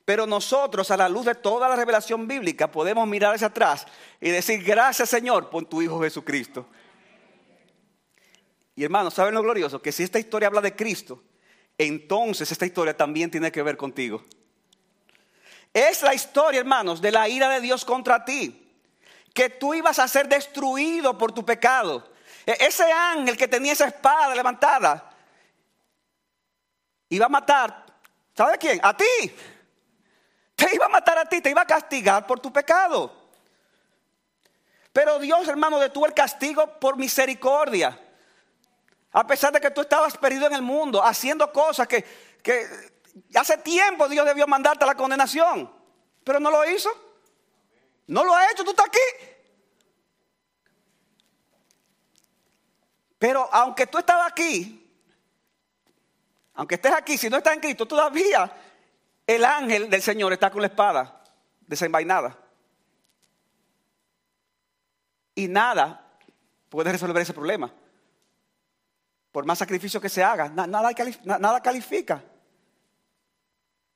Pero 0.08 0.26
nosotros, 0.26 0.90
a 0.90 0.96
la 0.96 1.06
luz 1.06 1.26
de 1.26 1.34
toda 1.34 1.68
la 1.68 1.76
revelación 1.76 2.26
bíblica, 2.26 2.72
podemos 2.72 3.06
mirar 3.06 3.34
hacia 3.34 3.48
atrás 3.48 3.86
y 4.18 4.30
decir, 4.30 4.64
gracias 4.64 5.10
Señor 5.10 5.50
por 5.50 5.66
tu 5.66 5.82
Hijo 5.82 6.00
Jesucristo. 6.00 6.66
Y 8.74 8.84
hermanos, 8.84 9.12
¿saben 9.12 9.34
lo 9.34 9.42
glorioso? 9.42 9.82
Que 9.82 9.92
si 9.92 10.02
esta 10.02 10.18
historia 10.18 10.48
habla 10.48 10.62
de 10.62 10.74
Cristo, 10.74 11.22
entonces 11.76 12.50
esta 12.50 12.64
historia 12.64 12.96
también 12.96 13.30
tiene 13.30 13.52
que 13.52 13.62
ver 13.62 13.76
contigo. 13.76 14.24
Es 15.74 16.00
la 16.00 16.14
historia, 16.14 16.60
hermanos, 16.60 17.02
de 17.02 17.12
la 17.12 17.28
ira 17.28 17.50
de 17.50 17.60
Dios 17.60 17.84
contra 17.84 18.24
ti. 18.24 18.66
Que 19.34 19.50
tú 19.50 19.74
ibas 19.74 19.98
a 19.98 20.08
ser 20.08 20.26
destruido 20.26 21.18
por 21.18 21.32
tu 21.32 21.44
pecado. 21.44 22.12
E-, 22.46 22.56
ese 22.60 22.90
ángel 22.90 23.36
que 23.36 23.46
tenía 23.46 23.74
esa 23.74 23.88
espada 23.88 24.34
levantada 24.34 25.10
iba 27.10 27.26
a 27.26 27.28
matar, 27.28 27.84
¿sabe 28.34 28.56
quién? 28.56 28.80
A 28.82 28.96
ti. 28.96 29.04
Te 30.58 30.74
iba 30.74 30.86
a 30.86 30.88
matar 30.88 31.16
a 31.16 31.24
ti, 31.24 31.40
te 31.40 31.50
iba 31.50 31.62
a 31.62 31.66
castigar 31.66 32.26
por 32.26 32.40
tu 32.40 32.52
pecado. 32.52 33.14
Pero 34.92 35.20
Dios, 35.20 35.46
hermano, 35.46 35.78
detuvo 35.78 36.04
el 36.04 36.12
castigo 36.12 36.80
por 36.80 36.96
misericordia. 36.96 37.96
A 39.12 39.24
pesar 39.24 39.52
de 39.52 39.60
que 39.60 39.70
tú 39.70 39.82
estabas 39.82 40.18
perdido 40.18 40.48
en 40.48 40.54
el 40.54 40.62
mundo, 40.62 41.00
haciendo 41.00 41.52
cosas 41.52 41.86
que, 41.86 42.04
hace 43.36 43.58
tiempo 43.58 44.08
Dios 44.08 44.26
debió 44.26 44.48
mandarte 44.48 44.82
a 44.82 44.88
la 44.88 44.96
condenación. 44.96 45.72
Pero 46.24 46.40
no 46.40 46.50
lo 46.50 46.68
hizo. 46.68 46.90
No 48.08 48.24
lo 48.24 48.34
ha 48.34 48.50
hecho, 48.50 48.64
tú 48.64 48.70
estás 48.70 48.86
aquí. 48.86 48.98
Pero 53.16 53.48
aunque 53.52 53.86
tú 53.86 53.98
estabas 53.98 54.32
aquí, 54.32 54.92
aunque 56.54 56.74
estés 56.74 56.92
aquí, 56.92 57.16
si 57.16 57.30
no 57.30 57.36
estás 57.36 57.54
en 57.54 57.60
Cristo, 57.60 57.86
todavía 57.86 58.52
el 59.28 59.44
ángel 59.44 59.90
del 59.90 60.00
Señor 60.00 60.32
está 60.32 60.50
con 60.50 60.62
la 60.62 60.68
espada 60.68 61.22
desenvainada. 61.60 62.36
Y 65.34 65.46
nada 65.46 66.18
puede 66.70 66.90
resolver 66.90 67.22
ese 67.22 67.34
problema. 67.34 67.70
Por 69.30 69.44
más 69.44 69.58
sacrificio 69.58 70.00
que 70.00 70.08
se 70.08 70.24
haga, 70.24 70.48
nada, 70.48 70.66
nada 71.38 71.62
califica. 71.62 72.24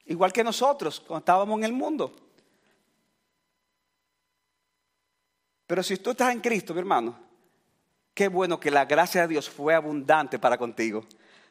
Igual 0.04 0.34
que 0.34 0.44
nosotros 0.44 1.00
cuando 1.00 1.20
estábamos 1.20 1.58
en 1.58 1.64
el 1.64 1.72
mundo. 1.72 2.14
Pero 5.66 5.82
si 5.82 5.96
tú 5.96 6.10
estás 6.10 6.30
en 6.30 6.42
Cristo, 6.42 6.74
mi 6.74 6.80
hermano, 6.80 7.18
qué 8.12 8.28
bueno 8.28 8.60
que 8.60 8.70
la 8.70 8.84
gracia 8.84 9.22
de 9.22 9.28
Dios 9.28 9.48
fue 9.48 9.74
abundante 9.74 10.38
para 10.38 10.58
contigo, 10.58 11.06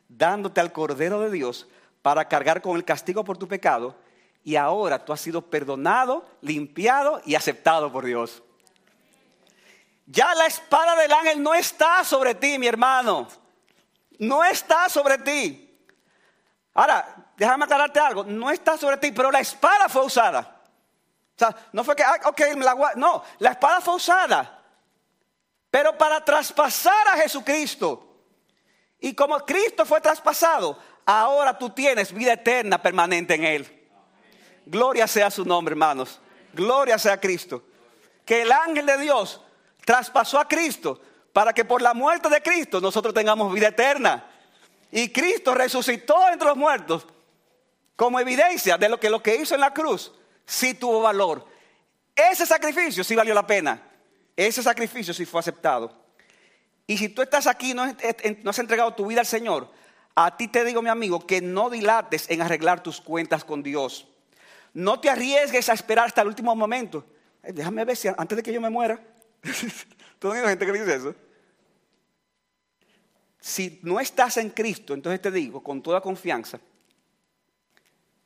dándote 0.07 0.61
al 0.61 0.71
Cordero 0.71 1.19
de 1.21 1.31
Dios 1.31 1.67
para 2.01 2.27
cargar 2.27 2.61
con 2.61 2.75
el 2.75 2.85
castigo 2.85 3.23
por 3.23 3.37
tu 3.37 3.47
pecado 3.47 3.95
y 4.43 4.55
ahora 4.55 5.03
tú 5.03 5.13
has 5.13 5.21
sido 5.21 5.41
perdonado, 5.41 6.25
limpiado 6.41 7.21
y 7.25 7.35
aceptado 7.35 7.91
por 7.91 8.05
Dios. 8.05 8.41
Ya 10.05 10.33
la 10.35 10.47
espada 10.47 10.95
del 10.95 11.11
ángel 11.11 11.41
no 11.41 11.53
está 11.53 12.03
sobre 12.03 12.35
ti, 12.35 12.57
mi 12.57 12.67
hermano. 12.67 13.27
No 14.19 14.43
está 14.43 14.89
sobre 14.89 15.17
ti. 15.19 15.67
Ahora, 16.73 17.15
déjame 17.37 17.65
aclararte 17.65 17.99
algo. 17.99 18.23
No 18.23 18.49
está 18.49 18.77
sobre 18.77 18.97
ti, 18.97 19.11
pero 19.11 19.31
la 19.31 19.39
espada 19.39 19.87
fue 19.87 20.03
usada. 20.03 20.61
O 21.35 21.39
sea, 21.39 21.55
no 21.71 21.83
fue 21.83 21.95
que, 21.95 22.03
ah, 22.03 22.19
ok, 22.25 22.41
la, 22.57 22.93
no, 22.95 23.23
la 23.39 23.51
espada 23.51 23.79
fue 23.79 23.95
usada. 23.95 24.59
Pero 25.69 25.97
para 25.97 26.23
traspasar 26.23 27.07
a 27.07 27.17
Jesucristo. 27.17 28.07
Y 28.99 29.15
como 29.15 29.39
Cristo 29.39 29.85
fue 29.85 30.01
traspasado, 30.01 30.77
ahora 31.05 31.57
tú 31.57 31.69
tienes 31.69 32.13
vida 32.13 32.33
eterna 32.33 32.81
permanente 32.81 33.35
en 33.35 33.43
Él. 33.43 33.81
Gloria 34.65 35.07
sea 35.07 35.31
su 35.31 35.45
nombre, 35.45 35.73
hermanos. 35.73 36.19
Gloria 36.53 36.97
sea 36.97 37.19
Cristo. 37.19 37.63
Que 38.25 38.43
el 38.43 38.51
ángel 38.51 38.85
de 38.85 38.97
Dios 38.97 39.41
traspasó 39.85 40.39
a 40.39 40.47
Cristo 40.47 41.01
para 41.33 41.53
que 41.53 41.65
por 41.65 41.81
la 41.81 41.93
muerte 41.93 42.29
de 42.29 42.41
Cristo 42.41 42.79
nosotros 42.79 43.13
tengamos 43.13 43.53
vida 43.53 43.69
eterna. 43.69 44.25
Y 44.91 45.09
Cristo 45.09 45.53
resucitó 45.55 46.29
entre 46.29 46.47
los 46.47 46.57
muertos 46.57 47.07
como 47.95 48.19
evidencia 48.19 48.77
de 48.77 48.89
lo 48.89 48.99
que 48.99 49.09
lo 49.09 49.21
que 49.21 49.35
hizo 49.35 49.55
en 49.55 49.61
la 49.61 49.73
cruz 49.73 50.11
sí 50.45 50.73
tuvo 50.73 51.01
valor. 51.01 51.45
Ese 52.15 52.45
sacrificio 52.45 53.03
sí 53.03 53.15
valió 53.15 53.33
la 53.33 53.47
pena. 53.47 53.81
Ese 54.35 54.61
sacrificio 54.61 55.13
sí 55.13 55.25
fue 55.25 55.39
aceptado. 55.39 56.01
Y 56.87 56.97
si 56.97 57.09
tú 57.09 57.21
estás 57.21 57.47
aquí 57.47 57.71
y 57.71 57.73
no, 57.73 57.85
no 57.85 58.49
has 58.49 58.59
entregado 58.59 58.93
tu 58.93 59.05
vida 59.05 59.21
al 59.21 59.25
Señor, 59.25 59.69
a 60.15 60.35
ti 60.37 60.47
te 60.47 60.65
digo, 60.65 60.81
mi 60.81 60.89
amigo, 60.89 61.25
que 61.25 61.41
no 61.41 61.69
dilates 61.69 62.29
en 62.29 62.41
arreglar 62.41 62.83
tus 62.83 62.99
cuentas 62.99 63.43
con 63.43 63.63
Dios. 63.63 64.07
No 64.73 64.99
te 64.99 65.09
arriesgues 65.09 65.69
a 65.69 65.73
esperar 65.73 66.07
hasta 66.07 66.21
el 66.21 66.27
último 66.27 66.55
momento. 66.55 67.05
déjame 67.43 67.85
ver 67.85 67.95
si 67.95 68.07
antes 68.07 68.35
de 68.35 68.43
que 68.43 68.53
yo 68.53 68.61
me 68.61 68.69
muera. 68.69 68.99
¿Tú 70.19 70.31
hay 70.31 70.41
gente 70.41 70.65
que 70.65 70.71
dice 70.71 70.95
eso? 70.95 71.15
Si 73.39 73.79
no 73.83 73.99
estás 73.99 74.37
en 74.37 74.49
Cristo, 74.51 74.93
entonces 74.93 75.21
te 75.21 75.31
digo 75.31 75.63
con 75.63 75.81
toda 75.81 75.99
confianza 75.99 76.59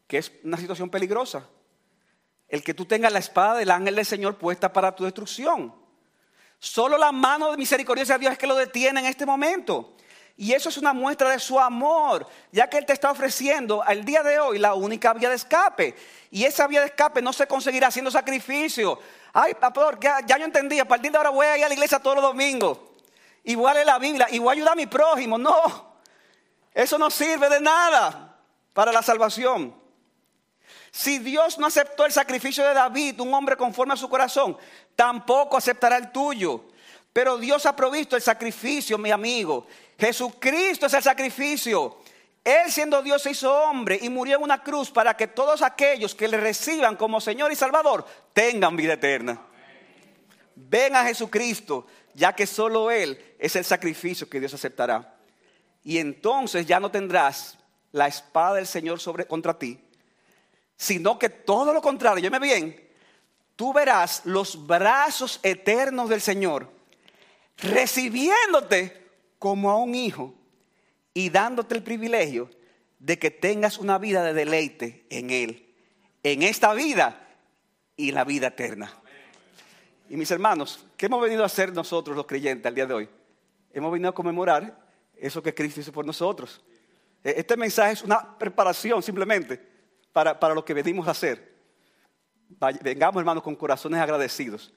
que 0.08 0.18
es 0.18 0.32
una 0.44 0.58
situación 0.58 0.90
peligrosa. 0.90 1.48
El 2.48 2.64
que 2.64 2.74
tú 2.74 2.86
tengas 2.86 3.12
la 3.12 3.20
espada 3.20 3.56
del 3.56 3.72
ángel 3.72 3.96
del 3.96 4.06
Señor 4.06 4.38
puesta 4.38 4.72
para 4.72 4.96
tu 4.96 5.04
destrucción. 5.04 5.74
Solo 6.60 6.98
la 6.98 7.12
mano 7.12 7.52
de 7.52 7.58
misericordia 7.58 8.06
de 8.06 8.18
Dios 8.20 8.34
es 8.34 8.38
que 8.38 8.48
lo 8.48 8.56
detiene 8.56 9.00
en 9.00 9.06
este 9.08 9.26
momento. 9.26 9.96
Y 10.38 10.52
eso 10.52 10.68
es 10.68 10.78
una 10.78 10.92
muestra 10.92 11.30
de 11.30 11.40
su 11.40 11.58
amor, 11.60 12.28
ya 12.52 12.70
que 12.70 12.78
Él 12.78 12.86
te 12.86 12.92
está 12.92 13.10
ofreciendo 13.10 13.82
al 13.82 14.04
día 14.04 14.22
de 14.22 14.38
hoy 14.38 14.60
la 14.60 14.74
única 14.74 15.14
vía 15.14 15.30
de 15.30 15.36
escape. 15.36 15.96
Y 16.30 16.44
esa 16.44 16.68
vía 16.68 16.82
de 16.82 16.88
escape 16.88 17.22
no 17.22 17.32
se 17.32 17.48
conseguirá 17.48 17.88
haciendo 17.88 18.12
sacrificio. 18.12 19.00
Ay, 19.32 19.54
pastor, 19.54 19.98
ya, 20.00 20.20
ya 20.26 20.38
yo 20.38 20.46
entendí, 20.46 20.80
a 20.80 20.86
partir 20.86 21.12
de 21.12 21.18
ahora 21.18 21.30
voy 21.30 21.46
a 21.46 21.58
ir 21.58 21.64
a 21.64 21.70
la 21.70 21.74
iglesia 21.74 22.00
todos 22.00 22.18
los 22.18 22.26
domingos. 22.26 22.80
Y 23.46 23.56
voy 23.56 23.70
a 23.70 23.76
leer 23.76 23.86
la 23.86 24.00
Biblia 24.00 24.28
y 24.30 24.40
voy 24.40 24.50
a 24.50 24.52
ayudar 24.54 24.74
a 24.74 24.76
mi 24.76 24.88
prójimo. 24.88 25.38
No, 25.38 25.96
eso 26.74 26.98
no 26.98 27.10
sirve 27.10 27.48
de 27.48 27.62
nada 27.62 28.38
para 28.74 28.92
la 28.92 29.02
salvación. 29.02 29.74
Si 30.92 31.20
Dios 31.20 31.58
no 31.58 31.68
aceptó 31.68 32.06
el 32.06 32.12
sacrificio 32.12 32.66
de 32.66 32.74
David, 32.74 33.20
un 33.22 33.34
hombre 33.34 33.56
conforme 33.56 33.94
a 33.94 33.98
su 33.98 34.10
corazón, 34.10 34.58
tampoco 34.96 35.56
aceptará 35.58 35.98
el 35.98 36.12
tuyo. 36.12 36.66
Pero 37.16 37.38
Dios 37.38 37.66
ha 37.66 37.74
provisto 37.74 38.18
el 38.18 38.22
sacrificio, 38.22 38.98
mi 38.98 39.10
amigo. 39.10 39.68
Jesucristo 39.98 40.88
es 40.88 40.94
el 40.96 41.02
sacrificio. 41.02 42.00
Él 42.44 42.70
siendo 42.70 43.02
Dios 43.02 43.22
se 43.22 43.32
hizo 43.32 43.54
hombre 43.54 43.98
y 44.02 44.10
murió 44.10 44.36
en 44.36 44.44
una 44.44 44.62
cruz 44.62 44.92
para 44.92 45.16
que 45.16 45.28
todos 45.28 45.62
aquellos 45.62 46.14
que 46.14 46.28
le 46.28 46.36
reciban 46.36 46.98
como 46.98 47.22
Señor 47.22 47.54
y 47.54 47.56
Salvador 47.56 48.06
tengan 48.34 48.76
vida 48.76 48.96
eterna. 48.96 49.42
Ven 50.56 50.94
a 50.94 51.06
Jesucristo, 51.06 51.88
ya 52.14 52.34
que 52.34 52.46
solo 52.46 52.92
Él 52.92 53.18
es 53.40 53.56
el 53.56 53.64
sacrificio 53.64 54.28
que 54.28 54.42
Dios 54.42 54.54
aceptará. 54.54 55.16
Y 55.86 56.00
entonces 56.00 56.66
ya 56.66 56.82
no 56.82 56.92
tendrás 56.92 57.58
la 57.94 58.08
espada 58.08 58.56
del 58.56 58.68
Señor 58.68 59.00
sobre, 59.00 59.26
contra 59.26 59.58
ti, 59.58 59.80
sino 60.76 61.18
que 61.18 61.30
todo 61.30 61.74
lo 61.74 61.82
contrario, 61.82 62.26
yo 62.26 62.30
me 62.30 62.40
bien, 62.40 62.90
tú 63.56 63.72
verás 63.72 64.24
los 64.26 64.68
brazos 64.68 65.40
eternos 65.44 66.10
del 66.10 66.20
Señor 66.20 66.75
recibiéndote 67.58 69.06
como 69.40 69.70
a 69.72 69.78
un 69.78 69.96
hijo 69.96 70.34
y 71.14 71.30
dándote 71.30 71.76
el 71.76 71.84
privilegio 71.84 72.50
de 73.00 73.20
que 73.20 73.32
tengas 73.32 73.78
una 73.78 73.98
vida 73.98 74.24
de 74.24 74.34
deleite 74.34 75.06
en 75.10 75.30
Él, 75.30 75.74
en 76.24 76.44
esta 76.44 76.74
vida 76.74 77.28
y 77.96 78.12
la 78.12 78.24
vida 78.24 78.48
eterna. 78.48 78.94
Y 80.10 80.18
mis 80.18 80.30
hermanos, 80.32 80.86
¿qué 80.98 81.08
hemos 81.08 81.22
venido 81.22 81.44
a 81.44 81.48
hacer 81.48 81.74
nosotros 81.74 82.16
los 82.16 82.26
creyentes 82.26 82.66
al 82.66 82.76
día 82.76 82.86
de 82.86 82.94
hoy? 82.94 83.10
Hemos 83.74 83.92
venido 83.92 84.10
a 84.10 84.14
conmemorar 84.14 84.78
eso 85.16 85.42
que 85.42 85.54
Cristo 85.54 85.82
hizo 85.82 85.92
por 85.92 86.06
nosotros. 86.06 86.64
E, 87.24 87.36
este 87.38 87.58
mensaje 87.58 87.94
es 87.94 88.04
una 88.04 88.38
preparación 88.38 89.02
simplemente 89.02 89.62
para, 90.12 90.40
para 90.40 90.54
lo 90.54 90.64
que 90.64 90.74
venimos 90.74 91.08
a 91.08 91.12
hacer. 91.12 91.56
Vengamos, 92.82 93.20
hermanos, 93.20 93.44
con 93.44 93.56
corazones 93.56 94.00
agradecidos, 94.00 94.74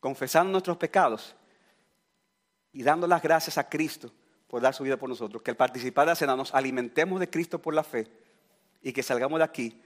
confesando 0.00 0.50
nuestros 0.52 0.76
pecados 0.76 1.34
y 2.72 2.82
dando 2.82 3.06
las 3.06 3.22
gracias 3.22 3.58
a 3.58 3.68
Cristo 3.68 4.12
por 4.48 4.62
dar 4.62 4.74
su 4.74 4.82
vida 4.84 4.96
por 4.96 5.08
nosotros. 5.08 5.42
Que 5.42 5.50
al 5.50 5.56
participar 5.56 6.06
de 6.06 6.12
la 6.12 6.16
cena 6.16 6.36
nos 6.36 6.54
alimentemos 6.54 7.20
de 7.20 7.30
Cristo 7.30 7.60
por 7.60 7.74
la 7.74 7.84
fe 7.84 8.06
y 8.82 8.92
que 8.92 9.02
salgamos 9.02 9.38
de 9.38 9.44
aquí, 9.44 9.80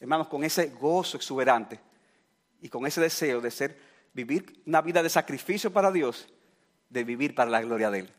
hermanos, 0.00 0.28
con 0.28 0.44
ese 0.44 0.68
gozo 0.68 1.16
exuberante 1.16 1.80
y 2.60 2.68
con 2.68 2.86
ese 2.86 3.00
deseo 3.00 3.40
de 3.40 3.50
ser, 3.50 3.78
vivir 4.12 4.62
una 4.66 4.80
vida 4.80 5.02
de 5.02 5.10
sacrificio 5.10 5.72
para 5.72 5.92
Dios, 5.92 6.28
de 6.88 7.04
vivir 7.04 7.34
para 7.34 7.50
la 7.50 7.60
gloria 7.60 7.90
de 7.90 8.00
Él. 8.00 8.10